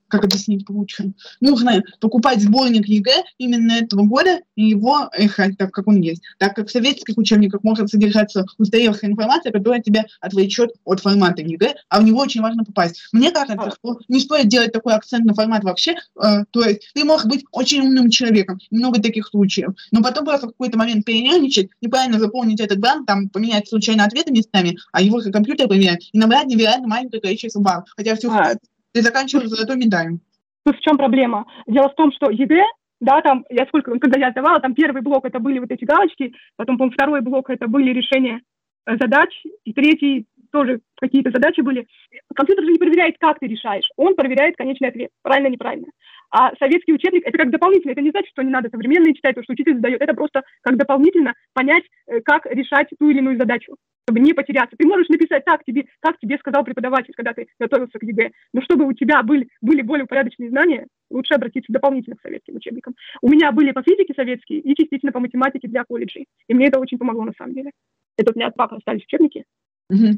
как 0.10 0.24
объяснить 0.24 0.68
лучше, 0.70 1.14
нужно 1.40 1.84
покупать 2.00 2.42
сборник 2.42 2.88
ЕГЭ 2.88 3.24
именно 3.38 3.74
этого 3.74 4.04
года 4.04 4.42
и 4.56 4.66
его 4.66 5.10
решать 5.18 5.58
так, 5.58 5.72
как 5.72 5.88
он 5.88 6.02
есть. 6.02 6.22
Так 6.38 6.56
как 6.56 6.68
в 6.68 6.72
советских 6.72 7.18
учебниках 7.18 7.64
может 7.64 7.90
содержаться 7.90 8.46
устаревшая 8.58 9.12
информация, 9.12 9.52
которая 9.52 9.82
тебя 9.82 10.06
отвлечет 10.22 10.72
от 10.84 11.00
формата 11.00 11.42
ЕГЭ, 11.42 11.76
а 11.90 12.02
в 12.02 12.04
него 12.04 12.20
очень 12.20 12.42
важно 12.42 12.64
попасть. 12.64 13.02
Мне 13.12 13.32
кажется, 13.32 13.72
что 13.80 14.00
не 14.08 14.20
стоит 14.20 14.48
делать 14.48 14.72
такой 14.72 14.94
акцент 14.94 15.26
на 15.26 15.34
формат 15.34 15.64
вообще, 15.64 15.96
э, 16.22 16.46
то 16.52 16.64
есть 16.64 16.92
ты 16.94 17.04
можешь 17.04 17.28
быть 17.28 17.46
очень 17.52 17.82
умным 17.82 18.10
человеком, 18.10 18.60
много 18.72 19.02
таких 19.02 19.28
случаев, 19.28 19.74
но 19.92 20.02
потом 20.02 20.26
просто 20.26 20.48
в 20.48 20.52
какой-то 20.52 20.78
момент 20.78 21.06
перенервничать, 21.06 21.70
неправильно 21.82 22.20
заполнить 22.20 22.60
этот 22.60 22.80
бланк, 22.80 23.06
там 23.06 23.30
поменять 23.30 23.68
случайно 23.70 24.06
ответы 24.06 24.32
местами, 24.32 24.78
а 24.92 25.02
его 25.02 25.22
компьютер 25.32 25.68
проверяет, 25.68 26.02
и 26.12 26.18
набрать 26.18 26.48
невероятно 26.48 26.88
маленькое 26.88 27.22
количество 27.22 27.60
баллов. 27.60 27.86
Хотя 27.96 28.16
все 28.16 28.30
а, 28.30 28.56
ты 28.94 29.02
заканчиваешь 29.02 29.50
золотой 29.50 29.78
медалью. 29.78 30.20
Тут 30.66 30.78
в 30.78 30.82
чем 30.82 30.98
проблема? 30.98 31.46
Дело 31.68 31.90
в 31.90 31.96
том, 31.96 32.12
что 32.12 32.30
ЕГЭ, 32.30 32.64
да, 33.00 33.22
там, 33.22 33.46
я 33.50 33.66
сколько, 33.68 33.98
когда 34.00 34.20
я 34.20 34.32
сдавала, 34.32 34.60
там 34.60 34.74
первый 34.74 35.02
блок 35.02 35.26
это 35.26 35.40
были 35.40 35.60
вот 35.60 35.72
эти 35.72 35.86
галочки, 35.86 36.34
потом, 36.58 36.78
по 36.78 36.90
второй 36.90 37.22
блок 37.22 37.50
это 37.50 37.68
были 37.68 37.94
решения 37.94 38.42
э, 38.86 38.98
задач, 39.00 39.30
и 39.64 39.74
третий 39.74 40.26
тоже 40.52 40.82
какие-то 41.00 41.32
задачи 41.32 41.62
были. 41.62 41.88
Компьютер 42.36 42.66
же 42.66 42.72
не 42.72 42.78
проверяет, 42.78 43.16
как 43.20 43.40
ты 43.40 43.48
решаешь, 43.48 43.90
он 43.96 44.16
проверяет 44.16 44.56
конечный 44.58 44.90
ответ, 44.90 45.12
правильно, 45.22 45.48
неправильно. 45.48 45.88
А 46.32 46.56
советский 46.58 46.94
учебник 46.94 47.26
это 47.26 47.38
как 47.38 47.50
дополнительно, 47.50 47.92
это 47.92 48.02
не 48.02 48.12
значит, 48.12 48.30
что 48.32 48.44
не 48.44 48.52
надо 48.52 48.70
современные 48.70 49.14
читать, 49.14 49.36
то, 49.36 49.44
что 49.44 49.54
учитель 49.54 49.76
задает, 49.76 50.02
это 50.02 50.14
просто 50.14 50.44
как 50.62 50.78
дополнительно 50.78 51.34
понять, 51.54 51.84
э, 52.08 52.22
как 52.22 52.46
решать 52.46 52.88
ту 53.00 53.10
или 53.10 53.20
иную 53.20 53.38
задачу 53.38 53.76
чтобы 54.10 54.22
не 54.22 54.34
потеряться. 54.34 54.76
Ты 54.76 54.88
можешь 54.88 55.08
написать 55.08 55.46
так, 55.46 55.64
тебе, 55.64 55.86
как 56.00 56.18
тебе 56.18 56.40
сказал 56.40 56.64
преподаватель, 56.64 57.14
когда 57.16 57.34
ты 57.34 57.48
готовился 57.60 58.00
к 58.00 58.04
ЕГЭ. 58.04 58.32
Но 58.54 58.62
чтобы 58.64 58.86
у 58.86 58.94
тебя 58.94 59.22
были, 59.22 59.48
были 59.62 59.84
более 59.84 60.06
упорядоченные 60.06 60.50
знания, 60.50 60.88
лучше 61.12 61.36
обратиться 61.36 61.72
дополнительно 61.72 62.16
к 62.16 62.22
советским 62.22 62.56
учебникам. 62.56 62.96
У 63.22 63.30
меня 63.30 63.52
были 63.52 63.72
по 63.72 63.84
физике 63.84 64.16
советские 64.16 64.62
и 64.62 64.76
частично 64.76 65.12
по 65.12 65.20
математике 65.20 65.68
для 65.68 65.84
колледжей. 65.84 66.26
И 66.48 66.56
мне 66.56 66.68
это 66.70 66.80
очень 66.80 66.98
помогло 66.98 67.24
на 67.24 67.34
самом 67.38 67.54
деле. 67.54 67.70
Это 68.18 68.32
у 68.32 68.36
меня 68.36 68.48
от 68.48 68.56
папы 68.56 68.78
остались 68.78 69.04
учебники. 69.04 69.46
Угу. 69.92 70.18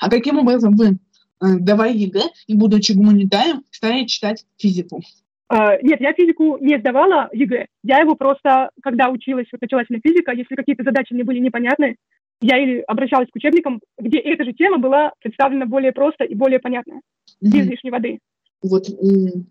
А 0.00 0.10
каким 0.10 0.38
образом 0.38 0.76
вы, 0.76 0.98
сдавая 1.42 1.92
ЕГЭ 1.92 2.22
и 2.46 2.54
будучи 2.54 2.92
гуманитарием, 2.92 3.64
стали 3.70 4.06
читать 4.06 4.44
физику? 4.58 5.02
Э, 5.52 5.76
нет, 5.82 6.00
я 6.00 6.14
физику 6.14 6.56
не 6.60 6.78
сдавала 6.78 7.28
ЕГЭ. 7.32 7.66
Я 7.82 7.98
его 7.98 8.14
просто, 8.14 8.70
когда 8.82 9.10
училась, 9.10 9.46
вот 9.52 9.60
началась 9.60 9.88
на 9.90 9.98
физика, 10.00 10.32
если 10.32 10.54
какие-то 10.54 10.82
задачи 10.82 11.12
мне 11.12 11.24
были 11.24 11.40
непонятны, 11.40 11.96
я 12.40 12.58
или 12.58 12.80
обращалась 12.86 13.28
к 13.30 13.36
учебникам, 13.36 13.80
где 13.98 14.18
эта 14.18 14.44
же 14.44 14.52
тема 14.52 14.78
была 14.78 15.12
представлена 15.20 15.66
более 15.66 15.92
просто 15.92 16.24
и 16.24 16.34
более 16.34 16.58
понятно, 16.58 16.94
mm-hmm. 16.94 17.50
без 17.50 17.66
лишней 17.66 17.90
воды. 17.90 18.18
Вот, 18.62 18.86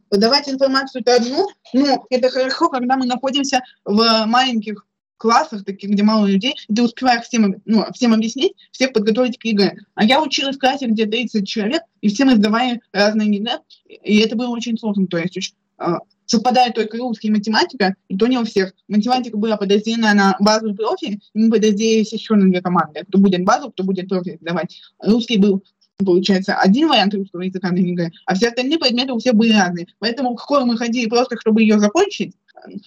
подавать 0.10 0.50
информацию 0.50 1.02
это 1.02 1.18
одно, 1.18 1.48
но 1.74 2.06
это 2.10 2.30
хорошо, 2.30 2.70
когда 2.70 2.96
мы 2.96 3.06
находимся 3.06 3.62
в 3.84 4.26
маленьких 4.26 4.88
классах, 5.22 5.64
таких, 5.64 5.92
где 5.92 6.02
мало 6.02 6.26
людей, 6.26 6.56
и 6.68 6.74
ты 6.74 6.82
успеваешь 6.82 7.26
всем, 7.26 7.62
ну, 7.66 7.86
всем 7.94 8.14
объяснить, 8.14 8.54
всех 8.72 8.92
подготовить 8.92 9.38
к 9.38 9.46
ЕГЭ. 9.46 9.76
А 9.94 10.04
я 10.04 10.20
училась 10.20 10.56
в 10.56 10.60
классе, 10.60 10.88
где 10.88 11.06
30 11.06 11.48
человек, 11.48 11.84
и 12.02 12.10
все 12.10 12.26
мы 12.26 12.38
сдавали 12.38 12.82
разные 12.92 13.32
ЕГЭ, 13.32 13.60
и 13.88 14.18
это 14.18 14.36
было 14.36 14.50
очень 14.50 14.80
сложно. 14.80 15.06
То 15.06 15.20
есть 15.20 15.54
а, 15.78 16.00
совпадает 16.26 16.74
только 16.74 16.98
русский 16.98 17.28
и 17.28 17.32
математика, 17.32 17.94
и 18.08 18.18
то 18.18 18.26
не 18.26 18.40
у 18.40 18.46
всех. 18.46 18.74
Математика 18.88 19.38
была 19.38 19.58
подразделена 19.58 20.16
на 20.16 20.36
базу 20.40 20.70
и 20.70 20.74
профи, 20.74 21.20
и 21.34 21.40
мы 21.40 21.52
подразделились 21.52 22.14
еще 22.14 22.34
на 22.34 22.50
две 22.50 22.62
команды. 22.62 23.04
Кто 23.08 23.20
будет 23.20 23.46
базу, 23.46 23.70
кто 23.70 23.84
будет 23.84 24.10
профи 24.10 24.40
сдавать. 24.42 24.82
Русский 25.00 25.38
был 25.38 25.64
получается, 26.04 26.56
один 26.56 26.88
вариант 26.88 27.14
русского 27.14 27.42
языка 27.42 27.70
на 27.70 27.78
ЕГЭ, 27.78 28.10
а 28.26 28.34
все 28.34 28.48
остальные 28.48 28.80
предметы 28.80 29.14
у 29.14 29.20
всех 29.20 29.36
были 29.36 29.54
разные. 29.54 29.86
Поэтому 30.00 30.36
в 30.36 30.42
школу 30.42 30.66
мы 30.66 30.76
ходили 30.76 31.08
просто, 31.08 31.38
чтобы 31.40 31.62
ее 31.62 31.78
закончить, 31.78 32.34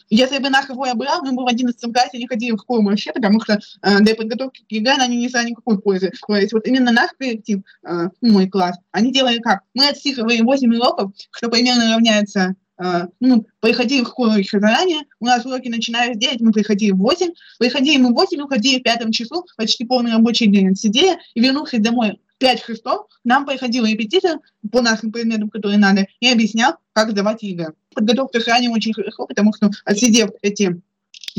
если 0.09 0.39
бы 0.39 0.51
нас 0.51 0.69
его 0.69 0.87
брал, 0.95 1.23
мы 1.23 1.33
бы 1.33 1.45
в 1.45 1.47
11 1.47 1.93
классе 1.93 2.19
не 2.19 2.27
ходили 2.27 2.53
в 2.53 2.61
школу 2.61 2.83
вообще, 2.85 3.13
потому 3.13 3.41
что 3.41 3.55
э, 3.83 4.01
для 4.01 4.15
подготовки 4.15 4.63
к 4.69 4.73
ЕГЭ 4.73 4.95
она 4.95 5.07
не 5.07 5.17
несла 5.17 5.43
никакой 5.43 5.81
пользы. 5.81 6.13
То 6.27 6.37
есть 6.37 6.53
вот 6.53 6.67
именно 6.67 6.93
наш 6.93 7.11
коллектив, 7.19 7.61
э, 7.87 8.09
мой 8.21 8.49
класс, 8.49 8.77
они 8.93 9.13
делали 9.13 9.39
как? 9.39 9.61
Мы 9.75 9.89
отсиживали 9.89 10.41
8 10.41 10.75
уроков, 10.77 11.13
что 11.31 11.49
примерно 11.49 11.95
равняется 11.95 12.55
э, 12.77 13.07
ну, 13.21 13.47
приходили 13.61 14.03
в 14.03 14.09
школу 14.09 14.33
еще 14.33 14.59
заранее, 14.59 15.03
у 15.21 15.27
нас 15.27 15.47
уроки 15.47 15.69
начинались 15.69 16.17
в 16.17 16.19
9, 16.19 16.41
мы 16.41 16.51
приходили 16.51 16.91
в 16.91 16.97
8, 16.97 17.31
приходили 17.61 17.99
мы 17.99 18.11
в 18.11 18.15
8, 18.15 18.41
уходили 18.41 18.81
в 18.81 18.83
пятом 18.83 19.13
часу, 19.13 19.47
почти 19.57 19.85
полный 19.85 20.11
рабочий 20.11 20.49
день 20.49 20.75
сидели, 20.75 21.17
и 21.35 21.41
вернувшись 21.41 21.79
домой 21.79 22.19
пять 22.39 22.65
шестов, 22.65 23.07
нам 23.23 23.47
приходил 23.47 23.85
репетитор 23.85 24.41
по 24.73 24.83
нашим 24.83 25.13
предметам, 25.13 25.51
которые 25.51 25.79
надо, 25.79 26.09
и 26.19 26.29
объяснял, 26.29 26.75
как 26.95 27.11
сдавать 27.11 27.43
ЕГЭ. 27.43 27.73
Подготовка 27.95 28.41
к 28.41 28.47
ранее 28.47 28.71
очень 28.71 28.95
хорошо, 28.95 29.27
потому 29.27 29.53
что, 29.55 29.71
отсидев 29.85 30.31
эти 30.43 30.81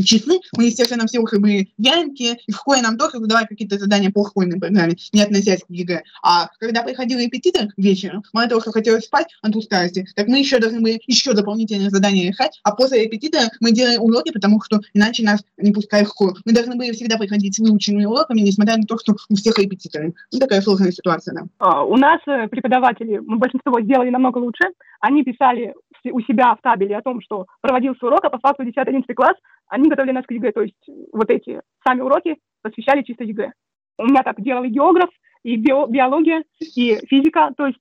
честны. 0.03 0.39
Мы, 0.57 0.65
естественно, 0.65 1.05
все 1.07 1.19
уже 1.19 1.39
были 1.39 1.69
янки, 1.77 2.37
и 2.45 2.51
в 2.51 2.55
школе 2.55 2.81
нам 2.81 2.97
тоже 2.97 3.19
задавали 3.19 3.45
какие-то 3.45 3.77
задания 3.77 4.11
по 4.11 4.25
школьной 4.27 4.59
программе, 4.59 4.95
не 5.13 5.21
относясь 5.21 5.63
к 5.63 5.69
ЕГЭ. 5.69 6.03
А 6.23 6.49
когда 6.59 6.83
приходил 6.83 7.19
репетитор 7.19 7.67
вечером, 7.77 8.23
мало 8.33 8.47
того, 8.47 8.61
что 8.61 8.71
хотелось 8.71 9.05
спать 9.05 9.27
от 9.41 9.55
усталости, 9.55 10.05
так 10.15 10.27
мы 10.27 10.39
еще 10.39 10.59
должны 10.59 10.81
были 10.81 11.01
еще 11.07 11.33
дополнительные 11.33 11.89
задания 11.89 12.29
решать, 12.29 12.59
а 12.63 12.75
после 12.75 13.03
репетитора 13.03 13.45
мы 13.59 13.71
делали 13.71 13.97
уроки, 13.97 14.31
потому 14.31 14.61
что 14.61 14.81
иначе 14.93 15.23
нас 15.23 15.43
не 15.57 15.71
пускают 15.71 16.07
в 16.07 16.11
школу. 16.11 16.35
Мы 16.45 16.53
должны 16.53 16.75
были 16.75 16.91
всегда 16.91 17.17
приходить 17.17 17.55
с 17.55 17.59
выученными 17.59 18.05
уроками, 18.05 18.41
несмотря 18.41 18.77
на 18.77 18.83
то, 18.83 18.97
что 18.97 19.15
у 19.29 19.35
всех 19.35 19.57
репетиторы. 19.59 20.13
Ну, 20.31 20.39
такая 20.39 20.61
сложная 20.61 20.91
ситуация, 20.91 21.35
да. 21.35 21.41
А, 21.59 21.83
у 21.83 21.97
нас 21.97 22.19
э, 22.27 22.47
преподаватели, 22.47 23.19
мы 23.19 23.37
большинство 23.37 23.79
сделали 23.81 24.09
намного 24.09 24.39
лучше. 24.39 24.65
Они 24.99 25.23
писали 25.23 25.73
у 26.11 26.21
себя 26.21 26.55
в 26.55 26.61
табеле 26.61 26.97
о 26.97 27.01
том, 27.01 27.21
что 27.21 27.47
проводился 27.61 28.05
урок, 28.05 28.23
а 28.23 28.29
по 28.29 28.37
факту 28.37 28.63
10-11 28.63 29.13
класс 29.15 29.35
они 29.67 29.84
готовили 29.89 30.11
нас 30.11 30.25
к 30.25 30.31
ЕГЭ, 30.31 30.51
то 30.51 30.61
есть 30.61 30.89
вот 31.11 31.29
эти 31.29 31.61
сами 31.85 32.01
уроки 32.01 32.37
посвящали 32.61 33.03
чисто 33.03 33.23
ЕГЭ. 33.23 33.51
У 33.97 34.05
меня 34.05 34.23
так 34.23 34.41
делал 34.41 34.63
и 34.63 34.69
географ, 34.69 35.09
и 35.43 35.55
био, 35.55 35.87
биология, 35.87 36.43
и 36.59 36.97
физика, 37.07 37.51
то 37.55 37.67
есть 37.67 37.79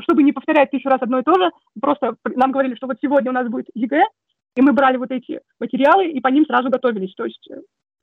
чтобы 0.00 0.22
не 0.22 0.32
повторять 0.32 0.72
еще 0.72 0.88
раз 0.88 1.00
одно 1.02 1.20
и 1.20 1.22
то 1.22 1.34
же, 1.34 1.50
просто 1.80 2.16
нам 2.34 2.50
говорили, 2.50 2.74
что 2.74 2.86
вот 2.86 2.96
сегодня 3.00 3.30
у 3.30 3.34
нас 3.34 3.48
будет 3.48 3.66
ЕГЭ, 3.74 4.02
и 4.56 4.62
мы 4.62 4.72
брали 4.72 4.96
вот 4.96 5.10
эти 5.10 5.40
материалы 5.60 6.08
и 6.08 6.20
по 6.20 6.28
ним 6.28 6.44
сразу 6.46 6.68
готовились, 6.68 7.14
то 7.14 7.24
есть 7.24 7.48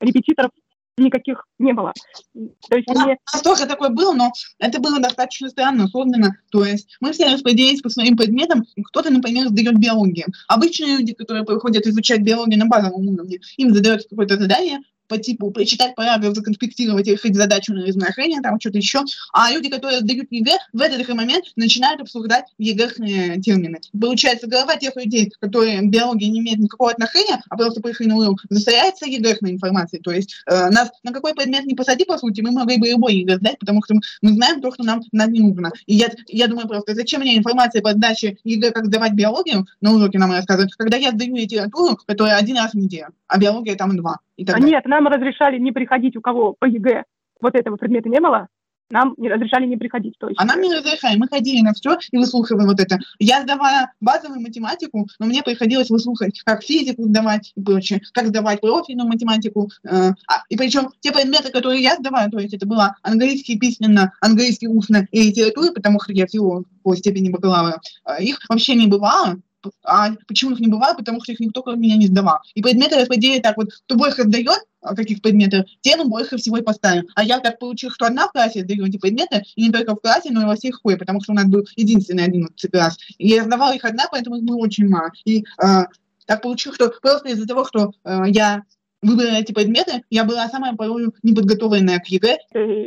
репетиторов 0.00 0.50
никаких 0.98 1.46
не 1.58 1.72
было. 1.72 1.92
То 2.34 2.76
есть 2.76 2.88
у 2.88 2.92
мне... 2.92 3.16
нас 3.32 3.42
тоже 3.42 3.66
такое 3.66 3.88
было, 3.88 4.12
но 4.12 4.32
это 4.58 4.80
было 4.80 5.00
достаточно 5.00 5.48
странно, 5.48 5.84
особенно. 5.84 6.36
То 6.50 6.64
есть 6.64 6.96
мы 7.00 7.12
все 7.12 7.32
распределились 7.32 7.80
по 7.80 7.88
своим 7.88 8.16
предметам, 8.16 8.64
кто-то, 8.84 9.10
например, 9.10 9.48
сдает 9.48 9.78
биологию. 9.78 10.26
Обычные 10.48 10.98
люди, 10.98 11.14
которые 11.14 11.44
приходят 11.44 11.86
изучать 11.86 12.22
биологию 12.22 12.58
на 12.58 12.66
базовом 12.66 13.08
уровне, 13.08 13.40
им 13.56 13.74
задается 13.74 14.08
какое-то 14.08 14.36
задание, 14.36 14.80
по 15.12 15.18
типу 15.18 15.50
прочитать 15.50 15.94
параграф, 15.94 16.34
законспектировать 16.34 17.06
и 17.06 17.12
решить 17.12 17.36
задачу 17.36 17.74
на 17.74 17.84
размножение, 17.84 18.40
там 18.40 18.58
что-то 18.58 18.78
еще. 18.78 19.00
А 19.34 19.52
люди, 19.52 19.68
которые 19.68 20.00
сдают 20.00 20.28
ЕГЭ, 20.30 20.56
в 20.72 20.80
этот 20.80 21.06
же 21.06 21.12
момент 21.12 21.44
начинают 21.54 22.00
обсуждать 22.00 22.46
ЕГЭ 22.56 23.40
термины. 23.42 23.78
Получается, 24.00 24.46
голова 24.46 24.76
тех 24.76 24.96
людей, 24.96 25.30
которые 25.38 25.82
биологии 25.82 26.28
не 26.28 26.38
имеют 26.38 26.60
никакого 26.60 26.90
отношения, 26.90 27.42
а 27.50 27.58
просто 27.58 27.82
пришли 27.82 28.06
на 28.06 28.16
урок, 28.16 28.40
засоряется 28.48 29.04
ЕГЭ 29.04 29.36
информацией. 29.42 30.00
То 30.00 30.12
есть 30.12 30.34
э, 30.46 30.70
нас 30.70 30.88
на 31.02 31.12
какой 31.12 31.34
предмет 31.34 31.66
не 31.66 31.74
посади, 31.74 32.06
по 32.06 32.16
сути, 32.16 32.40
мы 32.40 32.52
могли 32.52 32.78
бы 32.78 32.88
любой 32.88 33.16
ЕГЭ 33.16 33.36
сдать, 33.36 33.58
потому 33.58 33.82
что 33.84 33.96
мы 34.22 34.32
знаем 34.32 34.62
то, 34.62 34.72
что 34.72 34.82
нам 34.82 35.02
не 35.12 35.40
нужно. 35.40 35.72
И 35.84 35.94
я, 35.94 36.08
я 36.28 36.46
думаю 36.46 36.68
просто, 36.68 36.94
зачем 36.94 37.20
мне 37.20 37.36
информация 37.36 37.82
по 37.82 37.92
сдаче 37.92 38.38
ЕГЭ, 38.44 38.70
как 38.70 38.86
сдавать 38.86 39.12
биологию, 39.12 39.66
на 39.82 39.92
уроке 39.92 40.18
нам 40.18 40.32
рассказывают, 40.32 40.74
когда 40.76 40.96
я 40.96 41.10
сдаю 41.10 41.36
литературу, 41.36 41.98
которая 42.06 42.38
один 42.38 42.56
раз 42.56 42.72
в 42.72 42.78
неделю, 42.78 43.08
а 43.26 43.38
биология 43.38 43.76
там 43.76 43.94
два. 43.94 44.16
И 44.42 44.44
так 44.44 44.56
а 44.56 44.60
Нет, 44.60 44.84
нам 44.86 45.06
разрешали 45.06 45.58
не 45.58 45.70
приходить, 45.70 46.16
у 46.16 46.20
кого 46.20 46.56
по 46.58 46.64
ЕГЭ 46.64 47.04
вот 47.40 47.54
этого 47.54 47.76
предмета 47.76 48.08
не 48.08 48.20
было, 48.20 48.48
нам 48.90 49.14
не 49.16 49.28
разрешали 49.28 49.66
не 49.66 49.76
приходить. 49.76 50.14
То 50.18 50.28
есть... 50.28 50.40
А 50.40 50.44
нам 50.44 50.60
не 50.60 50.74
разрешали, 50.74 51.16
мы 51.16 51.28
ходили 51.28 51.62
на 51.62 51.72
все 51.72 51.96
и 52.10 52.18
выслушивали 52.18 52.66
вот 52.66 52.80
это. 52.80 52.98
Я 53.20 53.42
сдавала 53.42 53.92
базовую 54.00 54.40
математику, 54.40 55.06
но 55.20 55.26
мне 55.26 55.42
приходилось 55.44 55.90
выслушать, 55.90 56.40
как 56.44 56.64
физику 56.64 57.04
сдавать 57.04 57.52
и 57.54 57.62
прочее, 57.62 58.00
как 58.12 58.26
сдавать 58.26 58.60
профильную 58.60 59.08
математику. 59.08 59.70
Э, 59.84 60.10
а, 60.28 60.42
и 60.48 60.56
причем 60.56 60.90
те 61.00 61.12
предметы, 61.12 61.52
которые 61.52 61.82
я 61.82 61.94
сдавала, 61.94 62.28
то 62.30 62.38
есть 62.38 62.52
это 62.52 62.66
было 62.66 62.96
английский 63.02 63.58
письменно, 63.58 64.12
английский 64.20 64.66
устно 64.66 65.06
и 65.12 65.22
литература, 65.22 65.72
потому 65.72 66.00
что 66.00 66.12
я 66.12 66.26
всего 66.26 66.64
по 66.82 66.96
степени 66.96 67.30
бакалавра, 67.30 67.80
э, 68.06 68.24
их 68.24 68.40
вообще 68.48 68.74
не 68.74 68.88
бывало. 68.88 69.38
А 69.84 70.10
почему 70.26 70.52
их 70.52 70.60
не 70.60 70.68
бывает? 70.68 70.96
Потому 70.96 71.22
что 71.22 71.32
их 71.32 71.40
никто 71.40 71.62
кроме 71.62 71.80
меня 71.80 71.96
не 71.96 72.06
сдавал. 72.06 72.38
И 72.54 72.62
предметы 72.62 72.96
распределили 72.96 73.40
так 73.40 73.56
вот, 73.56 73.70
кто 73.72 73.96
больше 73.96 74.22
сдает, 74.22 74.60
а, 74.80 74.94
каких 74.94 75.22
предметов, 75.22 75.66
тем 75.80 76.08
больше 76.08 76.36
всего 76.36 76.58
и 76.58 76.62
поставим. 76.62 77.06
А 77.14 77.22
я 77.22 77.38
так 77.40 77.58
получил, 77.58 77.90
что 77.90 78.06
одна 78.06 78.28
в 78.28 78.32
классе 78.32 78.62
сдаю 78.62 78.86
эти 78.86 78.96
предметы, 78.96 79.42
и 79.54 79.66
не 79.66 79.72
только 79.72 79.94
в 79.94 80.00
классе, 80.00 80.30
но 80.30 80.42
и 80.42 80.44
во 80.44 80.56
всей 80.56 80.72
школе, 80.72 80.96
потому 80.96 81.20
что 81.20 81.32
у 81.32 81.36
нас 81.36 81.46
был 81.46 81.64
единственный 81.76 82.24
11 82.24 82.70
класс. 82.70 82.98
И 83.18 83.28
я 83.28 83.44
сдавала 83.44 83.74
их 83.74 83.84
одна, 83.84 84.06
поэтому 84.10 84.36
их 84.36 84.44
было 84.44 84.56
очень 84.56 84.88
мало. 84.88 85.10
И 85.24 85.44
э, 85.62 85.84
так 86.26 86.42
получилось, 86.42 86.76
что 86.76 86.92
просто 87.00 87.28
из-за 87.28 87.46
того, 87.46 87.64
что 87.64 87.92
э, 88.04 88.22
я 88.28 88.62
выбрала 89.02 89.36
эти 89.36 89.52
предметы, 89.52 90.04
я 90.10 90.24
была 90.24 90.48
самая 90.48 90.74
порой 90.74 91.08
неподготовленная 91.22 91.98
к 91.98 92.06
ЕГЭ. 92.06 92.38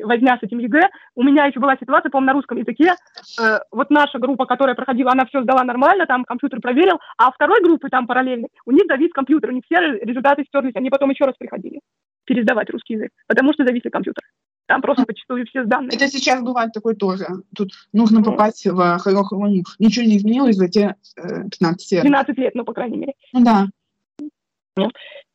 Возня 0.05 0.37
с 0.37 0.43
этим 0.43 0.59
ЕГЭ. 0.59 0.89
У 1.15 1.23
меня 1.23 1.45
еще 1.45 1.59
была 1.59 1.75
ситуация, 1.77 2.09
по-моему, 2.09 2.27
на 2.27 2.33
русском 2.33 2.57
языке. 2.57 2.93
Э, 3.39 3.59
вот 3.71 3.89
наша 3.89 4.17
группа, 4.19 4.45
которая 4.45 4.75
проходила, 4.75 5.11
она 5.11 5.25
все 5.25 5.43
сдала 5.43 5.63
нормально, 5.63 6.05
там 6.05 6.23
компьютер 6.23 6.61
проверил, 6.61 6.99
а 7.17 7.31
второй 7.31 7.61
группы 7.61 7.89
там 7.89 8.07
параллельно, 8.07 8.47
у 8.65 8.71
них 8.71 8.83
завис 8.87 9.11
компьютер, 9.11 9.49
у 9.49 9.53
них 9.53 9.63
все 9.65 9.79
результаты 9.79 10.43
стерлись, 10.47 10.75
они 10.75 10.89
потом 10.89 11.09
еще 11.09 11.25
раз 11.25 11.35
приходили 11.37 11.79
пересдавать 12.25 12.69
русский 12.71 12.95
язык, 12.95 13.11
потому 13.27 13.53
что 13.53 13.65
зависли 13.65 13.89
компьютер. 13.89 14.23
Там 14.67 14.81
просто 14.81 15.05
почитаю 15.05 15.45
все 15.45 15.63
данные. 15.63 15.91
Это 15.95 16.07
сейчас 16.07 16.41
бывает 16.41 16.71
такое 16.73 16.95
тоже. 16.95 17.27
Тут 17.55 17.71
нужно 17.93 18.23
попасть 18.23 18.65
в 18.65 18.97
хорошую 18.97 19.39
волну. 19.39 19.63
Ничего 19.77 20.05
не 20.05 20.17
изменилось 20.17 20.55
за 20.55 20.67
те 20.67 20.95
э, 21.17 21.43
15 21.49 21.91
лет. 21.91 22.01
12 22.01 22.37
лет, 22.39 22.55
ну, 22.55 22.65
по 22.65 22.73
крайней 22.73 22.97
мере. 22.97 23.13
Ну, 23.31 23.43
да. 23.43 23.67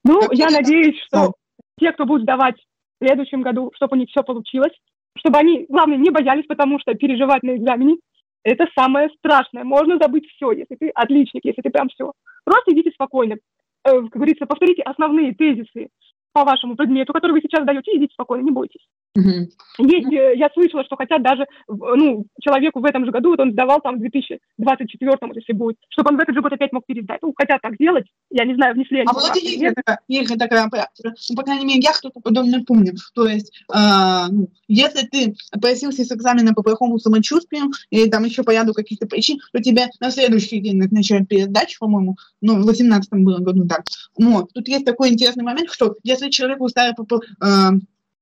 Ну, 0.05 0.21
так, 0.21 0.35
я 0.35 0.51
надеюсь, 0.51 1.01
что 1.03 1.19
ну. 1.19 1.33
те, 1.79 1.93
кто 1.93 2.07
будет 2.07 2.23
сдавать 2.23 2.57
в 2.57 3.05
следующем 3.05 3.43
году, 3.43 3.71
чтобы 3.75 3.97
у 3.97 3.99
них 3.99 4.09
все 4.09 4.23
получилось, 4.23 4.73
чтобы 5.19 5.39
они, 5.39 5.67
главное, 5.69 5.99
не 5.99 6.11
боялись, 6.11 6.47
потому 6.47 6.79
что 6.79 6.95
переживать 6.95 7.43
на 7.43 7.57
экзамене– 7.57 7.97
это 8.45 8.67
самое 8.75 9.11
страшное. 9.19 9.65
Можно 9.65 9.99
забыть 10.01 10.27
все, 10.29 10.53
если 10.53 10.75
ты 10.77 10.89
отличник, 10.91 11.45
если 11.45 11.63
ты 11.63 11.71
прям 11.71 11.89
все. 11.89 12.13
Просто 12.45 12.73
идите 12.73 12.91
спокойно. 12.91 13.37
Э, 13.85 13.91
как 13.91 14.11
говорится, 14.11 14.47
повторите 14.47 14.83
основные 14.83 15.35
тезисы 15.35 15.89
по 16.33 16.45
вашему 16.45 16.77
предмету, 16.77 17.13
который 17.13 17.33
вы 17.33 17.41
сейчас 17.41 17.65
даете, 17.65 17.97
идите 17.97 18.13
спокойно, 18.13 18.43
не 18.43 18.51
бойтесь. 18.51 18.87
Угу. 19.17 19.89
Есть, 19.89 20.13
э, 20.13 20.35
я 20.37 20.49
слышала, 20.55 20.85
что 20.85 20.95
хотят 20.95 21.23
даже 21.23 21.45
ну, 21.67 22.27
человеку 22.41 22.79
в 22.81 22.85
этом 22.85 23.05
же 23.05 23.11
году, 23.11 23.31
вот 23.31 23.41
он 23.41 23.51
сдавал 23.53 23.81
там 23.81 23.97
в 23.97 24.01
2024, 24.01 25.13
если 25.35 25.53
будет, 25.53 25.77
чтобы 25.89 26.11
он 26.11 26.17
в 26.17 26.21
этот 26.21 26.35
же 26.35 26.43
год 26.43 26.53
опять 26.53 26.73
мог 26.73 26.87
пересдать. 26.87 27.19
Ну, 27.23 27.35
хотят 27.37 27.61
так 27.61 27.75
сделать, 27.75 28.07
я 28.31 28.45
не 28.45 28.55
знаю, 28.55 28.75
внесли 28.75 29.01
они. 29.01 29.09
А 29.11 29.13
вот 29.13 29.35
есть 29.35 29.75
такая, 29.75 30.01
есть 30.07 30.39
такая 30.39 30.69
практика, 30.69 31.13
ну, 31.29 31.37
по 31.37 31.43
крайней 31.43 31.67
мере, 31.67 31.81
я 31.81 31.93
что-то 31.93 32.21
подобное 32.21 32.63
помню. 32.65 32.95
То 33.15 33.27
есть, 33.27 33.53
э, 33.75 34.27
ну, 34.31 34.49
если 34.69 35.07
ты 35.07 35.35
просился 35.61 36.05
с 36.05 36.13
экзамена 36.13 36.55
по 36.55 36.63
плохому 36.63 36.99
самочувствию, 36.99 37.73
или 37.91 38.09
там 38.09 38.25
еще 38.25 38.45
по 38.45 38.53
ряду 38.53 38.75
каких-то 38.75 39.07
причин, 39.07 39.41
то 39.53 39.61
тебе 39.61 39.89
на 39.99 40.13
следующий 40.13 40.61
день 40.61 40.77
назначают 40.77 41.29
пересдачу, 41.29 41.79
по-моему, 41.81 42.17
ну, 42.41 42.63
в 42.63 42.67
18 42.67 43.11
было 43.25 43.39
году, 43.39 43.65
да. 43.65 43.79
Но 44.19 44.47
тут 44.55 44.69
есть 44.69 44.85
такой 44.85 45.11
интересный 45.11 45.43
момент, 45.43 45.71
что 45.71 45.97
если 46.05 46.20
человеку 46.29 46.69
ставят 46.69 46.97
э, 46.99 47.47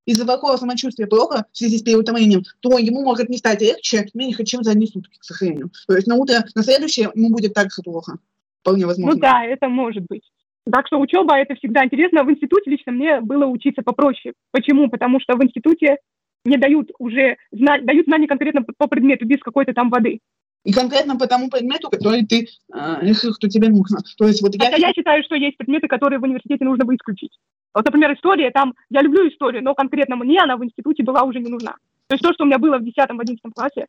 из-за 0.07 0.25
плохого 0.25 0.57
самочувствия 0.57 1.07
плохо 1.07 1.47
в 1.53 1.57
связи 1.57 1.79
с 1.79 1.83
переутомлением, 1.83 2.43
то 2.61 2.79
ему 2.79 3.03
может 3.03 3.29
не 3.29 3.37
стать 3.37 3.61
легче 3.61 4.07
меньше, 4.15 4.45
чем 4.45 4.63
за 4.63 4.71
одни 4.71 4.87
сутки, 4.87 5.19
к 5.19 5.25
сожалению. 5.25 5.71
То 5.87 5.95
есть 5.97 6.07
на 6.07 6.15
утро, 6.15 6.45
на 6.55 6.63
следующее 6.63 7.11
ему 7.15 7.31
будет 7.31 7.55
так 7.55 7.73
же 7.73 7.83
плохо. 7.83 8.19
Вполне 8.61 8.87
возможно. 8.87 9.15
Ну 9.15 9.21
да, 9.21 9.45
это 9.45 9.69
может 9.69 10.05
быть. 10.09 10.23
Так 10.71 10.87
что 10.87 11.01
учеба 11.01 11.37
это 11.37 11.55
всегда 11.57 11.85
интересно. 11.85 12.25
В 12.25 12.31
институте 12.31 12.71
лично 12.71 12.93
мне 12.93 13.21
было 13.21 13.47
учиться 13.47 13.83
попроще. 13.83 14.35
Почему? 14.51 14.89
Потому 14.89 15.21
что 15.21 15.37
в 15.37 15.43
институте 15.43 15.97
не 16.45 16.57
дают 16.57 16.91
уже 16.99 17.37
зна- 17.51 17.81
дают 17.81 18.07
знания 18.07 18.27
конкретно 18.27 18.63
по 18.63 18.87
предмету 18.87 19.27
без 19.27 19.41
какой-то 19.41 19.73
там 19.73 19.91
воды. 19.91 20.21
И 20.65 20.73
конкретно 20.73 21.17
по 21.17 21.27
тому 21.27 21.49
предмету, 21.49 21.89
который 21.89 22.27
ты 22.27 22.47
э, 22.73 22.97
решил, 23.01 23.33
что 23.33 23.49
тебе 23.49 23.69
нужно. 23.69 24.01
То 24.19 24.27
есть 24.27 24.43
вот 24.43 24.55
я... 24.57 24.77
я 24.77 24.93
считаю, 24.93 25.23
что 25.23 25.35
есть 25.35 25.57
предметы, 25.57 25.89
которые 25.89 26.19
в 26.19 26.25
университете 26.25 26.65
нужно 26.65 26.85
бы 26.85 26.95
исключить. 26.95 27.39
Вот, 27.75 27.85
например, 27.85 28.15
история, 28.15 28.51
там, 28.51 28.75
я 28.91 29.03
люблю 29.03 29.29
историю, 29.29 29.63
но 29.63 29.75
конкретно 29.75 30.17
мне 30.17 30.41
она 30.41 30.57
в 30.57 30.65
институте 30.65 31.03
была 31.03 31.23
уже 31.23 31.41
не 31.41 31.51
нужна. 31.51 31.77
То 32.09 32.15
есть 32.15 32.23
то, 32.23 32.33
что 32.33 32.45
у 32.45 32.47
меня 32.47 32.59
было 32.59 32.79
в 32.79 32.83
10-11 32.83 33.37
классе, 33.55 33.87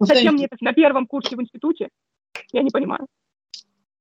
зачем 0.00 0.34
мне 0.34 0.46
это 0.46 0.56
на 0.60 0.72
первом 0.72 1.06
курсе 1.06 1.36
в 1.36 1.40
институте, 1.42 1.88
я 2.52 2.62
не 2.62 2.70
понимаю. 2.70 3.06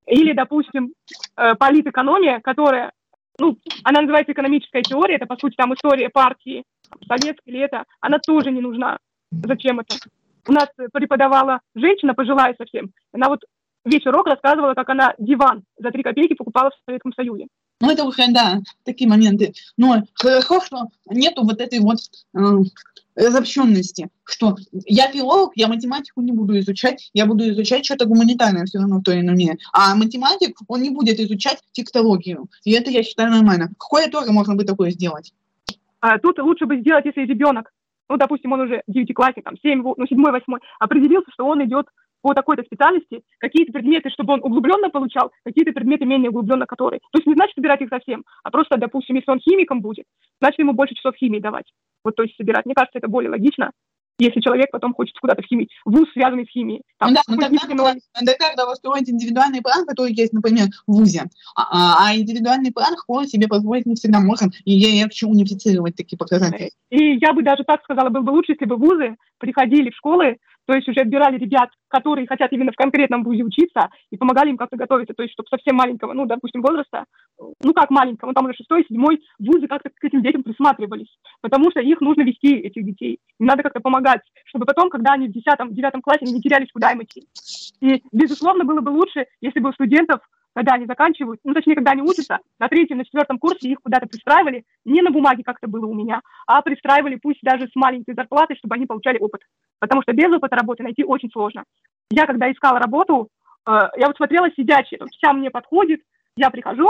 Или, 0.06 0.32
допустим, 0.32 0.94
э, 1.36 1.56
политэкономия, 1.56 2.40
которая, 2.40 2.94
ну, 3.40 3.58
она 3.84 4.02
называется 4.02 4.32
экономическая 4.32 4.82
теория, 4.82 5.16
это, 5.16 5.26
по 5.26 5.36
сути, 5.36 5.56
там 5.56 5.74
история 5.74 6.10
партии, 6.10 6.64
советской 7.06 7.50
или 7.50 7.60
это, 7.60 7.84
она 8.00 8.20
тоже 8.20 8.52
не 8.52 8.62
нужна. 8.62 9.00
Зачем 9.32 9.82
это? 9.82 9.96
У 10.48 10.54
нас 10.54 10.70
преподавала 10.94 11.60
женщина, 11.76 12.14
пожилая 12.14 12.56
совсем, 12.58 12.92
она 13.12 13.28
вот 13.28 13.42
весь 13.88 14.06
урок 14.06 14.28
рассказывала, 14.28 14.74
как 14.74 14.90
она 14.90 15.14
диван 15.18 15.64
за 15.78 15.92
три 15.92 16.04
копейки 16.04 16.34
покупала 16.34 16.70
в 16.70 16.74
Советском 16.86 17.14
Союзе. 17.14 17.48
Ну, 17.80 17.92
это 17.92 18.04
уже, 18.04 18.32
да, 18.32 18.62
такие 18.84 19.10
моменты. 19.10 19.54
Но 19.78 20.04
хорошо, 20.16 20.62
что 20.62 20.88
нету 21.10 21.44
вот 21.44 21.62
этой 21.62 21.80
вот 21.80 21.98
э, 22.34 22.40
разобщенности, 23.16 24.10
что 24.24 24.56
я 24.86 25.12
филолог, 25.12 25.52
я 25.56 25.68
математику 25.68 26.22
не 26.22 26.32
буду 26.32 26.58
изучать, 26.60 27.12
я 27.14 27.26
буду 27.26 27.48
изучать 27.50 27.86
что-то 27.86 28.06
гуманитарное 28.06 28.66
все 28.66 28.80
равно 28.80 28.98
в 28.98 29.04
той 29.04 29.16
или 29.16 29.24
иной 29.24 29.36
мере. 29.36 29.58
А 29.74 29.96
математик, 29.96 30.58
он 30.68 30.82
не 30.82 30.90
будет 30.90 31.20
изучать 31.20 31.60
текстологию. 31.72 32.48
И 32.64 32.72
это, 32.72 32.90
я 32.90 33.04
считаю, 33.04 33.30
нормально. 33.30 33.70
Какое 33.78 34.10
тоже 34.10 34.32
можно 34.32 34.56
бы 34.56 34.64
такое 34.64 34.90
сделать? 34.90 35.34
А, 36.00 36.18
тут 36.20 36.40
лучше 36.40 36.66
бы 36.66 36.80
сделать, 36.80 37.06
если 37.06 37.22
ребенок, 37.22 37.72
ну, 38.10 38.18
допустим, 38.18 38.54
он 38.54 38.62
уже 38.62 38.82
девятиклассник, 38.88 39.44
там, 39.44 39.56
семь, 39.62 39.84
ну, 39.84 40.08
седьмой, 40.08 40.32
восьмой, 40.32 40.62
определился, 40.80 41.30
что 41.32 41.46
он 41.46 41.64
идет 41.66 41.88
по 42.22 42.34
такой-то 42.34 42.64
специальности, 42.64 43.22
какие-то 43.40 43.72
предметы, 43.72 44.10
чтобы 44.10 44.34
он 44.34 44.42
углубленно 44.44 44.90
получал, 44.90 45.32
какие-то 45.44 45.72
предметы 45.72 46.06
менее 46.06 46.30
углубленно 46.30 46.66
которые. 46.66 47.00
То 47.12 47.20
есть 47.20 47.28
не 47.28 47.34
значит 47.34 47.56
собирать 47.56 47.82
их 47.82 47.90
совсем, 47.90 48.24
а 48.44 48.52
просто, 48.52 48.78
допустим, 48.78 49.16
если 49.16 49.32
он 49.32 49.40
химиком 49.40 49.82
будет, 49.82 50.06
значит 50.40 50.60
ему 50.60 50.74
больше 50.74 50.96
часов 50.96 51.16
химии 51.16 51.40
давать. 51.40 51.72
Вот 52.04 52.16
то 52.16 52.24
есть 52.24 52.36
собирать. 52.38 52.66
Мне 52.66 52.76
кажется, 52.76 53.00
это 53.00 53.08
более 53.08 53.30
логично, 53.30 53.72
если 54.20 54.42
человек 54.42 54.72
потом 54.72 54.94
хочет 54.94 55.18
куда-то 55.20 55.42
в 55.42 55.46
химии, 55.46 55.70
вуз, 55.86 56.12
связанный 56.14 56.46
с 56.46 56.50
химией. 56.50 56.82
Там, 56.98 57.10
ну 57.10 57.16
да, 57.16 57.22
ну 57.28 57.38
тогда 57.38 57.76
надо, 57.76 58.00
надо 58.20 58.38
как-то 58.40 58.76
строить 58.76 59.10
индивидуальный 59.10 59.62
план, 59.62 59.86
который 59.86 60.14
есть, 60.14 60.34
например, 60.34 60.68
в 60.88 60.94
ВУЗе. 60.94 61.26
А, 61.56 61.62
а, 61.62 62.08
а 62.08 62.16
индивидуальный 62.16 62.72
план 62.72 62.96
он 63.08 63.28
себе 63.28 63.48
позволить 63.48 63.86
не 63.86 63.96
всегда 63.96 64.20
можно, 64.20 64.50
и 64.66 64.72
я 64.72 65.04
хочу 65.04 65.30
унифицировать 65.30 65.96
такие 65.96 66.18
показатели. 66.18 66.72
И 66.90 67.18
я 67.18 67.34
бы 67.34 67.44
даже 67.44 67.64
так 67.64 67.84
сказала, 67.84 68.10
было 68.10 68.22
бы 68.22 68.32
лучше, 68.32 68.54
если 68.54 68.66
бы 68.66 68.76
вузы 68.76 69.18
приходили 69.38 69.92
в 69.92 69.96
школы 69.96 70.38
то 70.68 70.76
есть 70.76 70.88
уже 70.88 71.00
отбирали 71.00 71.38
ребят, 71.38 71.70
которые 71.88 72.28
хотят 72.28 72.52
именно 72.52 72.72
в 72.72 72.76
конкретном 72.76 73.24
вузе 73.24 73.44
учиться, 73.44 73.90
и 74.12 74.18
помогали 74.18 74.50
им 74.50 74.58
как-то 74.58 74.76
готовиться, 74.76 75.14
то 75.14 75.24
есть 75.24 75.34
чтобы 75.34 75.48
совсем 75.50 75.78
маленького, 75.78 76.14
ну, 76.14 76.26
допустим, 76.26 76.62
возраста, 76.62 77.06
ну, 77.64 77.74
как 77.74 77.90
маленького, 77.90 78.34
там 78.34 78.46
уже 78.46 78.56
шестой, 78.56 78.86
седьмой, 78.88 79.22
вузы 79.40 79.68
как-то 79.68 79.90
к 79.90 80.04
этим 80.04 80.22
детям 80.22 80.44
присматривались, 80.44 81.18
потому 81.42 81.72
что 81.72 81.80
их 81.80 82.02
нужно 82.02 82.24
вести, 82.24 82.56
этих 82.56 82.86
детей, 82.86 83.20
им 83.40 83.48
надо 83.48 83.64
как-то 83.64 83.80
помогать, 83.80 84.22
чтобы 84.46 84.66
потом, 84.66 84.90
когда 84.90 85.14
они 85.14 85.30
в 85.30 85.32
десятом, 85.32 85.74
девятом 85.74 86.02
классе, 86.02 86.22
они 86.24 86.34
не 86.34 86.42
терялись, 86.42 86.72
куда 86.72 86.92
им 86.92 87.02
идти. 87.02 87.28
И, 87.80 88.04
безусловно, 88.12 88.66
было 88.66 88.82
бы 88.82 88.90
лучше, 88.90 89.26
если 89.42 89.60
бы 89.60 89.70
у 89.70 89.74
студентов 89.74 90.20
когда 90.58 90.74
они 90.74 90.88
заканчивают, 90.88 91.40
ну, 91.44 91.54
точнее, 91.54 91.76
когда 91.76 91.92
они 91.92 92.02
учатся, 92.02 92.40
на 92.58 92.68
третьем, 92.68 92.98
на 92.98 93.06
четвертом 93.06 93.38
курсе 93.38 93.70
их 93.70 93.78
куда-то 93.80 94.08
пристраивали, 94.08 94.64
не 94.86 95.04
на 95.04 95.12
бумаге, 95.12 95.44
как 95.44 95.58
это 95.62 95.70
было 95.70 95.86
у 95.86 95.94
меня, 95.94 96.22
а 96.48 96.64
пристраивали 96.64 97.20
пусть 97.22 97.42
даже 97.44 97.68
с 97.68 97.76
маленькой 97.76 98.16
зарплатой, 98.16 98.56
чтобы 98.56 98.74
они 98.74 98.88
получали 98.88 99.20
опыт. 99.20 99.42
Потому 99.78 100.02
что 100.02 100.14
без 100.14 100.34
опыта 100.34 100.56
работы 100.56 100.82
найти 100.82 101.04
очень 101.04 101.30
сложно. 101.30 101.64
Я, 102.10 102.26
когда 102.26 102.52
искала 102.52 102.80
работу, 102.80 103.28
э, 103.68 103.72
я 103.98 104.08
вот 104.08 104.18
смотрела 104.18 104.50
сидячие, 104.50 105.00
вся 105.12 105.32
мне 105.32 105.52
подходит, 105.52 106.02
я 106.36 106.50
прихожу, 106.50 106.90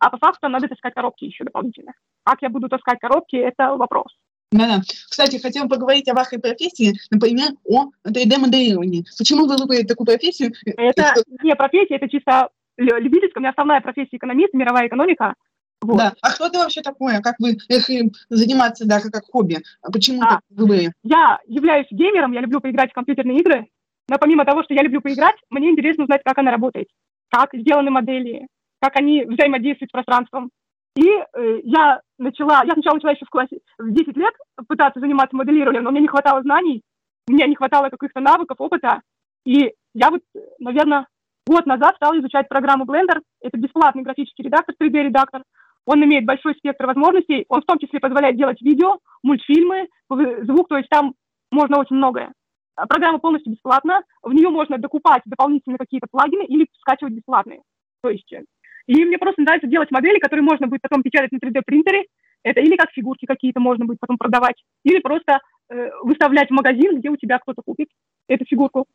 а 0.00 0.10
по 0.10 0.18
факту 0.18 0.48
надо 0.48 0.66
таскать 0.66 0.94
коробки 0.94 1.26
еще 1.26 1.44
дополнительно. 1.44 1.92
Как 2.24 2.42
я 2.42 2.48
буду 2.48 2.68
таскать 2.68 2.98
коробки, 2.98 3.36
это 3.36 3.76
вопрос. 3.76 4.08
Да, 4.50 4.66
да. 4.66 4.80
Кстати, 5.08 5.40
хотела 5.40 5.68
поговорить 5.68 6.08
о 6.08 6.14
вашей 6.14 6.40
профессии, 6.40 6.94
например, 7.12 7.50
о 7.64 7.90
3D-моделировании. 8.04 9.04
Почему 9.16 9.46
вы 9.46 9.56
выбрали 9.56 9.84
такую 9.84 10.06
профессию? 10.06 10.52
Это 10.64 11.14
не 11.44 11.54
профессия, 11.54 11.94
это 11.94 12.08
чисто 12.08 12.50
любительская, 12.76 13.40
у 13.40 13.40
меня 13.40 13.50
основная 13.50 13.80
профессия 13.80 14.16
экономист, 14.16 14.54
мировая 14.54 14.88
экономика. 14.88 15.34
Вот. 15.82 15.98
Да. 15.98 16.14
А 16.22 16.30
что 16.30 16.46
это 16.46 16.58
вообще 16.58 16.80
такое? 16.80 17.20
Как 17.20 17.36
вы 17.38 17.58
их 17.68 18.12
заниматься 18.30 18.86
даже 18.86 19.10
как 19.10 19.24
хобби? 19.24 19.58
А 19.82 19.90
почему 19.90 20.22
а, 20.22 20.40
вы? 20.50 20.92
Я 21.02 21.38
являюсь 21.46 21.86
геймером, 21.90 22.32
я 22.32 22.40
люблю 22.40 22.60
поиграть 22.60 22.90
в 22.90 22.94
компьютерные 22.94 23.38
игры, 23.40 23.66
но 24.08 24.16
помимо 24.18 24.44
того, 24.44 24.62
что 24.62 24.74
я 24.74 24.82
люблю 24.82 25.00
поиграть, 25.00 25.36
мне 25.50 25.70
интересно 25.70 26.04
узнать, 26.04 26.22
как 26.24 26.38
она 26.38 26.50
работает, 26.50 26.88
как 27.30 27.50
сделаны 27.52 27.90
модели, 27.90 28.46
как 28.80 28.96
они 28.96 29.24
взаимодействуют 29.24 29.90
с 29.90 29.92
пространством. 29.92 30.50
И 30.96 31.06
э, 31.06 31.60
я 31.64 32.00
начала, 32.18 32.62
я 32.64 32.72
сначала 32.74 32.94
начала 32.94 33.12
еще 33.12 33.26
в 33.26 33.30
классе 33.30 33.58
в 33.78 33.90
10 33.90 34.16
лет 34.16 34.34
пытаться 34.68 35.00
заниматься 35.00 35.36
моделированием, 35.36 35.82
но 35.84 35.90
мне 35.90 36.00
не 36.00 36.08
хватало 36.08 36.42
знаний, 36.42 36.82
мне 37.26 37.46
не 37.46 37.56
хватало 37.56 37.88
каких-то 37.88 38.20
навыков, 38.20 38.56
опыта. 38.60 39.00
И 39.44 39.72
я 39.94 40.10
вот, 40.10 40.22
наверное, 40.58 41.06
Год 41.46 41.66
назад 41.66 41.96
стал 41.96 42.18
изучать 42.18 42.48
программу 42.48 42.84
Blender. 42.84 43.20
Это 43.42 43.58
бесплатный 43.58 44.02
графический 44.02 44.44
редактор, 44.44 44.74
3D-редактор. 44.80 45.42
Он 45.84 46.02
имеет 46.02 46.24
большой 46.24 46.54
спектр 46.54 46.86
возможностей. 46.86 47.44
Он 47.48 47.60
в 47.60 47.66
том 47.66 47.78
числе 47.78 48.00
позволяет 48.00 48.36
делать 48.36 48.62
видео, 48.62 48.98
мультфильмы, 49.22 49.88
звук, 50.08 50.68
то 50.68 50.78
есть 50.78 50.88
там 50.88 51.14
можно 51.50 51.78
очень 51.78 51.96
многое. 51.96 52.32
А 52.76 52.86
программа 52.86 53.18
полностью 53.18 53.52
бесплатна. 53.52 54.00
В 54.22 54.32
нее 54.32 54.48
можно 54.48 54.78
докупать 54.78 55.22
дополнительные 55.26 55.78
какие-то 55.78 56.06
плагины 56.10 56.44
или 56.46 56.66
скачивать 56.80 57.12
бесплатные. 57.12 57.60
То 58.02 58.08
есть, 58.08 58.32
э, 58.32 58.42
и 58.86 59.04
мне 59.04 59.18
просто 59.18 59.42
нравится 59.42 59.68
делать 59.68 59.90
модели, 59.90 60.18
которые 60.18 60.42
можно 60.42 60.66
будет 60.66 60.80
потом 60.80 61.02
печатать 61.02 61.32
на 61.32 61.38
3D-принтере. 61.38 62.04
Это 62.42 62.60
или 62.60 62.76
как 62.76 62.90
фигурки 62.90 63.26
какие-то 63.26 63.60
можно 63.60 63.84
будет 63.84 64.00
потом 64.00 64.18
продавать, 64.18 64.56
или 64.84 64.98
просто 65.00 65.38
э, 65.70 65.90
выставлять 66.02 66.48
в 66.48 66.54
магазин, 66.54 66.98
где 66.98 67.10
у 67.10 67.16
тебя 67.16 67.38
кто-то 67.38 67.62
купит 67.64 67.88
эту 68.28 68.44
фигурку. 68.44 68.86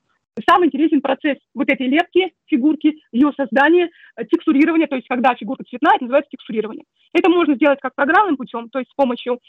Сам 0.48 0.66
интересен 0.66 1.02
процесс 1.02 1.38
вот 1.56 1.70
этой 1.70 1.88
лепки 1.88 2.34
фигурки, 2.46 3.02
ее 3.12 3.32
создания, 3.36 3.90
э, 4.16 4.26
текстурирования, 4.26 4.88
то 4.88 4.96
есть 4.96 5.08
когда 5.08 5.34
фигурка 5.36 5.64
цветная, 5.64 5.96
это 5.96 6.04
называется 6.04 6.30
текстурирование. 6.32 6.86
Это 7.14 7.30
можно 7.30 7.56
сделать 7.56 7.80
как 7.82 7.96
программным 7.96 8.38
путем, 8.38 8.70
то 8.70 8.80
есть 8.80 8.92
с 8.92 8.96
помощью 8.96 9.40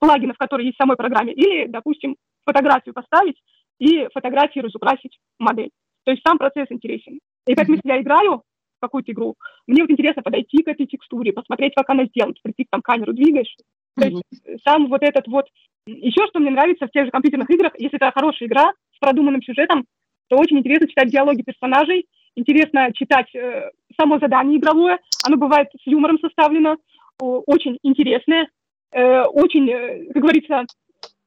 плагинов, 0.00 0.36
которые 0.38 0.66
есть 0.66 0.76
в 0.76 0.82
самой 0.82 0.96
программе, 0.96 1.32
или, 1.32 1.66
допустим, 1.66 2.16
фотографию 2.44 2.94
поставить 2.94 3.40
и 3.78 4.08
фотографии 4.12 4.60
разукрасить 4.60 5.18
модель. 5.38 5.70
То 6.04 6.10
есть 6.10 6.22
сам 6.26 6.38
процесс 6.38 6.66
интересен. 6.70 7.20
И 7.46 7.54
поэтому, 7.54 7.76
если 7.76 7.88
я 7.88 8.00
играю 8.00 8.38
в 8.38 8.80
какую-то 8.80 9.12
игру, 9.12 9.34
мне 9.66 9.82
вот 9.82 9.90
интересно 9.90 10.22
подойти 10.22 10.62
к 10.62 10.68
этой 10.68 10.86
текстуре, 10.86 11.32
посмотреть, 11.32 11.74
как 11.74 11.88
она 11.90 12.04
сделана, 12.06 12.34
прийти 12.42 12.66
там 12.70 12.82
камеру 12.82 13.12
двигаешь. 13.12 13.54
То 13.96 14.06
есть 14.08 14.22
сам 14.66 14.88
вот 14.88 15.02
этот 15.02 15.26
вот... 15.28 15.46
Еще 15.86 16.26
что 16.28 16.40
мне 16.40 16.50
нравится 16.50 16.86
в 16.86 16.90
тех 16.90 17.04
же 17.04 17.10
компьютерных 17.10 17.50
играх, 17.50 17.72
если 17.78 17.96
это 17.96 18.10
хорошая 18.10 18.48
игра 18.48 18.72
с 18.94 18.98
продуманным 18.98 19.42
сюжетом, 19.42 19.84
то 20.28 20.36
очень 20.36 20.58
интересно 20.58 20.88
читать 20.88 21.10
диалоги 21.10 21.42
персонажей, 21.42 22.06
интересно 22.36 22.92
читать 22.92 23.32
э, 23.34 23.70
само 23.98 24.18
задание 24.18 24.58
игровое, 24.58 24.98
оно 25.26 25.36
бывает 25.36 25.68
с 25.72 25.86
юмором 25.86 26.18
составлено, 26.18 26.76
очень 27.18 27.78
интересное, 27.82 28.48
э, 28.92 29.22
очень, 29.22 29.70
э, 29.70 30.12
как 30.12 30.22
говорится, 30.22 30.64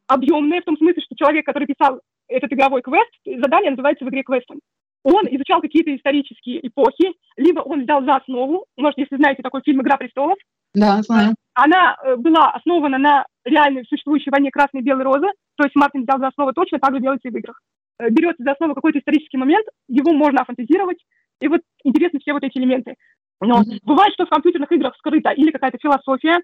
объемное, 0.07 0.61
в 0.61 0.65
том 0.65 0.77
смысле, 0.77 1.01
что 1.01 1.15
человек, 1.15 1.45
который 1.45 1.67
писал 1.67 2.01
этот 2.27 2.51
игровой 2.51 2.81
квест, 2.81 3.11
задание 3.25 3.71
называется 3.71 4.05
в 4.05 4.09
игре 4.09 4.23
квестом. 4.23 4.59
Он 5.03 5.25
изучал 5.29 5.61
какие-то 5.61 5.95
исторические 5.95 6.67
эпохи, 6.67 7.13
либо 7.37 7.61
он 7.61 7.83
взял 7.83 8.03
за 8.03 8.17
основу, 8.17 8.65
может, 8.75 8.97
если 8.97 9.15
знаете 9.15 9.41
такой 9.41 9.61
фильм 9.63 9.81
«Игра 9.81 9.97
престолов», 9.97 10.37
да, 10.73 11.01
знаю. 11.01 11.33
Она 11.53 11.97
э, 12.03 12.15
была 12.17 12.51
основана 12.51 12.97
на 12.97 13.25
реальной 13.45 13.83
существующей 13.85 14.29
войне 14.29 14.51
Красной 14.51 14.81
и 14.81 14.83
Белой 14.83 15.03
Розы, 15.03 15.27
то 15.55 15.63
есть 15.63 15.75
Мартин 15.75 16.03
взял 16.03 16.19
за 16.19 16.27
основу 16.27 16.53
точно 16.53 16.77
так 16.79 16.93
же 16.93 17.01
делается 17.01 17.27
и 17.27 17.31
в 17.31 17.35
играх. 17.35 17.59
Э, 17.99 18.09
берется 18.09 18.43
за 18.43 18.51
основу 18.51 18.75
какой-то 18.75 18.99
исторический 18.99 19.37
момент, 19.37 19.65
его 19.87 20.13
можно 20.13 20.45
фантазировать, 20.45 20.99
и 21.41 21.47
вот 21.47 21.61
интересны 21.83 22.19
все 22.19 22.33
вот 22.33 22.43
эти 22.43 22.57
элементы. 22.57 22.95
Но 23.41 23.61
бывает, 23.83 24.13
что 24.13 24.25
в 24.25 24.29
компьютерных 24.29 24.71
играх 24.71 24.95
скрыта 24.97 25.29
или 25.31 25.51
какая-то 25.51 25.77
философия, 25.79 26.39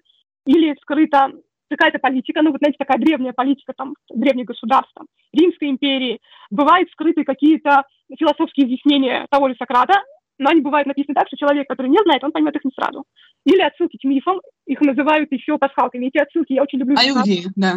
или 0.46 0.76
скрыта 0.80 1.32
какая-то 1.68 1.98
политика, 1.98 2.42
ну 2.42 2.50
вот, 2.52 2.58
знаете, 2.58 2.76
такая 2.78 2.98
древняя 2.98 3.32
политика, 3.32 3.72
там, 3.76 3.94
древних 4.12 4.46
государств, 4.46 4.92
там, 4.94 5.06
Римской 5.32 5.70
империи. 5.70 6.20
Бывают 6.50 6.90
скрыты 6.90 7.24
какие-то 7.24 7.84
философские 8.16 8.66
изъяснения 8.66 9.26
того 9.30 9.48
же 9.48 9.56
Сократа, 9.58 10.02
но 10.38 10.50
они 10.50 10.60
бывают 10.60 10.86
написаны 10.86 11.14
так, 11.14 11.26
что 11.28 11.36
человек, 11.36 11.68
который 11.68 11.88
не 11.88 11.98
знает, 12.04 12.22
он 12.22 12.32
поймет 12.32 12.54
их 12.54 12.64
не 12.64 12.70
сразу. 12.72 13.04
Или 13.44 13.60
отсылки 13.60 13.96
к 13.96 14.04
мифам, 14.04 14.40
их 14.66 14.80
называют 14.80 15.32
еще 15.32 15.58
пасхалками. 15.58 16.06
Эти 16.06 16.18
отсылки 16.18 16.52
я 16.52 16.62
очень 16.62 16.78
люблю. 16.78 16.96
Аллюзии, 16.96 17.46
да. 17.56 17.76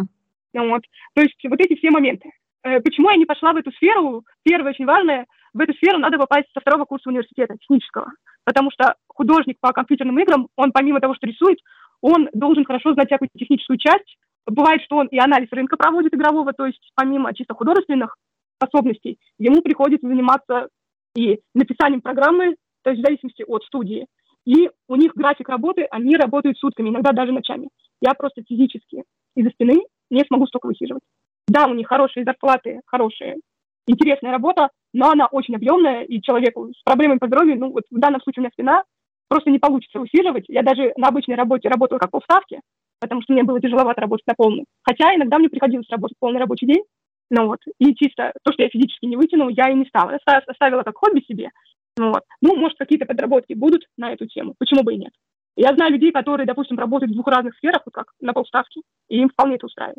Вот. 0.54 0.82
То 1.14 1.22
есть 1.22 1.38
вот 1.48 1.60
эти 1.60 1.76
все 1.76 1.90
моменты. 1.90 2.30
Э, 2.64 2.80
почему 2.80 3.10
я 3.10 3.16
не 3.16 3.26
пошла 3.26 3.52
в 3.52 3.56
эту 3.56 3.70
сферу? 3.72 4.24
Первое, 4.42 4.72
очень 4.72 4.86
важное, 4.86 5.26
в 5.54 5.60
эту 5.60 5.74
сферу 5.74 5.98
надо 5.98 6.18
попасть 6.18 6.48
со 6.52 6.60
второго 6.60 6.84
курса 6.84 7.08
университета 7.08 7.56
технического, 7.56 8.12
потому 8.44 8.70
что 8.70 8.94
художник 9.08 9.56
по 9.60 9.72
компьютерным 9.72 10.18
играм, 10.18 10.48
он 10.56 10.72
помимо 10.72 11.00
того, 11.00 11.14
что 11.14 11.26
рисует, 11.26 11.58
он 12.00 12.28
должен 12.32 12.64
хорошо 12.64 12.92
знать 12.94 13.08
всякую 13.08 13.28
техническую 13.36 13.78
часть. 13.78 14.18
Бывает, 14.46 14.82
что 14.82 14.96
он 14.96 15.08
и 15.08 15.18
анализ 15.18 15.48
рынка 15.50 15.76
проводит 15.76 16.14
игрового, 16.14 16.52
то 16.52 16.66
есть 16.66 16.90
помимо 16.94 17.34
чисто 17.34 17.54
художественных 17.54 18.16
способностей, 18.56 19.18
ему 19.38 19.62
приходится 19.62 20.08
заниматься 20.08 20.68
и 21.14 21.40
написанием 21.54 22.00
программы, 22.00 22.56
то 22.82 22.90
есть 22.90 23.02
в 23.02 23.06
зависимости 23.06 23.44
от 23.46 23.64
студии. 23.64 24.06
И 24.46 24.70
у 24.88 24.96
них 24.96 25.12
график 25.14 25.48
работы, 25.48 25.86
они 25.90 26.16
работают 26.16 26.56
сутками, 26.58 26.88
иногда 26.88 27.12
даже 27.12 27.32
ночами. 27.32 27.68
Я 28.00 28.14
просто 28.14 28.42
физически 28.48 29.04
из-за 29.36 29.50
спины 29.50 29.82
не 30.10 30.24
смогу 30.24 30.46
столько 30.46 30.66
высиживать. 30.66 31.02
Да, 31.48 31.66
у 31.66 31.74
них 31.74 31.88
хорошие 31.88 32.24
зарплаты, 32.24 32.80
хорошая, 32.86 33.36
интересная 33.86 34.32
работа, 34.32 34.68
но 34.92 35.10
она 35.10 35.26
очень 35.26 35.56
объемная, 35.56 36.02
и 36.02 36.20
человеку 36.20 36.70
с 36.72 36.82
проблемами 36.84 37.18
по 37.18 37.26
здоровью, 37.26 37.58
ну 37.58 37.72
вот 37.72 37.84
в 37.90 37.98
данном 37.98 38.20
случае 38.20 38.40
у 38.40 38.42
меня 38.42 38.50
спина, 38.52 38.84
просто 39.28 39.50
не 39.50 39.58
получится 39.58 39.98
усиливать. 39.98 40.44
Я 40.48 40.62
даже 40.62 40.92
на 40.96 41.08
обычной 41.08 41.36
работе 41.36 41.68
работала 41.68 41.98
как 41.98 42.10
полставки, 42.10 42.60
потому 43.00 43.22
что 43.22 43.32
мне 43.32 43.44
было 43.44 43.60
тяжеловато 43.60 44.02
работать 44.02 44.26
на 44.26 44.34
полную. 44.34 44.66
Хотя 44.82 45.14
иногда 45.14 45.38
мне 45.38 45.48
приходилось 45.48 45.88
работать 45.90 46.18
полный 46.20 46.40
рабочий 46.40 46.66
день, 46.66 46.84
ну 47.30 47.46
вот, 47.46 47.60
и 47.78 47.94
чисто 47.94 48.32
то, 48.42 48.52
что 48.52 48.62
я 48.62 48.68
физически 48.68 49.06
не 49.06 49.16
вытяну, 49.16 49.48
я 49.48 49.70
и 49.70 49.74
не 49.74 49.86
стала. 49.86 50.18
Я 50.26 50.38
оставила 50.46 50.82
как 50.82 50.96
хобби 50.96 51.20
себе. 51.20 51.50
Вот. 51.98 52.22
Ну, 52.40 52.56
может, 52.56 52.78
какие-то 52.78 53.06
подработки 53.06 53.54
будут 53.54 53.86
на 53.96 54.12
эту 54.12 54.26
тему. 54.26 54.54
Почему 54.58 54.82
бы 54.82 54.94
и 54.94 54.98
нет? 54.98 55.12
Я 55.56 55.74
знаю 55.74 55.92
людей, 55.92 56.12
которые, 56.12 56.46
допустим, 56.46 56.78
работают 56.78 57.10
в 57.10 57.14
двух 57.14 57.26
разных 57.26 57.56
сферах, 57.56 57.82
вот 57.84 57.92
как 57.92 58.12
на 58.20 58.32
полставки, 58.32 58.82
и 59.08 59.18
им 59.18 59.28
вполне 59.28 59.56
это 59.56 59.66
устраивает. 59.66 59.98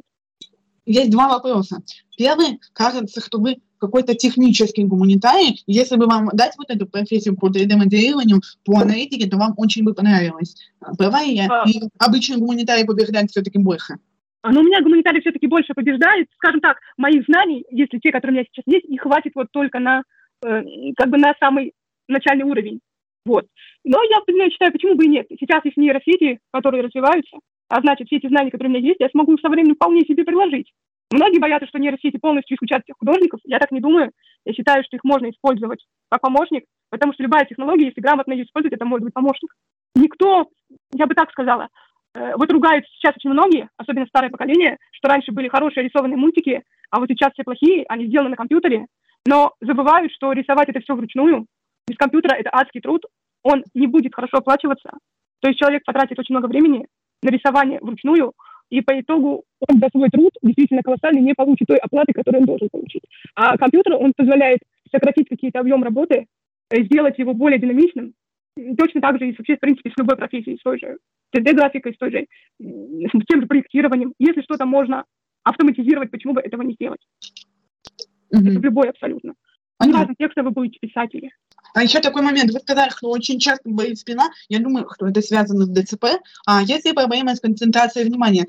Есть 0.90 1.12
два 1.12 1.30
вопроса. 1.30 1.84
Первый, 2.18 2.60
кажется, 2.74 3.22
что 3.22 3.38
вы 3.38 3.58
какой-то 3.78 4.16
технический 4.16 4.84
гуманитарий. 4.86 5.62
Если 5.68 5.96
бы 5.98 6.08
вам 6.08 6.30
дать 6.34 6.56
вот 6.58 6.72
эту 6.72 6.88
профессию 6.88 7.38
по 7.38 7.48
3D-моделированию, 7.48 8.42
по 8.66 8.80
аналитике, 8.80 9.30
то 9.30 9.38
вам 9.38 9.54
очень 9.58 9.84
бы 9.84 9.94
понравилось. 9.94 10.56
Права 10.98 11.20
я? 11.20 11.48
А... 11.48 11.70
И 11.70 11.80
обычный 12.00 12.38
гуманитарий 12.38 12.88
побеждает 12.88 13.30
все-таки 13.30 13.60
больше. 13.60 13.98
А, 14.42 14.48
Но 14.50 14.56
ну, 14.56 14.62
у 14.62 14.64
меня 14.64 14.82
гуманитарий 14.82 15.22
все-таки 15.22 15.46
больше 15.46 15.76
побеждает. 15.76 16.28
Скажем 16.38 16.60
так, 16.60 16.78
моих 16.98 17.24
знаний, 17.26 17.64
если 17.70 18.00
те, 18.00 18.12
которые 18.12 18.32
у 18.32 18.36
меня 18.40 18.46
сейчас 18.52 18.64
есть, 18.66 18.90
не 18.90 18.98
хватит 18.98 19.34
вот 19.36 19.48
только 19.52 19.78
на, 19.78 20.02
э, 20.44 20.64
как 20.98 21.10
бы 21.10 21.20
на 21.20 21.36
самый 21.40 21.74
начальный 22.08 22.46
уровень. 22.46 22.80
Вот. 23.26 23.46
Но 23.84 24.02
я, 24.10 24.20
например, 24.22 24.50
считаю, 24.50 24.72
почему 24.72 24.96
бы 24.96 25.06
и 25.06 25.10
нет. 25.10 25.28
Сейчас 25.40 25.64
есть 25.66 25.78
нейросети, 25.78 26.40
которые 26.52 26.82
развиваются, 26.82 27.38
а 27.70 27.82
значит, 27.82 28.08
все 28.08 28.18
эти 28.18 28.28
знания, 28.28 28.52
которые 28.52 28.74
у 28.74 28.78
меня 28.78 28.88
есть, 28.88 29.00
я 29.00 29.10
смогу 29.10 29.38
со 29.38 29.50
временем 29.50 29.76
вполне 29.76 30.02
себе 30.02 30.24
приложить. 30.24 30.72
Многие 31.12 31.40
боятся, 31.40 31.68
что 31.68 31.80
нейросети 31.80 32.18
полностью 32.18 32.56
исключат 32.56 32.84
всех 32.84 32.98
художников. 33.00 33.40
Я 33.44 33.60
так 33.60 33.72
не 33.72 33.80
думаю. 33.80 34.12
Я 34.46 34.54
считаю, 34.54 34.84
что 34.84 34.96
их 34.96 35.04
можно 35.04 35.30
использовать 35.30 35.84
как 36.10 36.22
помощник, 36.22 36.66
потому 36.90 37.14
что 37.14 37.24
любая 37.24 37.46
технология, 37.46 37.86
если 37.86 38.02
грамотно 38.02 38.34
ее 38.34 38.44
использовать, 38.44 38.74
это 38.74 38.86
может 38.86 39.06
быть 39.06 39.14
помощник. 39.14 39.54
Никто, 39.96 40.48
я 40.94 41.08
бы 41.08 41.16
так 41.16 41.32
сказала, 41.32 41.68
э, 42.14 42.34
вот 42.36 42.52
ругаются 42.52 42.92
сейчас 42.94 43.16
очень 43.18 43.32
многие, 43.32 43.70
особенно 43.78 44.06
старое 44.06 44.30
поколение, 44.30 44.78
что 44.92 45.10
раньше 45.10 45.32
были 45.32 45.48
хорошие 45.48 45.84
рисованные 45.84 46.18
мультики, 46.18 46.62
а 46.92 47.00
вот 47.00 47.10
сейчас 47.10 47.34
все 47.34 47.44
плохие, 47.44 47.86
они 47.90 48.06
сделаны 48.06 48.30
на 48.30 48.36
компьютере, 48.36 48.86
но 49.26 49.54
забывают, 49.62 50.12
что 50.14 50.32
рисовать 50.32 50.70
это 50.70 50.80
все 50.80 50.96
вручную. 50.96 51.46
Без 51.88 51.98
компьютера 51.98 52.36
это 52.36 52.50
адский 52.54 52.82
труд, 52.82 53.06
он 53.44 53.64
не 53.74 53.88
будет 53.88 54.14
хорошо 54.14 54.38
оплачиваться. 54.38 54.92
То 55.42 55.48
есть 55.48 55.60
человек 55.60 55.84
потратит 55.86 56.20
очень 56.20 56.36
много 56.36 56.48
времени 56.48 56.86
рисование 57.24 57.80
вручную, 57.82 58.34
и 58.70 58.82
по 58.82 59.00
итогу 59.00 59.44
он 59.68 59.80
за 59.80 59.90
свой 59.90 60.10
труд 60.10 60.32
действительно 60.42 60.84
колоссальный 60.84 61.22
не 61.22 61.34
получит 61.34 61.68
той 61.68 61.78
оплаты, 61.78 62.14
которую 62.14 62.42
он 62.42 62.46
должен 62.46 62.70
получить. 62.72 63.02
А 63.36 63.58
компьютер, 63.58 63.96
он 63.96 64.14
позволяет 64.16 64.60
сократить 64.92 65.28
какие-то 65.28 65.60
объем 65.60 65.84
работы, 65.84 66.28
э, 66.70 66.84
сделать 66.84 67.18
его 67.18 67.34
более 67.34 67.60
динамичным, 67.60 68.14
точно 68.78 69.02
так 69.02 69.20
же 69.20 69.30
и 69.30 69.36
вообще, 69.38 69.56
в 69.56 69.60
принципе, 69.60 69.90
с 69.90 69.98
любой 69.98 70.18
профессией, 70.18 70.58
с 70.58 70.62
той 70.62 70.80
же 70.80 70.98
3D-графикой, 71.36 71.94
с 71.94 71.98
той 71.98 72.12
же, 72.12 72.26
с 72.60 73.26
тем 73.28 73.42
же 73.42 73.48
проектированием. 73.48 74.14
Если 74.20 74.42
что-то 74.42 74.66
можно 74.66 75.06
автоматизировать, 75.44 76.12
почему 76.12 76.34
бы 76.34 76.42
этого 76.42 76.62
не 76.62 76.74
сделать? 76.74 77.02
Mm-hmm. 78.34 78.50
Это 78.52 78.60
в 78.60 78.64
любой 78.64 78.90
абсолютно. 78.90 79.34
Неважно, 79.80 80.16
тексты 80.18 80.44
вы 80.44 80.52
будете 80.52 80.80
писать 80.80 81.14
или 81.14 81.32
а 81.74 81.84
еще 81.84 82.00
такой 82.00 82.22
момент. 82.22 82.52
Вы 82.52 82.60
сказали, 82.60 82.90
что 82.90 83.10
очень 83.10 83.40
часто 83.40 83.70
болит 83.70 84.00
спина. 84.00 84.30
Я 84.48 84.60
думаю, 84.60 84.88
что 84.94 85.08
это 85.08 85.22
связано 85.22 85.66
с 85.66 85.70
ДЦП. 85.70 86.06
А 86.46 86.62
если 86.62 86.92
проблема 86.92 87.36
с 87.36 87.40
концентрацией 87.40 88.08
внимания, 88.08 88.48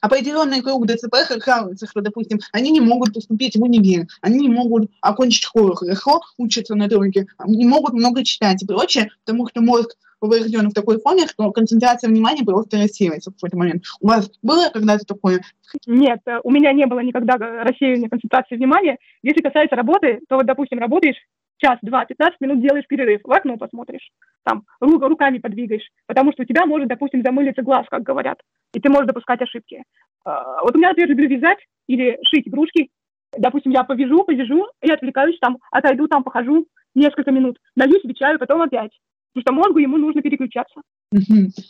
определенный 0.00 0.62
круг 0.62 0.86
ДЦП 0.86 1.16
жалуется, 1.44 1.86
что, 1.86 2.00
допустим, 2.00 2.40
они 2.52 2.70
не 2.70 2.80
могут 2.80 3.14
поступить 3.14 3.56
в 3.56 3.62
универ, 3.62 4.06
они 4.20 4.40
не 4.40 4.48
могут 4.48 4.90
окончить 5.00 5.44
школу 5.44 5.74
хорошо, 5.74 6.20
учатся 6.38 6.74
на 6.74 6.88
тройке, 6.88 7.26
не 7.46 7.66
могут 7.66 7.94
много 7.94 8.24
читать 8.24 8.62
и 8.62 8.66
прочее, 8.66 9.10
потому 9.24 9.48
что 9.48 9.60
мозг 9.60 9.96
поврежден 10.24 10.70
в 10.70 10.72
такой 10.72 10.98
форме, 11.00 11.26
что 11.26 11.50
концентрация 11.52 12.08
внимания 12.08 12.44
просто 12.44 12.78
рассеивается 12.78 13.30
в 13.30 13.34
какой-то 13.34 13.58
момент. 13.58 13.84
У 14.00 14.08
вас 14.08 14.30
было 14.42 14.70
когда-то 14.72 15.04
такое? 15.04 15.40
Нет, 15.86 16.20
э, 16.26 16.38
у 16.42 16.50
меня 16.50 16.72
не 16.72 16.86
было 16.86 17.00
никогда 17.00 17.36
рассеивания 17.36 18.08
концентрации 18.08 18.56
внимания. 18.56 18.96
Если 19.22 19.42
касается 19.42 19.76
работы, 19.76 20.20
то 20.28 20.36
вот, 20.36 20.46
допустим, 20.46 20.78
работаешь 20.78 21.16
час, 21.58 21.78
два, 21.82 22.04
15 22.04 22.40
минут 22.40 22.62
делаешь 22.62 22.86
перерыв, 22.88 23.20
в 23.22 23.32
окно 23.32 23.56
посмотришь, 23.56 24.10
там, 24.44 24.64
руками 24.80 25.38
подвигаешь, 25.38 25.88
потому 26.06 26.32
что 26.32 26.42
у 26.42 26.46
тебя 26.46 26.66
может, 26.66 26.88
допустим, 26.88 27.22
замылиться 27.22 27.62
глаз, 27.62 27.86
как 27.90 28.02
говорят, 28.02 28.38
и 28.72 28.80
ты 28.80 28.88
можешь 28.88 29.06
допускать 29.06 29.40
ошибки. 29.42 29.82
А, 30.24 30.62
вот 30.62 30.74
у 30.74 30.78
меня, 30.78 30.88
например, 30.88 31.10
люблю 31.10 31.28
вязать 31.28 31.58
или 31.86 32.18
шить 32.24 32.48
игрушки, 32.48 32.88
допустим, 33.36 33.72
я 33.72 33.84
повяжу, 33.84 34.24
повяжу, 34.24 34.66
и 34.82 34.90
отвлекаюсь, 34.90 35.38
там, 35.40 35.58
отойду, 35.70 36.08
там, 36.08 36.24
похожу 36.24 36.66
несколько 36.94 37.30
минут, 37.30 37.58
налью 37.76 38.00
себе 38.00 38.14
чаю, 38.14 38.38
потом 38.38 38.62
опять, 38.62 38.92
потому 39.34 39.42
что 39.42 39.52
мозгу 39.52 39.78
ему 39.78 39.96
нужно 39.98 40.22
переключаться. 40.22 40.80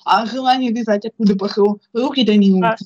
А 0.05 0.27
желание 0.27 0.71
вязать 0.71 1.05
откуда 1.05 1.37
пошло? 1.37 1.79
Руки-то 1.93 2.37
не 2.37 2.63
а, 2.63 2.77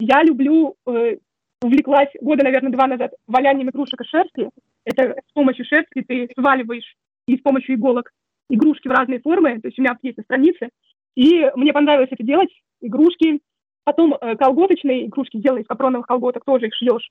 Я 0.00 0.22
люблю, 0.22 0.76
э, 0.86 1.16
увлеклась 1.62 2.10
года, 2.20 2.44
наверное, 2.44 2.72
два 2.72 2.86
назад 2.86 3.12
валянием 3.26 3.70
игрушек 3.70 4.00
из 4.00 4.08
шерсти, 4.08 4.50
это 4.84 5.14
с 5.28 5.32
помощью 5.32 5.64
шерсти 5.64 6.02
ты 6.02 6.28
сваливаешь 6.34 6.96
и 7.26 7.36
с 7.36 7.40
помощью 7.40 7.76
иголок 7.76 8.10
игрушки 8.48 8.88
в 8.88 8.90
разные 8.90 9.20
формы. 9.20 9.60
То 9.60 9.68
есть 9.68 9.78
у 9.78 9.82
меня 9.82 9.96
есть 10.02 10.18
на 10.18 10.24
странице. 10.24 10.70
И 11.14 11.50
мне 11.56 11.72
понравилось 11.72 12.10
это 12.10 12.24
делать. 12.24 12.50
Игрушки. 12.80 13.40
Потом 13.84 14.14
э, 14.14 14.36
колготочные 14.36 15.06
игрушки 15.06 15.38
делаешь 15.38 15.64
из 15.64 15.68
капроновых 15.68 16.06
колготок, 16.06 16.44
тоже 16.44 16.66
их 16.66 16.74
шьешь. 16.74 17.10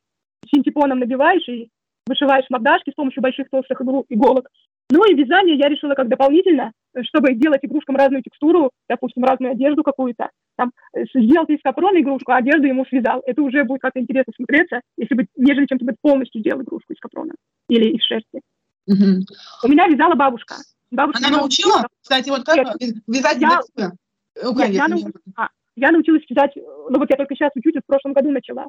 Синтепоном 0.53 0.99
набиваешь 0.99 1.47
и 1.47 1.69
вышиваешь 2.07 2.49
мордашки 2.49 2.91
с 2.91 2.95
помощью 2.95 3.22
больших 3.22 3.49
толстых 3.49 3.82
иголок. 4.09 4.49
Ну 4.92 5.06
и 5.06 5.16
вязание 5.16 5.58
я 5.58 5.70
решила 5.70 5.94
как 5.94 6.10
дополнительно, 6.10 6.74
чтобы 7.04 7.34
делать 7.34 7.64
игрушкам 7.64 7.96
разную 7.96 8.22
текстуру, 8.24 8.72
допустим, 8.89 9.24
разную 9.24 9.54
одежду 9.54 9.84
какую-то. 9.84 10.30
Там, 10.58 10.72
э, 10.94 11.06
сделал 11.16 11.46
из 11.46 11.62
капрона 11.64 12.02
игрушку, 12.02 12.32
а 12.32 12.38
одежду 12.38 12.68
ему 12.68 12.86
связал. 12.86 13.22
Это 13.26 13.42
уже 13.42 13.64
будет 13.64 13.82
как-то 13.82 14.02
интересно 14.02 14.34
смотреться, 14.36 14.82
если 14.98 15.16
бы, 15.16 15.26
нежели 15.38 15.66
чем 15.66 15.80
ты 15.80 15.86
полностью 16.02 16.42
сделал 16.42 16.62
игрушку 16.62 16.92
из 16.92 17.00
капрона 17.00 17.34
или 17.70 17.96
из 17.96 18.04
шерсти. 18.04 18.42
Угу. 18.88 19.26
У 19.64 19.68
меня 19.70 19.88
вязала 19.88 20.16
бабушка. 20.16 20.56
бабушка 20.92 21.26
Она 21.26 21.38
научила? 21.38 21.88
Кстати, 22.02 22.30
вот 22.30 22.44
как 22.44 22.58
Нет. 22.58 22.96
вязать 23.08 23.38
я, 23.39 23.62
я, 23.78 24.66
я, 24.66 24.88
нау... 24.89 25.00
а, 25.38 25.48
я 25.78 25.92
научилась 25.92 26.24
вязать, 26.30 26.52
ну 26.56 27.00
вот 27.00 27.10
я 27.10 27.16
только 27.16 27.36
сейчас 27.36 27.52
учусь, 27.56 27.76
в 27.76 27.88
прошлом 27.88 28.12
году 28.12 28.30
начала, 28.32 28.66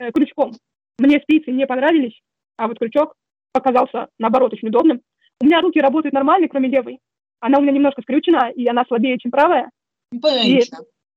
э, 0.00 0.10
крючком. 0.10 0.52
Мне 0.98 1.20
спицы 1.20 1.52
не 1.52 1.66
понравились, 1.66 2.20
а 2.56 2.66
вот 2.66 2.78
крючок 2.78 3.14
показался, 3.52 4.08
наоборот, 4.18 4.52
очень 4.52 4.68
удобным. 4.68 5.00
У 5.40 5.46
меня 5.46 5.60
руки 5.60 5.80
работают 5.80 6.12
нормально, 6.12 6.48
кроме 6.48 6.68
левой. 6.68 7.00
Она 7.40 7.58
у 7.58 7.62
меня 7.62 7.72
немножко 7.72 8.02
скрючена, 8.02 8.50
и 8.50 8.66
она 8.66 8.84
слабее, 8.86 9.18
чем 9.18 9.30
правая. 9.30 9.70
И, 10.46 10.60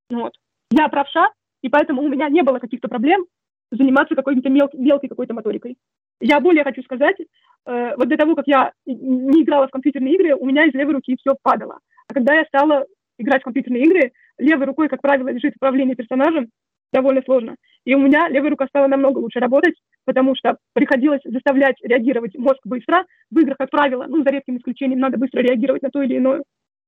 вот. 0.09 0.33
Я 0.71 0.87
правша, 0.87 1.29
и 1.61 1.69
поэтому 1.69 2.01
у 2.01 2.07
меня 2.07 2.29
не 2.29 2.41
было 2.41 2.59
каких-то 2.59 2.87
проблем 2.87 3.25
заниматься 3.71 4.15
какой-то 4.15 4.49
мел- 4.49 4.69
мелкой 4.73 5.09
какой-то 5.09 5.33
моторикой. 5.33 5.77
Я 6.21 6.39
более 6.39 6.63
хочу 6.63 6.83
сказать, 6.83 7.17
э, 7.19 7.95
вот 7.97 8.07
до 8.07 8.17
того, 8.17 8.35
как 8.35 8.47
я 8.47 8.71
не 8.85 9.43
играла 9.43 9.67
в 9.67 9.71
компьютерные 9.71 10.13
игры, 10.15 10.35
у 10.35 10.45
меня 10.45 10.65
из 10.65 10.73
левой 10.73 10.93
руки 10.93 11.17
все 11.19 11.35
падало. 11.41 11.79
А 12.07 12.13
когда 12.13 12.33
я 12.35 12.45
стала 12.45 12.85
играть 13.17 13.41
в 13.41 13.45
компьютерные 13.45 13.83
игры, 13.83 14.11
левой 14.37 14.65
рукой, 14.67 14.89
как 14.89 15.01
правило, 15.01 15.29
лежит 15.29 15.55
управление 15.55 15.95
персонажем, 15.95 16.49
довольно 16.91 17.21
сложно. 17.23 17.55
И 17.85 17.95
у 17.95 17.99
меня 17.99 18.29
левая 18.29 18.51
рука 18.51 18.67
стала 18.67 18.87
намного 18.87 19.19
лучше 19.19 19.39
работать, 19.39 19.75
потому 20.05 20.35
что 20.35 20.57
приходилось 20.73 21.21
заставлять 21.23 21.75
реагировать 21.81 22.35
мозг 22.35 22.59
быстро. 22.65 23.05
В 23.29 23.39
играх, 23.39 23.57
как 23.57 23.69
правило, 23.69 24.05
ну, 24.07 24.23
за 24.23 24.29
редким 24.29 24.57
исключением, 24.57 24.99
надо 24.99 25.17
быстро 25.17 25.41
реагировать 25.41 25.81
на 25.81 25.89
то 25.89 26.01
или 26.01 26.17
иное. 26.17 26.43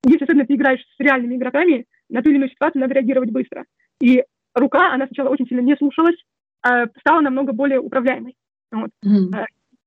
Если 0.06 0.24
особенно 0.24 0.46
ты 0.46 0.56
играешь 0.56 0.82
с 0.82 1.00
реальными 1.00 1.36
игроками, 1.36 1.86
на 2.10 2.22
ту 2.22 2.30
или 2.30 2.38
иную 2.38 2.50
ситуацию 2.50 2.82
надо 2.82 2.94
реагировать 2.94 3.32
быстро. 3.32 3.66
И 4.02 4.24
рука, 4.54 4.94
она 4.94 5.08
сначала 5.08 5.30
очень 5.30 5.48
сильно 5.48 5.62
не 5.62 5.76
слушалась, 5.76 6.16
а 6.64 6.86
стала 7.00 7.22
намного 7.22 7.54
более 7.54 7.80
управляемой. 7.80 8.36
Вот. 8.72 8.90
Mm-hmm. 9.06 9.46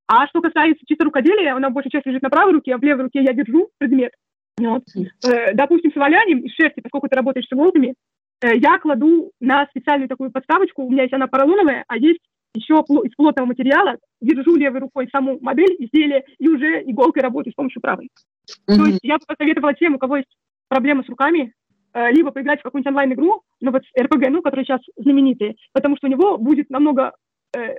А 0.08 0.26
что 0.26 0.40
касается 0.40 0.84
чисто 0.86 1.04
рукоделия, 1.04 1.54
она 1.54 1.70
большей 1.70 1.90
частью 1.90 2.12
лежит 2.12 2.22
на 2.22 2.30
правой 2.30 2.52
руке, 2.52 2.74
а 2.74 2.78
в 2.78 2.82
левой 2.82 3.04
руке 3.04 3.22
я 3.22 3.32
держу 3.32 3.68
предмет. 3.78 4.12
Вот. 4.58 4.82
Mm-hmm. 4.96 5.54
Допустим, 5.54 5.92
с 5.92 5.96
валянием 5.96 6.40
из 6.40 6.52
шерсти, 6.54 6.80
поскольку 6.80 7.08
ты 7.08 7.16
работаешь 7.16 7.46
с 7.46 7.52
иголками, 7.52 7.94
я 8.42 8.78
кладу 8.78 9.32
на 9.40 9.66
специальную 9.66 10.08
такую 10.08 10.30
подставочку, 10.30 10.84
у 10.84 10.90
меня 10.90 11.02
есть 11.02 11.14
она 11.14 11.26
поролоновая, 11.26 11.84
а 11.88 11.96
есть 11.96 12.20
еще 12.54 12.74
из 12.74 13.14
плотного 13.14 13.46
материала, 13.46 13.96
держу 14.20 14.56
левой 14.56 14.80
рукой 14.80 15.08
саму 15.12 15.38
модель 15.40 15.76
изделия 15.78 16.24
и 16.38 16.48
уже 16.48 16.82
иголкой 16.82 17.22
работаю 17.22 17.52
с 17.52 17.56
помощью 17.56 17.80
правой. 17.80 18.08
Mm-hmm. 18.08 18.76
То 18.76 18.86
есть 18.86 19.00
я 19.02 19.18
бы 19.18 19.24
посоветовала 19.26 19.74
тем, 19.74 19.94
у 19.94 19.98
кого 19.98 20.18
есть 20.18 20.28
проблемы 20.68 21.04
с 21.04 21.08
руками, 21.08 21.52
э, 21.94 22.10
либо 22.12 22.30
поиграть 22.30 22.60
в 22.60 22.62
какую-нибудь 22.62 22.90
онлайн-игру, 22.90 23.42
ну 23.60 23.70
вот 23.70 23.82
RPG, 23.98 24.30
ну, 24.30 24.42
которые 24.42 24.64
сейчас 24.64 24.80
знаменитые, 24.96 25.56
потому 25.72 25.96
что 25.96 26.06
у 26.06 26.10
него 26.10 26.38
будет 26.38 26.70
намного 26.70 27.12
э, 27.12 27.12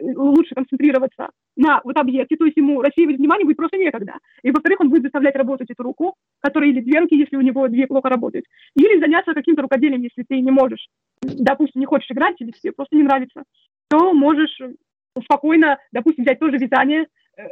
лучше 0.01 0.55
концентрироваться 0.55 1.30
на 1.55 1.82
вот 1.84 1.97
объекте, 1.97 2.36
то 2.38 2.45
есть 2.45 2.57
ему 2.57 2.82
рассеивать 2.82 3.17
внимание 3.17 3.45
будет 3.45 3.57
просто 3.57 3.78
некогда. 3.78 4.13
И, 4.43 4.51
во-вторых, 4.51 4.80
он 4.80 4.89
будет 4.89 5.03
заставлять 5.03 5.36
работать 5.36 5.70
эту 5.70 5.84
руку, 5.84 6.15
которая 6.39 6.70
или 6.70 6.82
две 6.82 6.99
руки, 6.99 7.17
если 7.17 7.36
у 7.36 7.41
него 7.41 7.67
две 7.67 7.86
плохо 7.86 8.09
работают, 8.09 8.45
или 8.76 8.99
заняться 8.99 9.34
каким-то 9.34 9.61
рукоделием, 9.61 10.01
если 10.01 10.24
ты 10.28 10.39
не 10.39 10.51
можешь, 10.51 10.88
допустим, 11.22 11.82
не 11.82 11.86
хочешь 11.86 12.09
играть 12.09 12.36
или 12.39 12.51
тебе 12.51 12.72
просто 12.72 12.95
не 12.95 13.03
нравится, 13.03 13.43
то 13.89 14.13
можешь 14.13 14.57
спокойно, 15.24 15.78
допустим, 15.91 16.24
взять 16.24 16.39
тоже 16.39 16.57
вязание, 16.57 17.07
э, 17.38 17.43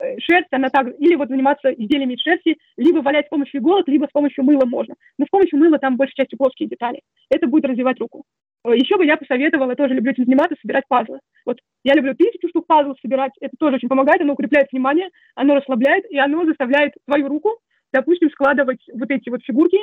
э, 0.00 0.18
шерсть, 0.20 0.52
она 0.52 0.68
так, 0.68 0.88
или 0.98 1.16
вот 1.16 1.28
заниматься 1.28 1.70
изделиями 1.70 2.14
из 2.14 2.20
шерсти, 2.20 2.56
либо 2.76 2.98
валять 2.98 3.26
с 3.26 3.30
помощью 3.30 3.60
иголок, 3.60 3.88
либо 3.88 4.06
с 4.06 4.12
помощью 4.12 4.44
мыла 4.44 4.64
можно. 4.64 4.94
Но 5.18 5.26
с 5.26 5.28
помощью 5.28 5.58
мыла 5.58 5.78
там 5.78 5.96
большей 5.96 6.14
частью 6.14 6.38
плоские 6.38 6.68
детали. 6.68 7.00
Это 7.30 7.46
будет 7.46 7.64
развивать 7.64 7.98
руку. 7.98 8.24
Э, 8.64 8.76
Еще 8.76 8.96
бы 8.96 9.04
я 9.04 9.16
посоветовала, 9.16 9.74
тоже 9.74 9.94
люблю 9.94 10.12
этим 10.12 10.24
заниматься, 10.24 10.56
собирать 10.60 10.84
пазлы. 10.88 11.20
Вот 11.44 11.58
я 11.84 11.94
люблю 11.94 12.14
тысячу 12.14 12.48
штук 12.48 12.66
пазлов 12.66 12.98
собирать, 13.00 13.32
это 13.40 13.54
тоже 13.58 13.76
очень 13.76 13.88
помогает, 13.88 14.20
оно 14.20 14.32
укрепляет 14.32 14.68
внимание, 14.72 15.08
оно 15.34 15.54
расслабляет, 15.54 16.04
и 16.10 16.18
оно 16.18 16.44
заставляет 16.44 16.94
твою 17.06 17.28
руку 17.28 17.60
допустим, 17.96 18.30
складывать 18.30 18.80
вот 18.92 19.10
эти 19.10 19.28
вот 19.30 19.42
фигурки, 19.42 19.78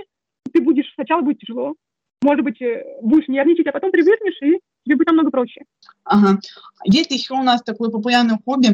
ты 0.52 0.62
будешь, 0.62 0.92
сначала 0.96 1.22
будет 1.22 1.40
тяжело, 1.40 1.76
может 2.22 2.44
быть, 2.44 2.62
э, 2.62 2.84
будешь 3.02 3.28
нервничать, 3.28 3.68
а 3.68 3.72
потом 3.72 3.92
привыкнешь, 3.92 4.42
и 4.42 4.60
тебе 4.86 4.96
будет 4.96 5.08
намного 5.08 5.32
проще. 5.32 5.62
Ага. 6.04 6.40
Есть 6.86 7.12
еще 7.12 7.34
у 7.34 7.44
нас 7.44 7.64
такое 7.64 7.90
популярное 7.90 8.40
хобби, 8.46 8.70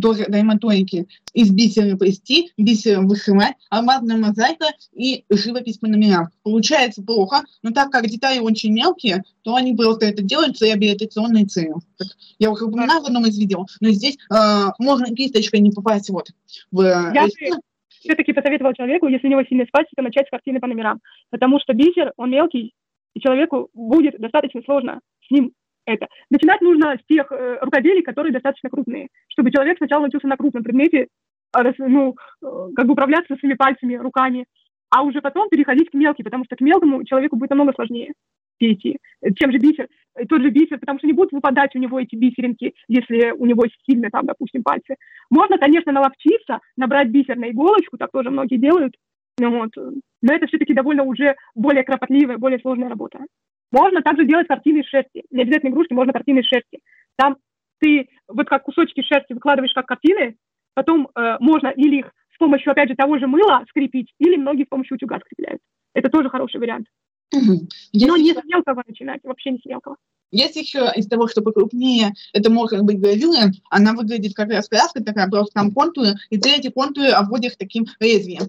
тоже 0.00 0.26
дайматоники, 0.28 1.06
из 1.32 1.50
бисера 1.50 1.96
плести, 1.96 2.52
бисера 2.56 3.00
вышивать, 3.00 3.54
алмазная 3.70 4.16
мозаика 4.16 4.66
и 4.92 5.24
живопись 5.30 5.78
по 5.78 5.86
номерам. 5.86 6.28
Получается 6.42 7.02
плохо, 7.02 7.42
но 7.62 7.70
так 7.70 7.90
как 7.90 8.06
детали 8.06 8.38
очень 8.38 8.72
мелкие, 8.72 9.22
то 9.42 9.54
они 9.54 9.74
просто 9.74 10.06
это 10.06 10.22
делают 10.22 10.58
с 10.58 10.62
реабилитационной 10.62 11.44
целью. 11.46 11.80
Так, 11.96 12.08
я 12.38 12.50
уже 12.50 12.64
упоминала 12.64 13.02
в 13.02 13.06
одном 13.06 13.26
из 13.26 13.38
видео, 13.38 13.66
но 13.80 13.90
здесь 13.90 14.16
э, 14.30 14.70
можно 14.78 15.14
кисточкой 15.14 15.60
не 15.60 15.70
попасть 15.70 16.10
вот 16.10 16.28
в... 16.70 16.82
Я 17.14 17.28
все-таки 17.88 18.32
посоветовал 18.32 18.74
человеку, 18.74 19.08
если 19.08 19.26
у 19.26 19.30
него 19.30 19.42
сильный 19.44 19.66
то 19.66 20.02
начать 20.02 20.26
с 20.26 20.30
картины 20.30 20.60
по 20.60 20.66
номерам. 20.66 21.00
Потому 21.30 21.58
что 21.58 21.72
бисер, 21.72 22.12
он 22.16 22.30
мелкий, 22.30 22.74
и 23.14 23.20
человеку 23.20 23.70
будет 23.72 24.20
достаточно 24.20 24.60
сложно 24.62 25.00
с 25.26 25.30
ним 25.30 25.52
это. 25.86 26.06
Начинать 26.30 26.60
нужно 26.60 26.96
с 26.96 27.06
тех 27.06 27.30
э, 27.30 27.58
рукоделий, 27.60 28.02
которые 28.02 28.32
достаточно 28.32 28.70
крупные, 28.70 29.08
чтобы 29.28 29.50
человек 29.50 29.78
сначала 29.78 30.02
научился 30.02 30.26
на 30.26 30.36
крупном 30.36 30.62
предмете, 30.62 31.08
а, 31.52 31.62
ну, 31.78 32.16
э, 32.42 32.46
как 32.74 32.86
бы 32.86 32.92
управляться 32.92 33.36
своими 33.36 33.54
пальцами, 33.54 33.94
руками, 33.94 34.46
а 34.90 35.02
уже 35.02 35.20
потом 35.20 35.48
переходить 35.48 35.90
к 35.90 35.94
мелким, 35.94 36.24
потому 36.24 36.44
что 36.44 36.56
к 36.56 36.60
мелкому 36.60 37.04
человеку 37.04 37.36
будет 37.36 37.50
намного 37.50 37.72
сложнее 37.72 38.12
перейти. 38.58 38.98
Чем 39.36 39.52
же 39.52 39.58
бисер? 39.58 39.88
Э, 40.16 40.24
тот 40.26 40.42
же 40.42 40.50
бисер, 40.50 40.78
потому 40.78 40.98
что 40.98 41.06
не 41.06 41.12
будут 41.12 41.32
выпадать 41.32 41.74
у 41.74 41.78
него 41.78 42.00
эти 42.00 42.16
бисеринки, 42.16 42.74
если 42.88 43.32
у 43.32 43.46
него 43.46 43.64
сильно 43.86 44.10
там, 44.10 44.26
допустим, 44.26 44.62
пальцы. 44.62 44.96
Можно, 45.30 45.58
конечно, 45.58 45.92
наловчиться, 45.92 46.60
набрать 46.76 47.08
бисер 47.08 47.36
на 47.36 47.50
иголочку, 47.50 47.98
так 47.98 48.10
тоже 48.12 48.30
многие 48.30 48.56
делают, 48.56 48.94
ну, 49.38 49.50
вот. 49.50 49.70
но 49.76 50.32
это 50.32 50.46
все-таки 50.46 50.74
довольно 50.74 51.02
уже 51.02 51.34
более 51.54 51.82
кропотливая, 51.82 52.38
более 52.38 52.60
сложная 52.60 52.88
работа. 52.88 53.18
Можно 53.74 54.02
также 54.02 54.24
делать 54.24 54.46
картины 54.46 54.78
из 54.78 54.86
шерсти. 54.86 55.24
Не 55.32 55.42
обязательно 55.42 55.70
игрушки, 55.70 55.92
можно 55.94 56.12
картины 56.12 56.38
из 56.38 56.46
шерсти. 56.46 56.78
Там 57.16 57.38
ты 57.80 58.08
вот 58.28 58.46
как 58.46 58.62
кусочки 58.62 59.02
шерсти 59.02 59.32
выкладываешь 59.32 59.74
как 59.74 59.86
картины, 59.86 60.36
потом 60.74 61.08
э, 61.12 61.36
можно 61.40 61.68
или 61.68 61.98
их 61.98 62.12
с 62.32 62.38
помощью, 62.38 62.70
опять 62.70 62.88
же, 62.88 62.94
того 62.94 63.18
же 63.18 63.26
мыла 63.26 63.64
скрепить, 63.68 64.12
или 64.20 64.36
многие 64.36 64.64
с 64.64 64.68
помощью 64.68 64.94
утюга 64.94 65.18
скрепляют. 65.18 65.60
Это 65.92 66.08
тоже 66.08 66.30
хороший 66.30 66.60
вариант. 66.60 66.86
Угу. 67.32 67.66
Но 68.06 68.16
не 68.16 68.32
с 68.32 68.44
мелкого 68.44 68.84
начинать, 68.86 69.20
вообще 69.24 69.50
не 69.50 69.58
с 69.58 69.64
мелкого. 69.64 69.96
Есть 70.34 70.56
еще 70.56 70.90
из 70.96 71.06
того, 71.06 71.28
что 71.28 71.42
покрупнее, 71.42 72.12
это 72.32 72.50
может 72.50 72.82
быть 72.82 72.98
гравюра, 72.98 73.52
она 73.70 73.92
выглядит 73.92 74.34
как 74.34 74.50
раз 74.50 74.68
краска 74.68 75.02
такая, 75.02 75.28
просто 75.28 75.54
там 75.54 75.70
контуры, 75.70 76.14
и 76.28 76.38
ты 76.38 76.50
эти 76.50 76.70
контуры 76.70 77.10
обводишь 77.10 77.54
таким 77.56 77.86
лезвием. 78.00 78.42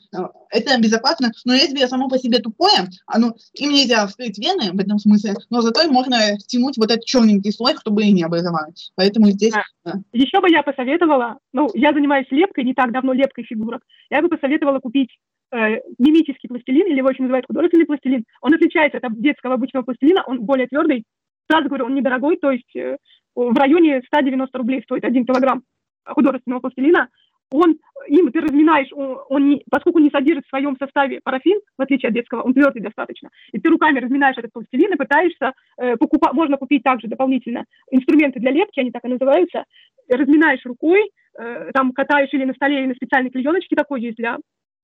Это 0.50 0.82
безопасно, 0.82 1.32
но 1.46 1.54
лезвие 1.54 1.88
само 1.88 2.10
по 2.10 2.18
себе 2.18 2.40
тупое, 2.40 2.90
оно, 3.06 3.36
им 3.54 3.70
нельзя 3.70 4.08
вскрыть 4.08 4.40
вены 4.40 4.72
в 4.72 4.80
этом 4.80 4.98
смысле, 4.98 5.36
но 5.52 5.62
зато 5.62 5.88
можно 5.92 6.40
стянуть 6.40 6.78
вот 6.78 6.90
этот 6.90 7.06
черненький 7.06 7.52
слой, 7.52 7.76
чтобы 7.80 8.04
и 8.04 8.12
не 8.12 8.24
образовалось. 8.24 8.92
Поэтому 8.96 9.30
здесь... 9.30 9.54
Да. 9.54 9.64
Да. 9.86 9.94
Еще 10.14 10.42
бы 10.42 10.50
я 10.50 10.64
посоветовала, 10.64 11.38
ну, 11.54 11.70
я 11.76 11.94
занимаюсь 11.94 12.26
лепкой, 12.32 12.64
не 12.64 12.74
так 12.74 12.92
давно 12.92 13.14
лепкой 13.14 13.44
фигурок, 13.44 13.84
я 14.10 14.24
бы 14.24 14.30
посоветовала 14.30 14.80
купить 14.80 15.10
э, 15.52 15.82
мимический 16.00 16.50
пластилин, 16.50 16.88
или 16.88 16.98
его 16.98 17.10
очень 17.10 17.26
называют 17.26 17.46
художественный 17.46 17.86
пластилин. 17.86 18.24
Он 18.42 18.56
отличается 18.56 18.98
от 18.98 19.22
детского 19.22 19.54
обычного 19.54 19.84
пластилина, 19.84 20.24
он 20.26 20.42
более 20.42 20.66
твердый, 20.66 21.06
Сразу 21.50 21.68
говорю, 21.68 21.86
он 21.86 21.96
недорогой, 21.96 22.38
то 22.38 22.52
есть 22.52 22.76
э, 22.76 22.98
в 23.36 23.58
районе 23.58 24.02
190 24.08 24.58
рублей 24.58 24.82
стоит 24.84 25.04
один 25.04 25.26
килограмм 25.26 25.64
художественного 26.06 26.62
пластилина. 26.62 27.10
Он, 27.52 27.78
им 28.08 28.32
ты 28.32 28.42
разминаешь, 28.42 28.90
он, 28.92 29.20
он 29.30 29.50
не, 29.50 29.64
поскольку 29.70 30.00
не 30.00 30.10
содержит 30.10 30.46
в 30.46 30.50
своем 30.50 30.76
составе 30.78 31.20
парафин, 31.24 31.60
в 31.78 31.82
отличие 31.82 32.08
от 32.08 32.16
детского, 32.16 32.42
он 32.42 32.54
твердый 32.54 32.82
достаточно, 32.82 33.30
и 33.52 33.60
ты 33.60 33.70
руками 33.70 34.00
разминаешь 34.00 34.38
этот 34.38 34.52
пластилин 34.52 34.94
и 34.94 34.98
пытаешься, 34.98 35.54
э, 35.78 35.96
покупать, 35.96 36.34
можно 36.34 36.58
купить 36.58 36.82
также 36.82 37.08
дополнительно 37.08 37.66
инструменты 37.92 38.40
для 38.40 38.52
лепки, 38.52 38.80
они 38.80 38.90
так 38.90 39.06
и 39.06 39.10
называются, 39.10 39.66
разминаешь 40.10 40.66
рукой, 40.66 41.12
э, 41.38 41.72
там 41.72 41.92
катаешь 41.92 42.34
или 42.34 42.46
на 42.46 42.54
столе, 42.54 42.80
или 42.80 42.88
на 42.88 42.96
специальной 42.96 43.30
клееночке 43.30 43.76
такой 43.76 44.02
есть 44.02 44.18
для 44.18 44.38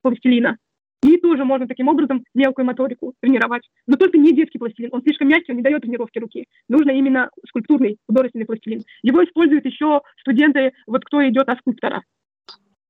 пластилина, 0.04 0.58
и 1.04 1.18
тоже 1.18 1.46
можно 1.46 1.68
таким 1.68 1.88
образом 1.88 2.24
мелкую 2.34 2.66
моторику 2.66 3.14
тренировать. 3.20 3.64
Но 3.88 3.98
только 3.98 4.18
не 4.18 4.34
детский 4.34 4.60
пластилин. 4.60 4.90
Он 4.92 5.02
слишком 5.02 5.28
мягкий, 5.28 5.52
он 5.52 5.58
не 5.58 5.64
дает 5.64 5.82
тренировки 5.82 6.20
руки. 6.20 6.46
Нужно 6.70 6.92
именно 6.92 7.30
скульптурный, 7.48 7.98
художественный 8.08 8.46
пластилин. 8.46 8.84
Его 9.02 9.24
используют 9.24 9.66
еще 9.66 10.02
студенты, 10.20 10.74
вот 10.88 11.04
кто 11.04 11.28
идет 11.28 11.48
на 11.48 11.56
скульптора. 11.56 12.04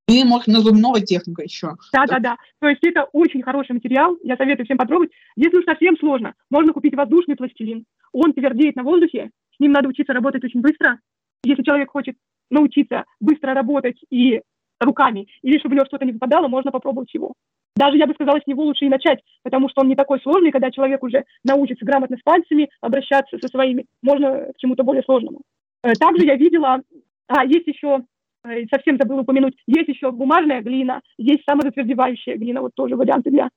И 0.08 0.26
можно 0.26 0.60
зубного 0.60 1.00
техника 1.00 1.44
еще. 1.44 1.76
Да, 1.94 2.06
да, 2.06 2.20
да. 2.20 2.36
То 2.60 2.68
есть 2.68 2.84
это 2.84 3.06
очень 3.14 3.44
хороший 3.44 3.74
материал. 3.74 4.18
Я 4.24 4.36
советую 4.36 4.66
всем 4.66 4.78
попробовать. 4.78 5.12
Если 5.38 5.58
уж 5.58 5.64
совсем 5.64 5.96
сложно, 5.98 6.34
можно 6.50 6.74
купить 6.74 6.96
воздушный 6.96 7.38
пластилин. 7.38 7.86
Он 8.12 8.34
твердеет 8.34 8.76
на 8.76 8.84
воздухе. 8.84 9.32
С 9.56 9.60
ним 9.62 9.72
надо 9.72 9.88
учиться 9.88 10.12
работать 10.12 10.44
очень 10.44 10.60
быстро. 10.60 11.00
Если 11.46 11.64
человек 11.64 11.92
хочет 11.92 12.18
научиться 12.50 13.06
быстро 13.22 13.54
работать 13.54 13.98
и 14.10 14.42
руками, 14.82 15.28
или 15.42 15.60
чтобы 15.60 15.74
у 15.74 15.76
него 15.78 15.86
что-то 15.86 16.06
не 16.06 16.12
выпадало, 16.12 16.48
можно 16.48 16.72
попробовать 16.72 17.14
его. 17.14 17.34
Даже, 17.76 17.98
я 17.98 18.06
бы 18.06 18.14
сказала, 18.14 18.40
с 18.40 18.48
него 18.48 18.64
лучше 18.64 18.86
и 18.86 18.90
начать, 18.90 19.20
потому 19.44 19.70
что 19.70 19.82
он 19.82 19.88
не 19.88 19.96
такой 19.96 20.20
сложный, 20.22 20.52
когда 20.52 20.72
человек 20.72 21.04
уже 21.04 21.24
научится 21.44 21.86
грамотно 21.86 22.18
с 22.18 22.22
пальцами 22.22 22.70
обращаться 22.82 23.38
со 23.40 23.48
своими, 23.48 23.86
можно 24.02 24.52
к 24.54 24.58
чему-то 24.58 24.84
более 24.84 25.04
сложному. 25.04 25.42
Э, 25.84 25.94
также 25.94 26.26
я 26.26 26.36
видела, 26.36 26.82
а, 27.28 27.46
есть 27.46 27.68
еще, 27.68 28.04
э, 28.44 28.66
совсем 28.70 28.98
забыла 28.98 29.22
упомянуть, 29.22 29.56
есть 29.68 29.88
еще 29.88 30.12
бумажная 30.12 30.62
глина, 30.62 31.02
есть 31.18 31.44
самозатвердевающая 31.50 32.36
глина, 32.36 32.62
вот 32.62 32.72
тоже 32.76 32.96
варианты 32.96 33.32
для... 33.32 33.50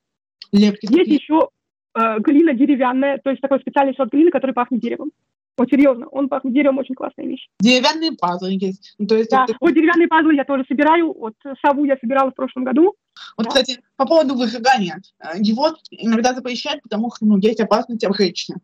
Лепки. 0.53 0.87
Есть 0.89 1.11
еще 1.11 1.49
э, 1.95 2.19
глина 2.19 2.53
деревянная, 2.53 3.17
то 3.17 3.31
есть 3.31 3.41
такой 3.41 3.59
специальный 3.59 3.95
сорт 3.95 4.11
глины, 4.11 4.31
который 4.31 4.53
пахнет 4.53 4.79
деревом. 4.79 5.11
Вот 5.57 5.69
серьезно, 5.69 6.07
он 6.07 6.27
пахнет 6.27 6.53
деревом, 6.53 6.79
очень 6.79 6.95
классная 6.95 7.25
вещь. 7.25 7.47
Деревянные 7.59 8.11
пазлы 8.11 8.57
есть. 8.59 8.95
Ну, 8.97 9.07
то 9.07 9.15
есть 9.15 9.29
да, 9.29 9.45
это... 9.45 9.55
вот 9.61 9.73
деревянные 9.73 10.07
пазлы 10.07 10.35
я 10.35 10.43
тоже 10.43 10.65
собираю. 10.67 11.13
Вот 11.13 11.33
сову 11.65 11.85
я 11.85 11.95
собирала 11.97 12.31
в 12.31 12.35
прошлом 12.35 12.65
году. 12.65 12.95
Вот, 13.37 13.45
да. 13.45 13.49
кстати, 13.49 13.79
по 13.95 14.05
поводу 14.05 14.35
выжигания. 14.35 15.01
Э, 15.19 15.37
его 15.37 15.69
иногда 15.91 16.33
запрещают, 16.33 16.81
потому 16.83 17.09
что 17.15 17.25
ну, 17.25 17.37
есть 17.37 17.61
опасность 17.61 18.03
обжечься. 18.03 18.55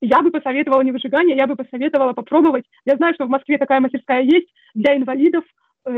Я 0.00 0.22
бы 0.22 0.30
посоветовала 0.30 0.80
не 0.80 0.92
выжигание, 0.92 1.36
я 1.36 1.46
бы 1.46 1.56
посоветовала 1.56 2.14
попробовать. 2.14 2.64
Я 2.84 2.96
знаю, 2.96 3.14
что 3.14 3.26
в 3.26 3.30
Москве 3.30 3.58
такая 3.58 3.80
мастерская 3.80 4.22
есть 4.22 4.48
для 4.74 4.96
инвалидов. 4.96 5.44
Э, 5.84 5.92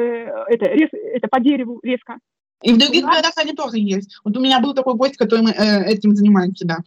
это, 0.49 0.67
рез, 0.71 0.91
это 0.93 1.29
по 1.29 1.41
дереву 1.41 1.81
резко. 1.83 2.19
И 2.63 2.73
в 2.73 2.79
других 2.79 3.05
городах 3.05 3.33
они 3.37 3.53
тоже 3.53 3.79
есть. 3.79 4.21
Вот 4.25 4.37
у 4.37 4.41
меня 4.41 4.61
был 4.61 4.75
такой 4.75 4.95
гость, 4.95 5.17
который 5.17 5.51
э, 5.53 5.85
этим 5.87 6.15
занимается, 6.15 6.67
да. 6.67 6.79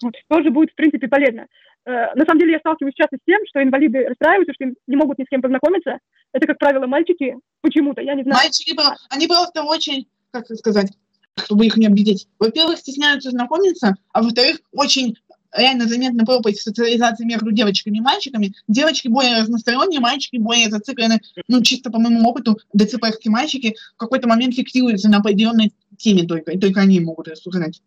Вот, 0.00 0.14
тоже 0.28 0.50
будет, 0.50 0.70
в 0.70 0.74
принципе, 0.74 1.08
полезно. 1.08 1.46
Э, 1.84 2.14
на 2.14 2.24
самом 2.24 2.40
деле 2.40 2.52
я 2.52 2.58
сталкиваюсь 2.60 2.94
часто 2.94 3.16
с 3.16 3.24
тем, 3.26 3.40
что 3.48 3.62
инвалиды 3.62 4.06
расстраиваются, 4.06 4.54
что 4.54 4.66
не 4.86 4.96
могут 4.96 5.18
ни 5.18 5.24
с 5.24 5.28
кем 5.28 5.42
познакомиться. 5.42 5.98
Это, 6.32 6.46
как 6.46 6.58
правило, 6.58 6.86
мальчики 6.86 7.36
почему-то, 7.60 8.00
я 8.00 8.14
не 8.14 8.22
знаю. 8.22 8.38
Мальчики, 8.42 8.76
они 9.10 9.26
просто 9.26 9.62
очень, 9.64 10.06
как 10.30 10.46
сказать, 10.46 10.92
чтобы 11.36 11.66
их 11.66 11.76
не 11.76 11.86
обидеть. 11.86 12.28
Во-первых, 12.38 12.78
стесняются 12.78 13.30
знакомиться, 13.30 13.94
а 14.12 14.22
во-вторых, 14.22 14.60
очень 14.72 15.16
реально 15.56 15.86
заметна 15.86 16.24
пропасть 16.24 16.60
в 16.60 16.62
социализации 16.62 17.24
между 17.24 17.50
девочками 17.50 17.98
и 17.98 18.00
мальчиками. 18.00 18.54
Девочки 18.68 19.08
более 19.08 19.40
разносторонние, 19.40 20.00
мальчики 20.00 20.36
более 20.36 20.70
зациклены, 20.70 21.20
ну, 21.48 21.62
чисто 21.62 21.90
по 21.90 21.98
моему 21.98 22.26
опыту, 22.28 22.58
ДЦПовские 22.72 23.32
мальчики 23.32 23.74
в 23.94 23.98
какой-то 23.98 24.28
момент 24.28 24.54
фиксируются 24.54 25.10
на 25.10 25.18
определенной 25.18 25.72
теме 25.98 26.26
только, 26.26 26.52
и 26.52 26.58
только 26.58 26.80
они 26.80 27.00
могут 27.00 27.28
рассуждать. 27.28 27.82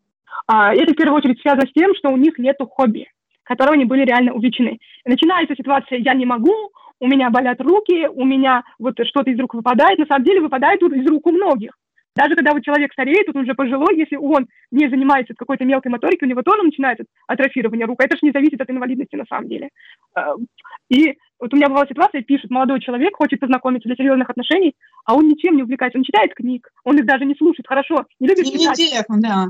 А, 0.47 0.75
это 0.75 0.93
в 0.93 0.95
первую 0.95 1.17
очередь 1.17 1.39
связано 1.41 1.65
с 1.67 1.73
тем, 1.73 1.95
что 1.95 2.09
у 2.09 2.17
них 2.17 2.37
нет 2.37 2.57
хобби 2.59 3.07
которой 3.45 3.75
они 3.75 3.85
были 3.85 4.03
реально 4.03 4.33
увлечены. 4.33 4.79
начинается 5.05 5.55
ситуация 5.55 5.99
«я 5.99 6.13
не 6.13 6.25
могу», 6.25 6.71
у 6.99 7.07
меня 7.07 7.29
болят 7.29 7.59
руки, 7.61 8.07
у 8.07 8.25
меня 8.25 8.63
вот 8.79 8.95
что-то 9.05 9.29
из 9.29 9.39
рук 9.39 9.53
выпадает. 9.53 9.99
На 9.99 10.05
самом 10.05 10.23
деле 10.23 10.41
выпадает 10.41 10.79
тут 10.79 10.93
из 10.93 11.05
рук 11.07 11.27
у 11.27 11.31
многих. 11.31 11.71
Даже 12.15 12.35
когда 12.35 12.53
вот 12.53 12.63
человек 12.63 12.93
стареет, 12.93 13.25
тут 13.25 13.35
он 13.35 13.43
уже 13.43 13.53
пожилой, 13.55 13.97
если 13.97 14.15
он 14.15 14.47
не 14.71 14.89
занимается 14.89 15.33
какой-то 15.37 15.65
мелкой 15.65 15.89
моторикой, 15.89 16.27
у 16.27 16.31
него 16.31 16.43
тоже 16.43 16.63
начинается 16.63 17.03
атрофирование 17.27 17.85
рук. 17.85 18.01
Это 18.01 18.15
же 18.15 18.21
не 18.25 18.31
зависит 18.31 18.61
от 18.61 18.69
инвалидности 18.69 19.17
на 19.17 19.25
самом 19.25 19.49
деле. 19.49 19.69
А, 20.15 20.35
и 20.89 21.17
вот 21.41 21.53
у 21.53 21.57
меня 21.57 21.67
бывала 21.67 21.85
ситуация, 21.87 22.21
пишет 22.21 22.49
молодой 22.49 22.79
человек, 22.79 23.17
хочет 23.17 23.41
познакомиться 23.41 23.89
для 23.89 23.97
серьезных 23.97 24.29
отношений, 24.29 24.75
а 25.03 25.13
он 25.13 25.27
ничем 25.27 25.57
не 25.57 25.63
увлекается. 25.63 25.97
Он 25.97 26.05
читает 26.05 26.33
книг, 26.33 26.69
он 26.85 26.97
их 26.97 27.05
даже 27.05 27.25
не 27.25 27.35
слушает. 27.35 27.67
Хорошо, 27.67 28.05
не 28.21 28.29
любит 28.29 28.45
читать. 28.45 28.79
Интересно, 28.79 29.19
да. 29.19 29.47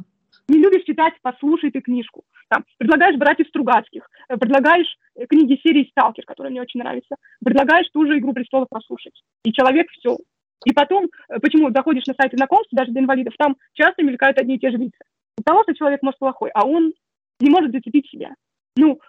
Не 0.48 0.60
любишь 0.60 0.86
читать, 0.86 1.14
послушай 1.22 1.72
ты 1.72 1.82
книжку. 1.82 2.24
Там, 2.50 2.66
предлагаешь 2.78 3.18
братьев 3.18 3.48
Стругацких, 3.48 4.08
э, 4.30 4.38
предлагаешь 4.38 4.88
э, 5.16 5.26
книги 5.26 5.60
серии 5.64 5.90
«Сталкер», 5.92 6.24
которые 6.26 6.52
мне 6.52 6.62
очень 6.62 6.80
нравятся, 6.80 7.16
предлагаешь 7.44 7.90
ту 7.92 8.06
же 8.06 8.18
«Игру 8.20 8.34
престолов» 8.34 8.70
послушать. 8.70 9.20
И 9.44 9.52
человек 9.52 9.88
все. 9.92 10.18
И 10.66 10.72
потом, 10.72 11.06
э, 11.30 11.40
почему 11.40 11.72
доходишь 11.72 12.06
на 12.06 12.14
сайты 12.14 12.38
знакомств, 12.38 12.70
даже 12.74 12.92
для 12.92 13.02
инвалидов, 13.02 13.34
там 13.38 13.56
часто 13.74 14.04
мелькают 14.04 14.38
одни 14.38 14.56
и 14.56 14.60
те 14.60 14.70
же 14.70 14.78
лица. 14.78 15.04
От 15.38 15.46
того, 15.46 15.64
что 15.64 15.74
человек 15.74 16.04
может 16.04 16.20
плохой, 16.20 16.52
а 16.54 16.66
он 16.66 16.94
не 17.40 17.50
может 17.50 17.72
зацепить 17.72 18.10
себя. 18.10 18.36
Ну, 18.78 19.00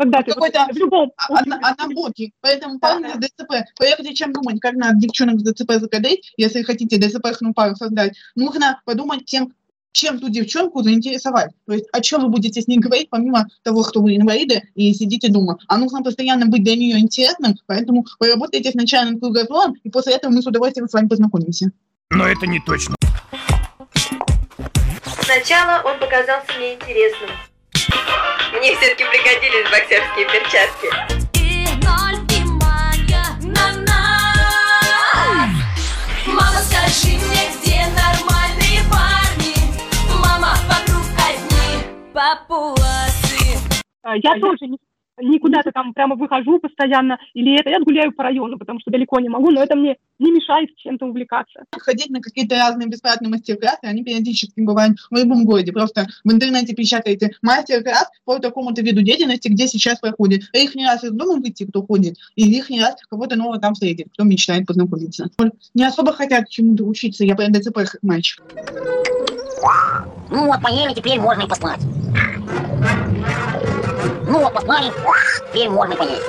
когда 0.00 0.22
ты 0.22 0.32
какой-то 0.32 0.66
в 0.72 0.76
любом 0.76 1.12
однобокий. 1.28 2.32
Поэтому 2.40 2.78
да, 2.78 2.94
помните 2.94 3.18
да. 3.18 3.26
ДЦП. 3.26 3.52
Прежде 3.78 4.14
чем 4.14 4.32
думать, 4.32 4.60
как 4.60 4.74
надо 4.74 4.98
девчонок 4.98 5.40
с 5.40 5.42
ДЦП 5.42 5.72
закадать, 5.72 6.32
если 6.36 6.62
хотите 6.62 6.98
ДЦП-хную 6.98 7.52
пару 7.54 7.76
создать, 7.76 8.16
нужно 8.34 8.80
подумать 8.84 9.26
тем, 9.26 9.52
чем 9.92 10.18
ту 10.18 10.28
девчонку 10.28 10.82
заинтересовать. 10.82 11.50
То 11.66 11.74
есть 11.74 11.86
о 11.92 12.00
чем 12.00 12.22
вы 12.22 12.28
будете 12.28 12.60
с 12.60 12.68
ней 12.68 12.78
говорить, 12.78 13.08
помимо 13.10 13.46
того, 13.62 13.84
что 13.84 14.00
вы 14.00 14.16
инвалиды 14.16 14.62
и 14.74 14.92
сидите 14.94 15.28
дома. 15.28 15.58
А 15.68 15.78
нужно 15.78 16.02
постоянно 16.02 16.46
быть 16.46 16.64
для 16.64 16.76
нее 16.76 16.98
интересным, 16.98 17.56
поэтому 17.66 18.06
вы 18.18 18.32
работаете 18.32 18.70
сначала 18.70 19.10
над 19.10 19.20
кругозором, 19.20 19.74
и 19.82 19.90
после 19.90 20.14
этого 20.14 20.32
мы 20.32 20.42
с 20.42 20.46
удовольствием 20.46 20.88
с 20.88 20.92
вами 20.92 21.08
познакомимся. 21.08 21.70
Но 22.10 22.26
это 22.26 22.46
не 22.46 22.60
точно. 22.60 22.96
Сначала 25.22 25.82
он 25.84 25.98
показался 26.00 26.46
мне 26.58 26.74
интересным. 26.74 27.30
Мне 28.58 28.76
все-таки 28.76 29.04
пригодились 29.04 29.70
боксерские 29.70 30.26
перчатки. 30.26 30.88
Мама, 36.26 36.60
скажи 36.62 37.16
мне, 37.16 37.59
папуасы. 42.12 43.58
А, 44.02 44.16
я 44.16 44.38
тоже 44.40 44.66
не 44.66 44.78
не 45.22 45.38
куда-то 45.38 45.70
там 45.72 45.92
прямо 45.92 46.16
выхожу 46.16 46.58
постоянно, 46.58 47.18
или 47.34 47.58
это, 47.58 47.70
я 47.70 47.80
гуляю 47.80 48.12
по 48.12 48.22
району, 48.22 48.58
потому 48.58 48.80
что 48.80 48.90
далеко 48.90 49.20
не 49.20 49.28
могу, 49.28 49.50
но 49.50 49.62
это 49.62 49.76
мне 49.76 49.96
не 50.18 50.30
мешает 50.30 50.74
чем-то 50.76 51.06
увлекаться. 51.06 51.64
Ходить 51.78 52.10
на 52.10 52.20
какие-то 52.20 52.56
разные 52.56 52.88
бесплатные 52.88 53.30
мастер-классы, 53.30 53.80
они 53.82 54.02
периодически 54.02 54.60
бывают 54.60 54.98
в 55.10 55.16
любом 55.16 55.44
городе. 55.44 55.72
Просто 55.72 56.06
в 56.24 56.32
интернете 56.32 56.74
печатаете 56.74 57.32
мастер-класс 57.42 58.10
по 58.24 58.38
такому-то 58.38 58.82
виду 58.82 59.02
деятельности, 59.02 59.48
где 59.48 59.66
сейчас 59.68 60.00
проходит. 60.00 60.44
Их 60.52 60.74
не 60.74 60.86
раз 60.86 61.04
из 61.04 61.10
дома 61.10 61.40
выйти, 61.40 61.66
кто 61.66 61.82
ходит, 61.82 62.16
и 62.36 62.50
их 62.50 62.70
не 62.70 62.80
раз 62.80 62.96
кого-то 63.08 63.36
нового 63.36 63.58
там 63.58 63.74
встретит, 63.74 64.08
кто 64.12 64.24
мечтает 64.24 64.66
познакомиться. 64.66 65.30
Не 65.74 65.84
особо 65.84 66.12
хотят 66.12 66.48
чему-то 66.48 66.84
учиться, 66.84 67.24
я 67.24 67.36
прям 67.36 67.52
ДЦП 67.52 67.80
мальчик. 68.02 68.42
Ну 70.30 70.46
вот, 70.46 70.62
поели, 70.62 70.94
теперь 70.94 71.20
можно 71.20 71.42
и 71.42 71.48
поспать. 71.48 71.80
Ну 74.26 74.38
вот, 74.38 74.54
поспали, 74.54 74.92
теперь 75.48 75.68
можно 75.68 75.96
поесть. 75.96 76.26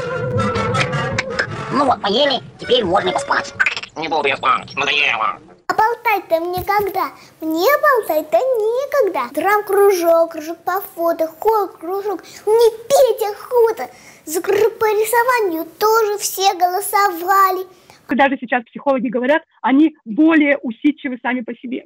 Ну 1.71 1.85
вот, 1.85 2.01
поели, 2.01 2.41
теперь 2.59 2.83
можно 2.83 3.11
поспать. 3.11 3.53
Не 3.95 4.07
буду 4.07 4.27
я 4.27 4.37
спать, 4.37 4.75
надоело. 4.75 5.37
А 5.67 5.73
болтать-то 5.73 6.39
мне 6.41 6.63
когда? 6.65 7.11
Мне 7.39 7.69
болтать-то 7.81 8.37
никогда. 8.37 9.29
Драм-кружок, 9.31 10.31
кружок 10.31 10.57
по 10.65 10.81
фото, 10.81 11.27
хор, 11.27 11.71
кружок. 11.77 12.23
Мне 12.45 12.71
петь 12.89 13.29
охота. 13.29 13.89
За 14.25 14.41
по 14.41 14.47
рисованию 14.49 15.65
тоже 15.79 16.17
все 16.17 16.53
голосовали. 16.55 17.65
Даже 18.09 18.37
сейчас 18.41 18.63
психологи 18.63 19.07
говорят, 19.07 19.43
они 19.61 19.95
более 20.03 20.57
усидчивы 20.57 21.17
сами 21.21 21.41
по 21.41 21.53
себе. 21.53 21.85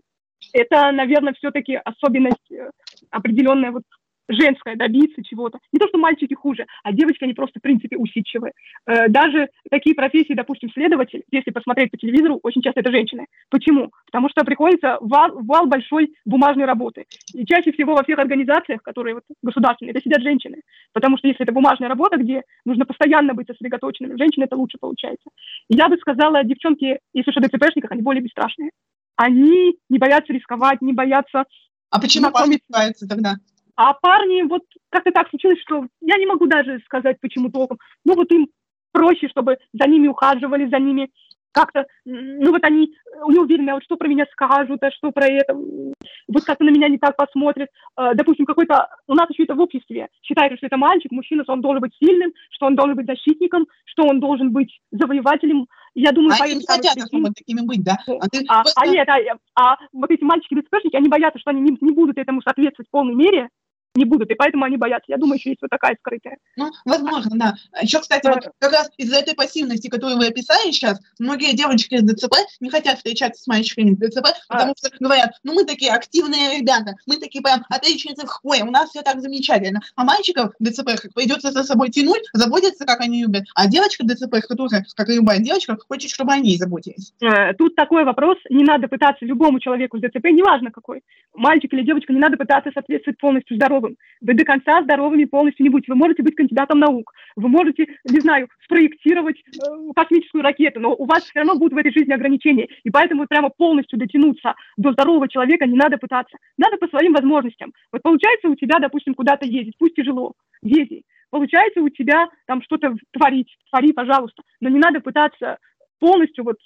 Это, 0.56 0.90
наверное, 0.94 1.34
все-таки 1.34 1.76
особенность 1.76 2.50
э, 2.50 2.70
определенная 3.12 3.72
вот 3.72 3.84
женское 4.30 4.78
добиться 4.78 5.22
чего-то. 5.22 5.60
Не 5.74 5.80
то, 5.80 5.88
что 5.90 5.98
мальчики 5.98 6.34
хуже, 6.34 6.66
а 6.82 6.94
девочки, 6.94 7.26
они 7.26 7.34
просто, 7.34 7.60
в 7.60 7.62
принципе, 7.62 7.98
усидчивые. 7.98 8.54
Э, 8.88 9.10
даже 9.10 9.50
такие 9.70 9.94
профессии, 9.96 10.32
допустим, 10.32 10.70
следователь, 10.72 11.24
если 11.30 11.52
посмотреть 11.52 11.92
по 11.92 11.98
телевизору, 11.98 12.40
очень 12.42 12.62
часто 12.62 12.80
это 12.80 12.92
женщины. 12.92 13.26
Почему? 13.50 13.92
Потому 14.06 14.30
что 14.30 14.46
приходится 14.46 14.98
вал, 15.02 15.32
вал 15.44 15.66
большой 15.68 16.14
бумажной 16.24 16.66
работы. 16.66 17.04
И 17.34 17.46
чаще 17.46 17.74
всего 17.74 17.94
во 17.94 18.04
всех 18.04 18.20
организациях, 18.20 18.82
которые 18.82 19.16
вот 19.16 19.24
государственные, 19.44 19.92
это 19.92 20.02
сидят 20.02 20.22
женщины. 20.22 20.62
Потому 20.94 21.18
что 21.18 21.28
если 21.28 21.44
это 21.44 21.52
бумажная 21.52 21.90
работа, 21.90 22.16
где 22.16 22.44
нужно 22.64 22.86
постоянно 22.86 23.34
быть 23.34 23.48
сосредоточенным, 23.48 24.18
женщины 24.18 24.46
это 24.46 24.56
лучше 24.56 24.78
получается. 24.80 25.30
я 25.68 25.90
бы 25.90 25.98
сказала, 25.98 26.46
девчонки, 26.46 27.00
если 27.14 27.30
уж 27.30 27.36
о 27.36 27.42
ДЦПшниках, 27.42 27.92
они 27.92 28.02
более 28.02 28.24
бесстрашные. 28.24 28.72
Они 29.16 29.78
не 29.90 29.98
боятся 29.98 30.34
рисковать, 30.34 30.82
не 30.82 30.94
боятся... 30.94 31.46
А 31.90 32.00
почему 32.00 32.32
парни 32.32 32.60
боятся 32.70 33.08
тогда? 33.08 33.36
А 33.76 33.94
парни, 33.94 34.44
вот 34.44 34.64
как-то 34.90 35.12
так 35.12 35.30
случилось, 35.30 35.60
что 35.62 35.86
я 36.02 36.18
не 36.18 36.26
могу 36.26 36.48
даже 36.48 36.80
сказать, 36.86 37.20
почему 37.22 37.52
толком. 37.52 37.78
Ну 38.06 38.16
вот 38.16 38.32
им 38.32 38.48
проще, 38.92 39.28
чтобы 39.28 39.58
за 39.74 39.88
ними 39.88 40.08
ухаживали, 40.08 40.70
за 40.70 40.80
ними 40.80 41.10
как-то, 41.56 41.86
ну 42.04 42.52
вот 42.52 42.64
они 42.64 42.94
не 43.30 43.40
уверены, 43.40 43.70
а 43.70 43.76
вот 43.76 43.84
что 43.84 43.96
про 43.96 44.10
меня 44.10 44.26
скажут, 44.32 44.84
а 44.84 44.92
что 44.92 45.12
про 45.12 45.26
это, 45.26 45.54
вот 45.54 46.44
как-то 46.44 46.66
на 46.66 46.70
меня 46.70 46.90
не 46.90 46.98
так 46.98 47.16
посмотрят. 47.16 47.70
Э, 47.98 48.12
допустим, 48.14 48.46
какой-то, 48.46 48.90
у 49.08 49.14
нас 49.14 49.30
еще 49.30 49.44
это 49.44 49.56
в 49.56 49.62
обществе 49.62 50.10
считают, 50.22 50.58
что 50.58 50.68
это 50.68 50.76
мальчик, 50.76 51.12
мужчина, 51.12 51.44
что 51.44 51.54
он 51.54 51.62
должен 51.62 51.82
быть 51.82 51.94
сильным, 51.98 52.34
что 52.52 52.66
он 52.66 52.76
должен 52.76 52.96
быть 52.96 53.08
защитником, 53.08 53.68
что 53.86 54.04
он 54.04 54.20
должен 54.20 54.52
быть 54.52 54.70
завоевателем. 54.92 55.68
Я 55.94 56.12
думаю, 56.12 56.36
а 56.38 56.44
они 56.44 56.56
не 56.56 56.66
хотят 56.66 56.96
такими 56.96 57.66
быть, 57.66 57.84
да? 57.84 57.98
А, 58.06 58.28
ты 58.28 58.44
а, 58.50 58.64
просто... 58.64 58.82
а 58.82 58.88
нет, 58.88 59.08
а, 59.08 59.18
а 59.56 59.78
вот 59.94 60.12
эти 60.12 60.24
мальчики-ДЦПшники, 60.24 60.98
они 60.98 61.08
боятся, 61.08 61.40
что 61.40 61.52
они 61.52 61.62
не, 61.62 61.78
не 61.80 61.94
будут 61.94 62.18
этому 62.18 62.42
соответствовать 62.42 62.90
в 62.90 62.92
полной 62.92 63.16
мере, 63.16 63.50
не 63.96 64.06
будут, 64.06 64.30
и 64.30 64.36
поэтому 64.36 64.66
они 64.66 64.78
боятся. 64.78 65.06
Я 65.12 65.18
думаю, 65.18 65.38
еще 65.38 65.50
есть 65.50 65.62
вот 65.62 65.70
такая 65.70 65.96
скрытая. 66.00 66.38
Ну, 66.56 66.72
возможно, 66.86 67.32
да. 67.34 67.56
Еще, 67.82 68.00
кстати, 68.00 68.28
вот 68.28 68.52
как 68.60 68.72
раз 68.72 68.92
из-за 68.98 69.18
этой 69.18 69.36
пассивности, 69.36 69.88
которую 69.88 70.18
вы 70.18 70.28
описали 70.28 70.72
сейчас, 70.72 71.00
многие 71.20 71.56
девочки 71.56 71.96
из 71.96 72.04
ДЦП 72.04 72.36
не 72.60 72.70
хотят 72.70 72.98
встречаться 72.98 73.42
с 73.42 73.48
мальчиками 73.48 73.92
из 73.92 73.98
ДЦП, 73.98 74.28
а. 74.50 74.54
потому 74.54 74.74
что 74.78 74.90
говорят, 75.00 75.32
ну 75.44 75.54
мы 75.54 75.66
такие 75.66 75.92
активные 75.92 76.60
ребята, 76.60 76.96
мы 77.06 77.18
такие 77.18 77.42
прям 77.42 77.64
отличницы 77.70 78.26
в 78.26 78.30
хвое, 78.30 78.64
у 78.64 78.72
нас 78.72 78.90
все 78.90 79.02
так 79.02 79.22
замечательно. 79.22 79.82
А 79.96 80.04
мальчиков 80.04 80.54
ДЦП 80.60 80.92
придется 81.14 81.52
за 81.52 81.64
собой 81.64 81.90
тянуть, 81.90 82.24
заботиться, 82.34 82.86
как 82.86 83.02
они 83.02 83.24
любят. 83.24 83.46
А 83.56 83.68
девочка 83.68 84.06
ДЦП, 84.06 84.36
которая, 84.48 84.86
как 84.96 85.10
и 85.10 85.16
любая 85.16 85.40
девочка, 85.40 85.78
хочет, 85.88 86.12
чтобы 86.12 86.34
они 86.34 86.58
заботились. 86.58 87.14
Э, 87.22 87.54
тут 87.54 87.76
такой 87.76 88.04
вопрос, 88.04 88.38
не 88.50 88.64
надо 88.64 88.88
пытаться 88.88 89.26
любому 89.26 89.60
человеку 89.60 89.98
с 89.98 90.02
ДЦП, 90.02 90.26
неважно 90.26 90.72
какой, 90.72 91.02
мальчик 91.34 91.74
или 91.74 91.84
девочка, 91.84 92.14
не 92.14 92.20
надо 92.20 92.38
пытаться 92.38 92.72
соответствовать 92.74 93.20
полностью 93.20 93.56
здоровым 93.56 93.85
здоровым. 93.86 93.98
Вы 94.22 94.34
до 94.34 94.46
конца 94.46 94.82
здоровыми 94.82 95.26
полностью 95.26 95.64
не 95.64 95.70
будете. 95.70 95.92
Вы 95.92 95.98
можете 95.98 96.24
быть 96.24 96.36
кандидатом 96.36 96.80
наук, 96.80 97.12
вы 97.36 97.48
можете, 97.48 97.88
не 98.10 98.20
знаю, 98.20 98.48
спроектировать 98.64 99.38
э, 99.38 99.92
космическую 99.96 100.44
ракету, 100.44 100.80
но 100.80 100.94
у 100.94 101.06
вас 101.06 101.24
все 101.24 101.40
равно 101.40 101.56
будут 101.56 101.74
в 101.74 101.78
этой 101.78 101.92
жизни 101.92 102.14
ограничения. 102.14 102.68
И 102.84 102.90
поэтому 102.90 103.28
прямо 103.28 103.50
полностью 103.50 104.00
дотянуться 104.00 104.56
до 104.78 104.92
здорового 104.94 105.28
человека 105.28 105.66
не 105.66 105.76
надо 105.76 105.98
пытаться. 105.98 106.38
Надо 106.58 106.78
по 106.78 106.88
своим 106.88 107.14
возможностям. 107.14 107.74
Вот 107.92 108.02
получается 108.02 108.50
у 108.50 108.56
тебя, 108.56 108.80
допустим, 108.80 109.14
куда-то 109.14 109.46
ездить, 109.46 109.76
пусть 109.78 109.96
тяжело, 109.96 110.34
езди. 110.62 111.04
Получается 111.30 111.82
у 111.82 111.90
тебя 111.90 112.30
там 112.48 112.62
что-то 112.62 112.96
творить, 113.12 113.58
твори, 113.70 113.92
пожалуйста. 113.92 114.42
Но 114.62 114.70
не 114.70 114.80
надо 114.80 115.02
пытаться 115.02 115.58
полностью, 116.00 116.44
вот, 116.44 116.58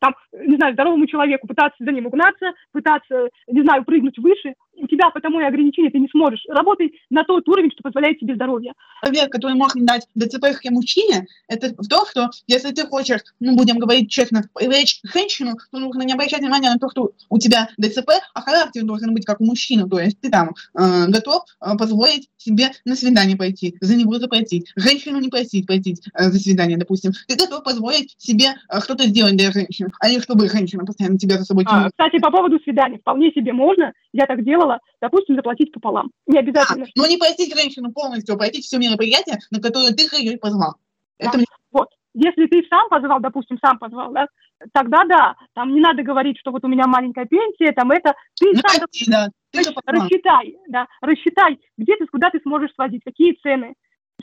там, 0.00 0.14
не 0.32 0.56
знаю, 0.56 0.74
здоровому 0.74 1.06
человеку 1.06 1.46
пытаться 1.46 1.82
за 1.82 1.90
ним 1.90 2.06
угнаться, 2.06 2.52
пытаться, 2.72 3.28
не 3.46 3.62
знаю, 3.62 3.84
прыгнуть 3.84 4.18
выше, 4.18 4.54
у 4.80 4.86
тебя 4.86 5.10
потому 5.10 5.40
и 5.40 5.44
ограничения 5.44 5.90
ты 5.90 5.98
не 5.98 6.08
сможешь. 6.08 6.44
Работай 6.48 6.92
на 7.10 7.24
тот 7.24 7.48
уровень, 7.48 7.70
что 7.72 7.82
позволяет 7.82 8.18
тебе 8.18 8.34
здоровье. 8.34 8.72
Совет, 9.04 9.30
который 9.30 9.54
можно 9.54 9.84
дать 9.84 10.06
ДЦП 10.14 10.46
мужчине, 10.70 11.26
это 11.48 11.74
в 11.76 11.88
том, 11.88 12.06
что 12.06 12.30
если 12.46 12.70
ты 12.72 12.86
хочешь, 12.86 13.20
ну, 13.40 13.56
будем 13.56 13.78
говорить 13.78 14.10
честно, 14.10 14.42
привлечь 14.54 15.00
женщину, 15.02 15.56
то 15.70 15.78
нужно 15.78 16.02
не 16.02 16.12
обращать 16.12 16.40
внимания 16.40 16.70
на 16.70 16.78
то, 16.78 16.90
что 16.90 17.12
у 17.28 17.38
тебя 17.38 17.68
ДЦП, 17.78 18.10
а 18.34 18.40
характер 18.40 18.84
должен 18.84 19.14
быть 19.14 19.24
как 19.24 19.40
у 19.40 19.44
мужчины. 19.44 19.88
То 19.88 19.98
есть 19.98 20.20
ты 20.20 20.30
там 20.30 20.50
э, 20.78 21.06
готов 21.08 21.44
э, 21.60 21.76
позволить 21.76 22.28
себе 22.36 22.70
на 22.84 22.94
свидание 22.94 23.36
пойти, 23.36 23.76
за 23.80 23.96
него 23.96 24.18
заплатить, 24.18 24.72
женщину 24.76 25.18
не 25.20 25.28
просить 25.28 25.66
пойти 25.66 25.96
э, 26.14 26.30
за 26.30 26.38
свидание, 26.38 26.76
допустим. 26.76 27.12
Ты 27.26 27.36
готов 27.36 27.64
позволить 27.64 28.14
себе 28.18 28.54
что-то 28.80 29.04
сделать 29.04 29.36
для 29.36 29.50
женщины, 29.52 29.90
а 30.00 30.08
не 30.08 30.20
чтобы 30.20 30.48
женщина 30.48 30.84
постоянно 30.84 31.18
тебя 31.18 31.38
за 31.38 31.44
собой 31.44 31.64
тянула. 31.64 31.86
А, 31.86 31.90
кстати, 31.90 32.18
по 32.20 32.30
поводу 32.30 32.58
свидания, 32.60 32.98
вполне 32.98 33.30
себе 33.32 33.52
можно, 33.52 33.92
я 34.12 34.26
так 34.26 34.44
делала, 34.44 34.78
допустим, 35.00 35.36
заплатить 35.36 35.72
пополам. 35.72 36.10
Не 36.26 36.38
обязательно. 36.38 36.84
А, 36.84 36.88
но 36.96 37.06
не 37.06 37.16
простить 37.16 37.54
женщину 37.54 37.92
полностью, 37.92 38.34
а 38.34 38.38
пройти 38.38 38.60
все 38.60 38.78
мероприятия, 38.78 39.38
на 39.50 39.60
которые 39.60 39.94
ты 39.94 40.04
ее 40.16 40.38
позвал. 40.38 40.74
Да. 41.18 41.28
Это... 41.28 41.44
Вот. 41.72 41.88
Если 42.14 42.46
ты 42.46 42.64
сам 42.68 42.88
позвал, 42.88 43.20
допустим, 43.20 43.58
сам 43.64 43.78
позвал, 43.78 44.12
да, 44.12 44.26
тогда 44.72 45.04
да, 45.04 45.36
там 45.54 45.72
не 45.72 45.80
надо 45.80 46.02
говорить, 46.02 46.38
что 46.38 46.50
вот 46.50 46.64
у 46.64 46.68
меня 46.68 46.86
маленькая 46.86 47.26
пенсия, 47.26 47.72
там 47.72 47.90
это, 47.90 48.14
ты 48.38 48.52
ну, 48.52 48.60
сам 48.60 48.78
прости, 48.78 49.10
да. 49.10 49.28
ты 49.52 49.60
рассчитай, 49.86 50.56
да, 50.68 50.86
рассчитай, 51.00 51.58
где 51.76 51.96
ты, 51.96 52.06
куда 52.06 52.30
ты 52.30 52.40
сможешь 52.42 52.74
сводить, 52.74 53.02
какие 53.04 53.34
цены, 53.42 53.74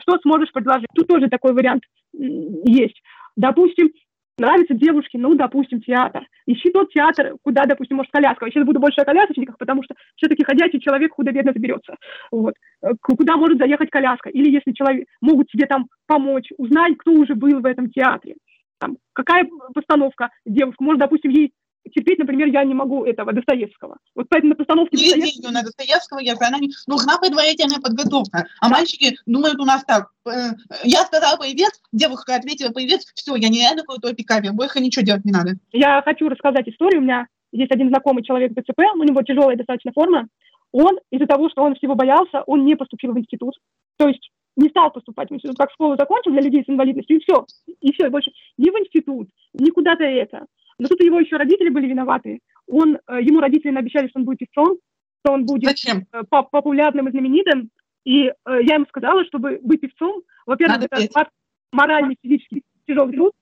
что 0.02 0.18
сможешь 0.20 0.52
предложить. 0.52 0.88
Тут 0.94 1.08
тоже 1.08 1.30
такой 1.30 1.54
вариант 1.54 1.84
есть. 2.14 3.02
Допустим, 3.36 3.92
Нравится 4.38 4.74
девушке, 4.74 5.18
ну, 5.18 5.34
допустим, 5.36 5.82
театр. 5.82 6.28
Ищи 6.46 6.70
тот 6.72 6.92
театр, 6.92 7.36
куда, 7.42 7.64
допустим, 7.64 7.98
может, 7.98 8.12
коляска. 8.12 8.46
Я 8.46 8.52
сейчас 8.52 8.66
буду 8.66 8.82
больше 8.82 9.00
о 9.00 9.06
колясочниках, 9.06 9.58
потому 9.58 9.82
что 9.84 9.96
все-таки 10.18 10.44
ходячий 10.44 10.82
человек 10.82 11.14
худо-бедно 11.14 11.54
заберется. 11.54 11.96
Вот. 12.32 12.54
Э, 12.82 12.90
куда 13.02 13.38
может 13.38 13.58
заехать 13.60 13.90
коляска? 13.90 14.30
Или 14.30 14.52
если 14.52 14.74
человек 14.74 15.08
могут 15.22 15.48
тебе 15.48 15.68
там 15.68 15.88
помочь, 16.06 16.52
узнай, 16.58 16.96
кто 16.96 17.12
уже 17.12 17.34
был 17.34 17.62
в 17.62 17.66
этом 17.66 17.90
театре. 17.90 18.36
Там, 18.78 18.98
какая 19.14 19.48
постановка 19.74 20.30
девушка. 20.46 20.84
Может, 20.84 21.00
допустим, 21.00 21.32
ей 21.32 21.54
терпеть, 21.94 22.20
например, 22.20 22.48
я 22.48 22.64
не 22.64 22.74
могу 22.74 23.06
этого 23.06 23.34
Достоевского. 23.34 23.98
Вот 24.16 24.28
поэтому 24.30 24.52
на 24.52 24.56
постановке 24.56 24.98
Достоевского... 24.98 25.52
на 25.52 25.62
Достоевского, 25.62 26.20
я 26.20 26.36
она 26.40 26.60
не... 26.60 26.70
нужна 26.88 27.18
предварительная 27.18 27.82
подготовка. 27.82 28.46
А 28.60 28.70
мальчики 28.70 29.18
думают 29.26 29.60
у 29.60 29.66
нас 29.66 29.84
так, 29.86 30.12
э, 30.28 30.52
я 30.84 31.00
сказала 31.02 31.38
привет, 31.38 31.72
девушка 31.92 32.36
ответила 32.36 32.72
привет, 32.72 33.02
все, 33.16 33.36
я 33.36 33.50
не 33.50 33.62
рядом 33.62 33.86
в 33.88 34.00
той 34.00 34.14
пикапе, 34.14 34.52
больше 34.52 34.80
ничего 34.80 35.06
делать 35.06 35.26
не 35.26 35.32
надо. 35.32 35.52
Я 35.72 36.02
хочу 36.04 36.30
рассказать 36.30 36.68
историю, 36.68 37.02
у 37.02 37.04
меня 37.04 37.28
есть 37.52 37.72
один 37.72 37.90
знакомый 37.90 38.24
человек 38.24 38.52
с 38.52 38.56
ДЦП, 38.56 38.82
у 38.96 39.04
него 39.04 39.22
тяжелая 39.22 39.56
достаточно 39.56 39.92
форма, 39.94 40.28
он 40.72 41.00
из-за 41.12 41.26
того, 41.26 41.50
что 41.50 41.64
он 41.64 41.76
всего 41.76 41.96
боялся, 41.96 42.44
он 42.48 42.66
не 42.66 42.76
поступил 42.76 43.14
в 43.14 43.20
институт. 43.20 43.56
То 43.98 44.10
есть 44.10 44.30
не 44.58 44.70
стал 44.70 44.92
поступать 44.92 45.30
в 45.30 45.34
институт, 45.34 45.58
как 45.58 45.72
школу 45.72 45.96
закончил 45.98 46.32
для 46.32 46.42
людей 46.42 46.64
с 46.66 46.70
инвалидностью, 46.70 47.18
и 47.18 47.20
все. 47.22 47.46
И 47.82 47.94
все, 47.94 48.08
и 48.08 48.10
больше 48.10 48.32
ни 48.58 48.70
в 48.70 48.74
институт, 48.80 49.30
ни 49.54 49.70
куда-то 49.70 50.04
это. 50.04 50.46
Но 50.80 50.88
тут 50.88 51.00
его 51.02 51.20
еще 51.20 51.38
родители 51.38 51.70
были 51.70 51.88
виноваты. 51.88 52.40
Он, 52.68 52.98
э, 53.08 53.22
ему 53.22 53.40
родители 53.40 53.72
наобещали, 53.72 54.08
что 54.08 54.20
он 54.20 54.26
будет 54.26 54.40
певцом, 54.40 54.78
что 55.24 55.34
он 55.34 55.46
будет 55.46 55.70
Зачем? 55.70 56.06
Э, 56.12 56.24
популярным 56.30 57.08
и 57.08 57.12
знаменитым. 57.12 57.70
И 58.04 58.26
э, 58.28 58.34
я 58.46 58.76
ему 58.76 58.86
сказала, 58.88 59.26
чтобы 59.26 59.60
быть 59.64 59.82
певцом, 59.82 60.22
во-первых, 60.46 60.78
Надо 60.78 60.88
это 60.92 60.98
петь. 60.98 61.28
моральный, 61.72 62.18
физически 62.22 62.62
тяжелый 62.88 63.14
труд, 63.14 63.34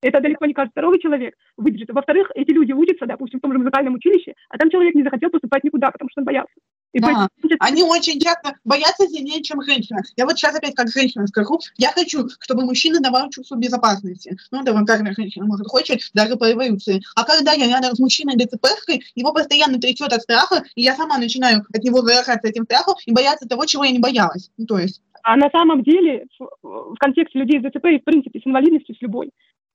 это 0.00 0.20
далеко 0.20 0.46
не 0.46 0.54
каждый 0.54 0.72
здоровый 0.72 1.00
человек 1.00 1.34
выдержит. 1.56 1.90
Во-вторых, 1.90 2.30
эти 2.34 2.50
люди 2.50 2.72
учатся, 2.72 3.06
допустим, 3.06 3.38
в 3.38 3.42
том 3.42 3.52
же 3.52 3.58
музыкальном 3.58 3.94
училище, 3.94 4.34
а 4.48 4.58
там 4.58 4.70
человек 4.70 4.94
не 4.94 5.02
захотел 5.02 5.30
поступать 5.30 5.64
никуда, 5.64 5.90
потому 5.90 6.08
что 6.10 6.20
он 6.20 6.24
боялся. 6.24 6.52
И 6.92 7.00
да. 7.00 7.06
поэтому... 7.06 7.28
Они 7.60 7.82
очень 7.82 8.18
часто 8.20 8.54
боятся 8.64 9.06
сильнее, 9.08 9.42
чем 9.42 9.62
женщина. 9.62 10.00
Я 10.16 10.24
вот 10.24 10.38
сейчас 10.38 10.54
опять 10.54 10.74
как 10.74 10.88
женщина 10.88 11.26
скажу, 11.26 11.60
я 11.76 11.92
хочу, 11.92 12.28
чтобы 12.40 12.64
мужчина 12.64 13.00
давал 13.00 13.28
чувство 13.30 13.56
безопасности. 13.56 14.36
Ну, 14.50 14.64
вам 14.64 14.86
каждая 14.86 15.14
женщина 15.14 15.44
может 15.44 15.66
хочет, 15.66 16.00
даже 16.14 16.36
по 16.36 16.50
эволюции. 16.50 17.02
А 17.14 17.24
когда 17.24 17.52
я 17.52 17.66
рядом 17.66 17.94
с 17.94 17.98
мужчиной 17.98 18.36
дцп 18.36 18.66
его 19.14 19.32
постоянно 19.32 19.78
трясет 19.78 20.12
от 20.12 20.22
страха, 20.22 20.64
и 20.74 20.82
я 20.82 20.94
сама 20.94 21.18
начинаю 21.18 21.64
от 21.72 21.82
него 21.82 22.00
заражаться 22.00 22.48
этим 22.48 22.64
страхом 22.64 22.94
и 23.04 23.12
бояться 23.12 23.48
того, 23.48 23.66
чего 23.66 23.84
я 23.84 23.90
не 23.90 23.98
боялась. 23.98 24.50
Ну, 24.56 24.66
то 24.66 24.78
есть... 24.78 25.02
А 25.24 25.36
на 25.36 25.50
самом 25.50 25.82
деле, 25.82 26.26
в 26.62 26.94
контексте 26.98 27.38
людей 27.38 27.60
с 27.60 27.62
ДЦП 27.62 27.86
и, 27.86 27.98
в 27.98 28.04
принципе, 28.04 28.40
с 28.40 28.46
инвалидностью, 28.46 28.94
с 28.94 29.02
любой, 29.02 29.30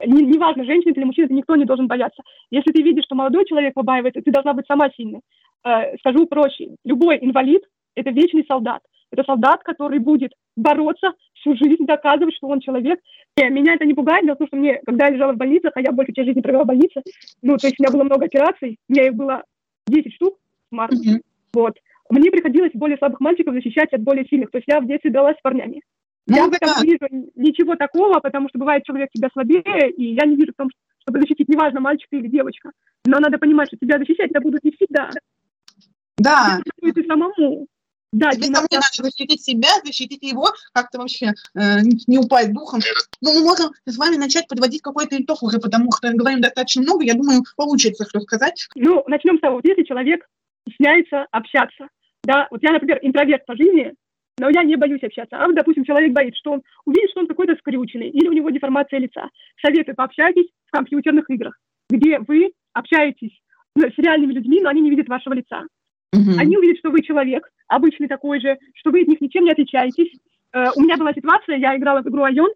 неважно, 0.06 0.62
не 0.62 0.68
женщина 0.68 0.92
или 0.92 1.04
мужчина, 1.04 1.28
никто 1.32 1.56
не 1.56 1.66
должен 1.66 1.88
бояться. 1.88 2.24
Если 2.52 2.72
ты 2.72 2.82
видишь, 2.82 3.06
что 3.06 3.16
молодой 3.16 3.46
человек 3.46 3.74
побаивается, 3.74 4.22
ты 4.22 4.32
должна 4.32 4.54
быть 4.54 4.66
сама 4.68 4.90
сильной. 4.92 5.22
Э, 5.66 5.98
скажу 6.00 6.26
проще, 6.28 6.76
любой 6.84 7.20
инвалид– 7.22 7.64
это 7.96 8.10
вечный 8.12 8.46
солдат. 8.48 8.82
Это 9.12 9.24
солдат, 9.24 9.62
который 9.64 10.00
будет 10.00 10.32
бороться 10.56 11.14
всю 11.34 11.56
жизнь, 11.56 11.86
доказывать, 11.86 12.36
что 12.36 12.48
он 12.48 12.60
человек. 12.60 13.00
И 13.38 13.44
меня 13.50 13.76
это 13.76 13.86
не 13.86 13.94
пугает, 13.94 14.26
том, 14.38 14.48
что 14.48 14.58
мне, 14.58 14.82
когда 14.86 15.06
я 15.06 15.12
лежала 15.12 15.34
в 15.34 15.38
больнице, 15.38 15.70
а 15.74 15.82
я 15.82 15.92
большую 15.92 16.16
часть 16.16 16.28
жизни 16.28 16.42
провела 16.42 16.64
в 16.64 16.68
больнице, 16.68 17.02
ну, 17.42 17.58
то 17.58 17.68
есть 17.68 17.80
у 17.80 17.84
меня 17.84 17.92
было 17.92 18.04
много 18.04 18.26
операций, 18.26 18.78
у 18.90 18.94
меня 18.94 19.08
их 19.08 19.14
было 19.14 19.44
10 19.88 20.14
штук 20.14 20.38
в 20.72 20.76
марте, 20.76 21.18
mm-hmm. 21.18 21.22
вот. 21.54 21.78
Мне 22.10 22.30
приходилось 22.32 22.72
более 22.74 22.98
слабых 22.98 23.20
мальчиков 23.20 23.54
защищать 23.54 23.94
от 23.94 24.02
более 24.02 24.26
сильных. 24.26 24.52
То 24.52 24.58
есть 24.58 24.68
я 24.68 24.80
в 24.80 24.86
детстве 24.86 25.10
дралась 25.10 25.38
с 25.38 25.42
парнями. 25.42 25.82
Ну, 26.28 26.38
я 26.38 26.48
да. 26.48 26.82
не 26.82 26.92
вижу 26.92 27.32
ничего 27.36 27.76
такого, 27.76 28.20
потому 28.20 28.50
что 28.50 28.60
бывает 28.60 28.84
человек 28.86 29.10
тебя 29.12 29.30
слабее, 29.34 29.92
и 29.92 30.14
я 30.14 30.26
не 30.26 30.36
вижу 30.36 30.54
в 30.54 30.58
том, 30.58 30.70
чтобы 31.02 31.20
защитить, 31.20 31.50
неважно, 31.50 31.80
мальчик 31.80 32.08
или 32.12 32.28
девочка. 32.28 32.72
Но 33.06 33.20
надо 33.20 33.38
понимать, 33.38 33.68
что 33.68 33.78
тебя 33.78 33.98
защищать 33.98 34.32
это 34.32 34.40
будут 34.40 34.64
не 34.64 34.72
всегда. 34.72 35.10
Да. 36.18 36.62
Ты 36.82 37.04
самому. 37.06 37.68
Да, 38.14 38.30
Тебе 38.32 38.46
самому 38.46 38.68
надо 38.72 38.86
защитить 38.96 39.42
себя, 39.42 39.70
защитить 39.84 40.24
его, 40.24 40.52
как-то 40.72 41.00
вообще 41.00 41.34
э, 41.56 41.82
не 42.08 42.20
упасть 42.20 42.54
духом. 42.54 42.80
Но 43.22 43.34
мы 43.34 43.42
можем 43.42 43.72
с 43.86 43.98
вами 43.98 44.18
начать 44.18 44.48
подводить 44.48 44.82
какой-то 44.82 45.20
итог 45.22 45.42
уже, 45.42 45.60
потому 45.60 45.92
что 45.92 46.14
говорим 46.14 46.40
достаточно 46.40 46.84
много, 46.84 47.04
я 47.04 47.16
думаю, 47.16 47.44
получится 47.58 48.06
что 48.08 48.22
сказать. 48.22 48.68
Ну, 48.76 49.04
начнем 49.08 49.38
с 49.38 49.42
того, 49.42 49.60
если 49.64 49.84
человек 49.84 50.26
стесняется 50.70 51.26
общаться, 51.32 51.88
да, 52.24 52.48
вот 52.52 52.62
я, 52.62 52.72
например, 52.72 53.00
интроверт 53.02 53.46
по 53.46 53.58
жизни, 53.58 53.94
но 54.40 54.50
я 54.50 54.64
не 54.64 54.76
боюсь 54.76 55.04
общаться. 55.04 55.38
А, 55.38 55.52
допустим, 55.52 55.86
человек 55.86 56.12
боится, 56.12 56.40
что 56.40 56.52
он 56.54 56.64
увидит, 56.86 57.12
что 57.12 57.22
он 57.22 57.28
какой-то 57.28 57.56
скрюченный, 57.56 58.10
или 58.10 58.28
у 58.28 58.34
него 58.34 58.50
деформация 58.50 59.00
лица. 59.00 59.30
Советую, 59.62 59.96
пообщайтесь 59.96 60.48
в 60.66 60.72
компьютерных 60.72 61.30
играх, 61.30 61.58
где 61.90 62.20
вы 62.20 62.52
общаетесь 62.74 63.40
с 63.76 63.98
реальными 63.98 64.34
людьми, 64.34 64.62
но 64.62 64.70
они 64.70 64.82
не 64.82 64.90
видят 64.90 65.08
вашего 65.08 65.34
лица. 65.34 65.66
Uh-huh. 66.16 66.40
Они 66.40 66.58
увидят, 66.58 66.78
что 66.78 66.92
вы 66.92 67.02
человек, 67.02 67.50
обычный 67.68 68.08
такой 68.08 68.40
же, 68.40 68.58
что 68.76 68.92
вы 68.92 69.02
от 69.02 69.08
них 69.08 69.20
ничем 69.22 69.46
не 69.46 69.52
отличаетесь. 69.52 70.14
Э, 70.54 70.66
у 70.76 70.82
меня 70.82 70.98
была 70.98 71.12
ситуация, 71.14 71.58
я 71.58 71.76
играла 71.76 72.02
в 72.02 72.08
игру 72.08 72.24
Айон, 72.24 72.52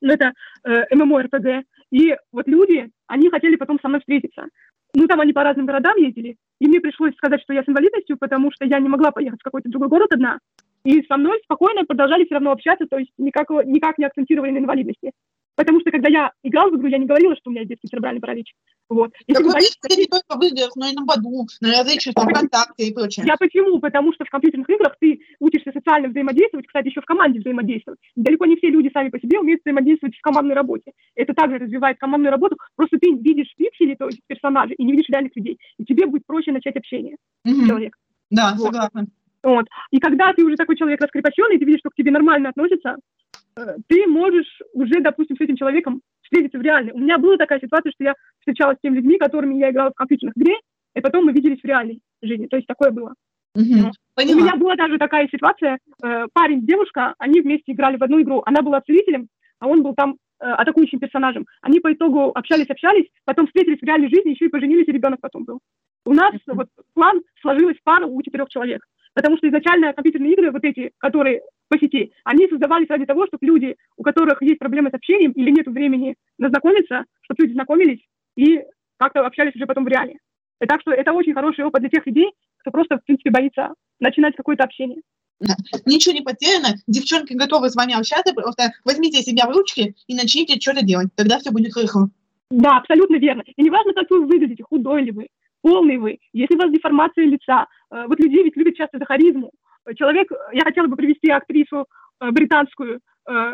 это 0.00 0.32
э, 0.64 0.94
ММО-РПГ, 0.94 1.64
и 1.90 2.16
вот 2.32 2.46
люди, 2.46 2.88
они 3.08 3.30
хотели 3.30 3.56
потом 3.56 3.78
со 3.80 3.88
мной 3.88 4.00
встретиться. 4.00 4.46
Ну, 4.94 5.06
там 5.06 5.20
они 5.20 5.32
по 5.32 5.42
разным 5.42 5.66
городам 5.66 5.96
ездили, 5.96 6.36
и 6.60 6.66
мне 6.66 6.80
пришлось 6.80 7.14
сказать, 7.16 7.40
что 7.42 7.52
я 7.52 7.62
с 7.62 7.68
инвалидностью, 7.68 8.16
потому 8.18 8.52
что 8.52 8.64
я 8.64 8.78
не 8.78 8.88
могла 8.88 9.10
поехать 9.10 9.40
в 9.40 9.44
какой-то 9.44 9.68
другой 9.68 9.88
город 9.88 10.12
одна. 10.12 10.38
И 10.84 11.02
со 11.02 11.16
мной 11.16 11.40
спокойно 11.44 11.84
продолжали 11.84 12.24
все 12.24 12.34
равно 12.34 12.52
общаться, 12.52 12.86
то 12.86 12.98
есть 12.98 13.12
никак, 13.18 13.50
никак 13.66 13.98
не 13.98 14.06
акцентировали 14.06 14.50
на 14.50 14.58
инвалидности. 14.58 15.12
Потому 15.60 15.80
что 15.80 15.90
когда 15.90 16.08
я 16.08 16.32
играл 16.42 16.70
в 16.70 16.76
игру, 16.76 16.88
я 16.88 16.96
не 16.96 17.04
говорила, 17.04 17.36
что 17.36 17.50
у 17.50 17.52
меня 17.52 17.66
детский 17.66 17.88
церебральный 17.88 18.20
паралич. 18.20 18.54
Вот. 18.88 19.12
Если 19.26 19.44
так 19.44 19.52
боитесь... 19.52 19.98
не 19.98 20.06
только 20.06 20.38
в 20.38 20.42
играх, 20.42 20.70
но 20.74 20.88
и 20.88 20.94
на 20.94 21.04
Баду, 21.04 21.46
на 21.60 21.80
язычестве, 21.80 22.12
ВКонтакте 22.12 22.88
и 22.88 22.94
прочее. 22.94 23.26
Я 23.26 23.36
почему? 23.36 23.78
Потому 23.78 24.14
что 24.14 24.24
в 24.24 24.30
компьютерных 24.30 24.70
играх 24.70 24.96
ты 24.98 25.20
учишься 25.38 25.70
социально 25.72 26.08
взаимодействовать, 26.08 26.66
кстати, 26.66 26.88
еще 26.88 27.02
в 27.02 27.04
команде 27.04 27.40
взаимодействовать. 27.40 28.00
Далеко 28.16 28.46
не 28.46 28.56
все 28.56 28.68
люди 28.68 28.90
сами 28.90 29.10
по 29.10 29.20
себе 29.20 29.38
умеют 29.38 29.60
взаимодействовать 29.62 30.16
в 30.16 30.22
командной 30.22 30.54
работе. 30.54 30.92
Это 31.14 31.34
также 31.34 31.58
развивает 31.58 31.98
командную 31.98 32.32
работу. 32.32 32.56
Просто 32.74 32.98
ты 32.98 33.12
видишь 33.12 33.52
пиксели, 33.54 33.96
то 33.96 34.06
есть 34.06 34.20
персонажей, 34.26 34.76
и 34.76 34.84
не 34.84 34.92
видишь 34.92 35.10
реальных 35.10 35.36
людей. 35.36 35.58
И 35.78 35.84
тебе 35.84 36.06
будет 36.06 36.24
проще 36.24 36.52
начать 36.52 36.76
общение 36.76 37.16
угу. 37.44 37.66
человек. 37.66 37.96
Да, 38.30 38.54
вот. 38.56 38.66
согласна. 38.66 39.06
Вот. 39.42 39.66
И 39.90 39.98
когда 39.98 40.32
ты 40.32 40.44
уже 40.44 40.56
такой 40.56 40.76
человек 40.76 41.00
раскрепощенный, 41.00 41.58
ты 41.58 41.64
видишь, 41.64 41.80
что 41.80 41.90
к 41.90 41.94
тебе 41.94 42.10
нормально 42.10 42.50
относятся, 42.50 42.96
э, 43.56 43.76
ты 43.88 44.06
можешь 44.06 44.60
уже, 44.72 45.00
допустим, 45.00 45.36
с 45.36 45.40
этим 45.40 45.56
человеком 45.56 46.02
встретиться 46.22 46.58
в 46.58 46.62
реальной. 46.62 46.92
У 46.92 46.98
меня 46.98 47.18
была 47.18 47.36
такая 47.36 47.60
ситуация, 47.60 47.92
что 47.92 48.04
я 48.04 48.14
встречалась 48.40 48.76
с 48.78 48.80
теми 48.82 48.96
людьми, 48.96 49.18
которыми 49.18 49.58
я 49.58 49.70
играла 49.70 49.90
в 49.90 49.94
компьютерных 49.94 50.36
игре, 50.36 50.56
и 50.94 51.00
потом 51.00 51.24
мы 51.24 51.32
виделись 51.32 51.60
в 51.60 51.64
реальной 51.64 52.00
жизни. 52.22 52.46
То 52.46 52.56
есть 52.56 52.66
такое 52.66 52.90
было. 52.90 53.14
Угу. 53.54 53.90
У 54.16 54.36
меня 54.36 54.56
была 54.56 54.76
даже 54.76 54.98
такая 54.98 55.26
ситуация, 55.28 55.78
э, 56.02 56.26
парень, 56.32 56.66
девушка, 56.66 57.14
они 57.18 57.40
вместе 57.40 57.72
играли 57.72 57.96
в 57.96 58.02
одну 58.02 58.20
игру. 58.20 58.42
Она 58.46 58.62
была 58.62 58.80
целителем, 58.80 59.28
а 59.58 59.66
он 59.66 59.82
был 59.82 59.94
там 59.94 60.16
э, 60.40 60.44
атакующим 60.44 61.00
персонажем. 61.00 61.46
Они 61.62 61.80
по 61.80 61.92
итогу 61.92 62.30
общались-общались, 62.34 63.08
потом 63.24 63.46
встретились 63.46 63.80
в 63.80 63.84
реальной 63.84 64.08
жизни, 64.08 64.30
еще 64.30 64.46
и 64.46 64.50
поженились, 64.50 64.86
и 64.86 64.92
ребенок 64.92 65.20
потом 65.20 65.44
был. 65.44 65.60
У 66.04 66.14
нас 66.14 66.32
вот 66.46 66.68
план 66.94 67.20
сложилась 67.40 67.76
пара 67.82 68.06
у 68.06 68.22
четырех 68.22 68.48
человек. 68.48 68.84
Потому 69.14 69.36
что 69.36 69.48
изначально 69.48 69.92
компьютерные 69.92 70.32
игры, 70.32 70.50
вот 70.50 70.64
эти, 70.64 70.92
которые 70.98 71.42
по 71.68 71.78
сети, 71.78 72.12
они 72.24 72.48
создавались 72.48 72.88
ради 72.88 73.06
того, 73.06 73.26
чтобы 73.26 73.46
люди, 73.46 73.76
у 73.96 74.02
которых 74.02 74.42
есть 74.42 74.58
проблемы 74.58 74.90
с 74.90 74.94
общением 74.94 75.32
или 75.32 75.50
нет 75.50 75.66
времени 75.66 76.16
знакомиться, 76.38 77.04
чтобы 77.22 77.42
люди 77.42 77.52
знакомились 77.54 78.00
и 78.36 78.60
как-то 78.98 79.24
общались 79.24 79.54
уже 79.54 79.66
потом 79.66 79.84
в 79.84 79.88
реале. 79.88 80.18
И 80.60 80.66
так 80.66 80.80
что 80.80 80.92
это 80.92 81.12
очень 81.12 81.32
хороший 81.32 81.64
опыт 81.64 81.80
для 81.80 81.90
тех 81.90 82.06
людей, 82.06 82.30
кто 82.58 82.70
просто, 82.70 82.98
в 82.98 83.04
принципе, 83.04 83.30
боится 83.30 83.74
начинать 83.98 84.36
какое-то 84.36 84.64
общение. 84.64 85.00
Ничего 85.86 86.14
не 86.14 86.20
потеряно, 86.20 86.76
девчонки 86.86 87.32
готовы 87.32 87.70
с 87.70 87.76
вами 87.76 87.98
общаться, 87.98 88.34
просто 88.34 88.72
возьмите 88.84 89.22
себя 89.22 89.46
в 89.46 89.56
ручки 89.56 89.94
и 90.06 90.14
начните 90.14 90.60
что-то 90.60 90.84
делать, 90.84 91.08
тогда 91.14 91.38
все 91.38 91.50
будет 91.50 91.72
хорошо. 91.72 92.10
Да, 92.50 92.78
абсолютно 92.78 93.16
верно. 93.16 93.42
И 93.46 93.62
не 93.62 93.70
важно, 93.70 93.94
как 93.94 94.10
вы 94.10 94.26
выглядите, 94.26 94.64
худой 94.64 95.02
ли 95.02 95.12
вы, 95.12 95.28
полный 95.62 95.98
вы, 95.98 96.18
если 96.32 96.54
у 96.54 96.58
вас 96.58 96.70
деформация 96.70 97.26
лица. 97.26 97.66
Э, 97.92 98.06
вот 98.06 98.18
людей 98.20 98.44
ведь 98.44 98.56
любят 98.56 98.76
часто 98.76 98.98
за 98.98 99.04
харизму. 99.04 99.50
Человек, 99.96 100.30
я 100.52 100.62
хотела 100.62 100.86
бы 100.86 100.96
привести 100.96 101.30
актрису 101.30 101.86
э, 102.20 102.30
британскую, 102.30 103.00
э, 103.28 103.52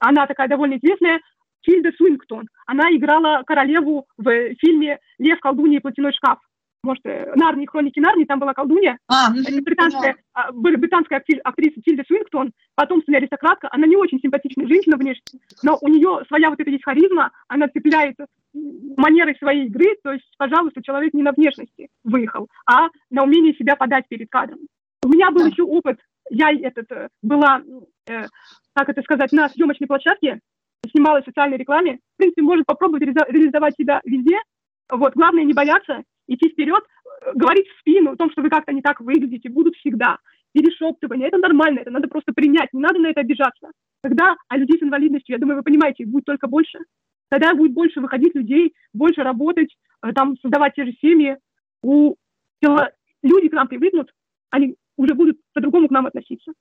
она 0.00 0.26
такая 0.26 0.48
довольно 0.48 0.76
известная, 0.76 1.20
Тильда 1.62 1.92
Суингтон. 1.96 2.46
Она 2.66 2.90
играла 2.90 3.42
королеву 3.46 4.06
в 4.16 4.54
фильме 4.54 4.98
«Лев, 5.18 5.40
колдунья 5.40 5.78
и 5.78 5.82
платяной 5.82 6.12
шкаф». 6.12 6.38
Может, 6.82 7.04
Нарни, 7.04 7.66
хроники 7.66 8.00
Нарни, 8.00 8.24
там 8.24 8.38
была 8.38 8.54
колдунья. 8.54 8.98
А, 9.06 9.30
британская, 9.30 10.16
а, 10.32 10.50
британская 10.52 11.22
актриса 11.44 11.80
Тильда 11.82 12.04
Суингтон, 12.08 12.52
потомственная 12.74 13.20
аристократка. 13.20 13.68
Она 13.70 13.86
не 13.86 13.96
очень 13.96 14.18
симпатичная 14.20 14.66
женщина 14.66 14.96
внешне, 14.96 15.40
но 15.62 15.78
у 15.80 15.88
нее 15.88 16.22
своя 16.28 16.48
вот 16.48 16.58
эта 16.58 16.70
есть 16.70 16.84
харизма, 16.84 17.32
она 17.48 17.68
цепляет 17.68 18.16
манерой 18.52 19.36
своей 19.36 19.66
игры, 19.66 19.96
то 20.02 20.12
есть, 20.12 20.24
пожалуйста, 20.38 20.82
человек 20.82 21.14
не 21.14 21.22
на 21.22 21.32
внешности 21.32 21.88
выехал, 22.02 22.48
а 22.66 22.88
на 23.10 23.22
умении 23.22 23.52
себя 23.52 23.76
подать 23.76 24.08
перед 24.08 24.28
кадром. 24.30 24.58
У 25.02 25.08
меня 25.08 25.30
был 25.30 25.46
еще 25.46 25.62
опыт, 25.62 25.98
я 26.30 26.50
этот, 26.50 26.90
э, 26.90 27.08
была, 27.22 27.62
э, 28.08 28.24
как 28.74 28.88
это 28.88 29.02
сказать, 29.02 29.32
на 29.32 29.48
съемочной 29.48 29.86
площадке, 29.86 30.40
снималась 30.90 31.24
в 31.24 31.28
социальной 31.28 31.56
рекламе, 31.58 31.98
в 32.14 32.16
принципе, 32.16 32.42
может 32.42 32.66
попробовать 32.66 33.02
реализовать 33.02 33.74
себя 33.76 34.00
везде, 34.04 34.38
вот, 34.90 35.14
главное 35.14 35.44
не 35.44 35.52
бояться, 35.52 36.02
идти 36.30 36.48
вперед, 36.48 36.82
э, 36.82 37.32
говорить 37.34 37.66
в 37.68 37.80
спину 37.80 38.12
о 38.12 38.16
том, 38.16 38.30
что 38.30 38.42
вы 38.42 38.48
как-то 38.48 38.72
не 38.72 38.82
так 38.82 39.00
выглядите, 39.00 39.48
будут 39.48 39.76
всегда. 39.76 40.18
Перешептывание, 40.52 41.28
это 41.28 41.38
нормально, 41.38 41.80
это 41.80 41.90
надо 41.90 42.08
просто 42.08 42.32
принять, 42.32 42.72
не 42.72 42.80
надо 42.80 42.98
на 42.98 43.08
это 43.08 43.20
обижаться. 43.20 43.70
Когда 44.02 44.34
а 44.48 44.56
людей 44.56 44.78
с 44.78 44.82
инвалидностью, 44.82 45.34
я 45.34 45.38
думаю, 45.38 45.58
вы 45.58 45.62
понимаете, 45.62 46.06
будет 46.06 46.24
только 46.24 46.48
больше, 46.48 46.78
тогда 47.28 47.54
будет 47.54 47.72
больше 47.72 48.00
выходить 48.00 48.34
людей, 48.34 48.74
больше 48.92 49.22
работать, 49.22 49.76
э, 50.02 50.12
там 50.12 50.36
создавать 50.40 50.74
те 50.74 50.84
же 50.84 50.92
семьи. 51.00 51.36
У 51.82 52.14
люди 53.22 53.48
к 53.48 53.52
нам 53.52 53.68
привыкнут, 53.68 54.12
они 54.50 54.76
уже 54.96 55.14
будут 55.14 55.38
по-другому 55.54 55.88
к 55.88 55.92
нам 55.92 56.06
относиться. 56.06 56.52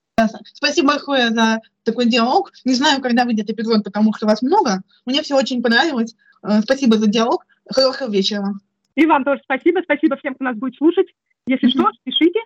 Спасибо 0.53 0.89
большое 0.89 1.29
за 1.29 1.59
такой 1.83 2.05
диалог. 2.05 2.51
Не 2.63 2.73
знаю, 2.73 3.01
когда 3.01 3.25
выйдет 3.25 3.49
эпизод, 3.49 3.83
потому 3.83 4.13
что 4.13 4.27
вас 4.27 4.41
много. 4.41 4.81
Мне 5.05 5.21
все 5.21 5.35
очень 5.35 5.61
понравилось. 5.61 6.15
Э, 6.43 6.61
спасибо 6.61 6.97
за 6.97 7.07
диалог. 7.07 7.45
Хорошего 7.69 8.09
вечера. 8.09 8.53
И 8.95 9.05
вам 9.05 9.23
тоже 9.23 9.41
спасибо. 9.43 9.81
Спасибо 9.83 10.17
всем, 10.17 10.35
кто 10.35 10.45
нас 10.45 10.57
будет 10.57 10.75
слушать. 10.75 11.07
Если 11.47 11.69
что, 11.69 11.89
пишите. 12.03 12.39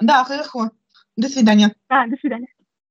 Да, 0.00 0.24
хорошо. 0.24 0.70
До 1.16 1.28
свидания. 1.28 1.74
Да, 1.88 2.06
до 2.06 2.16
свидания. 2.16 2.48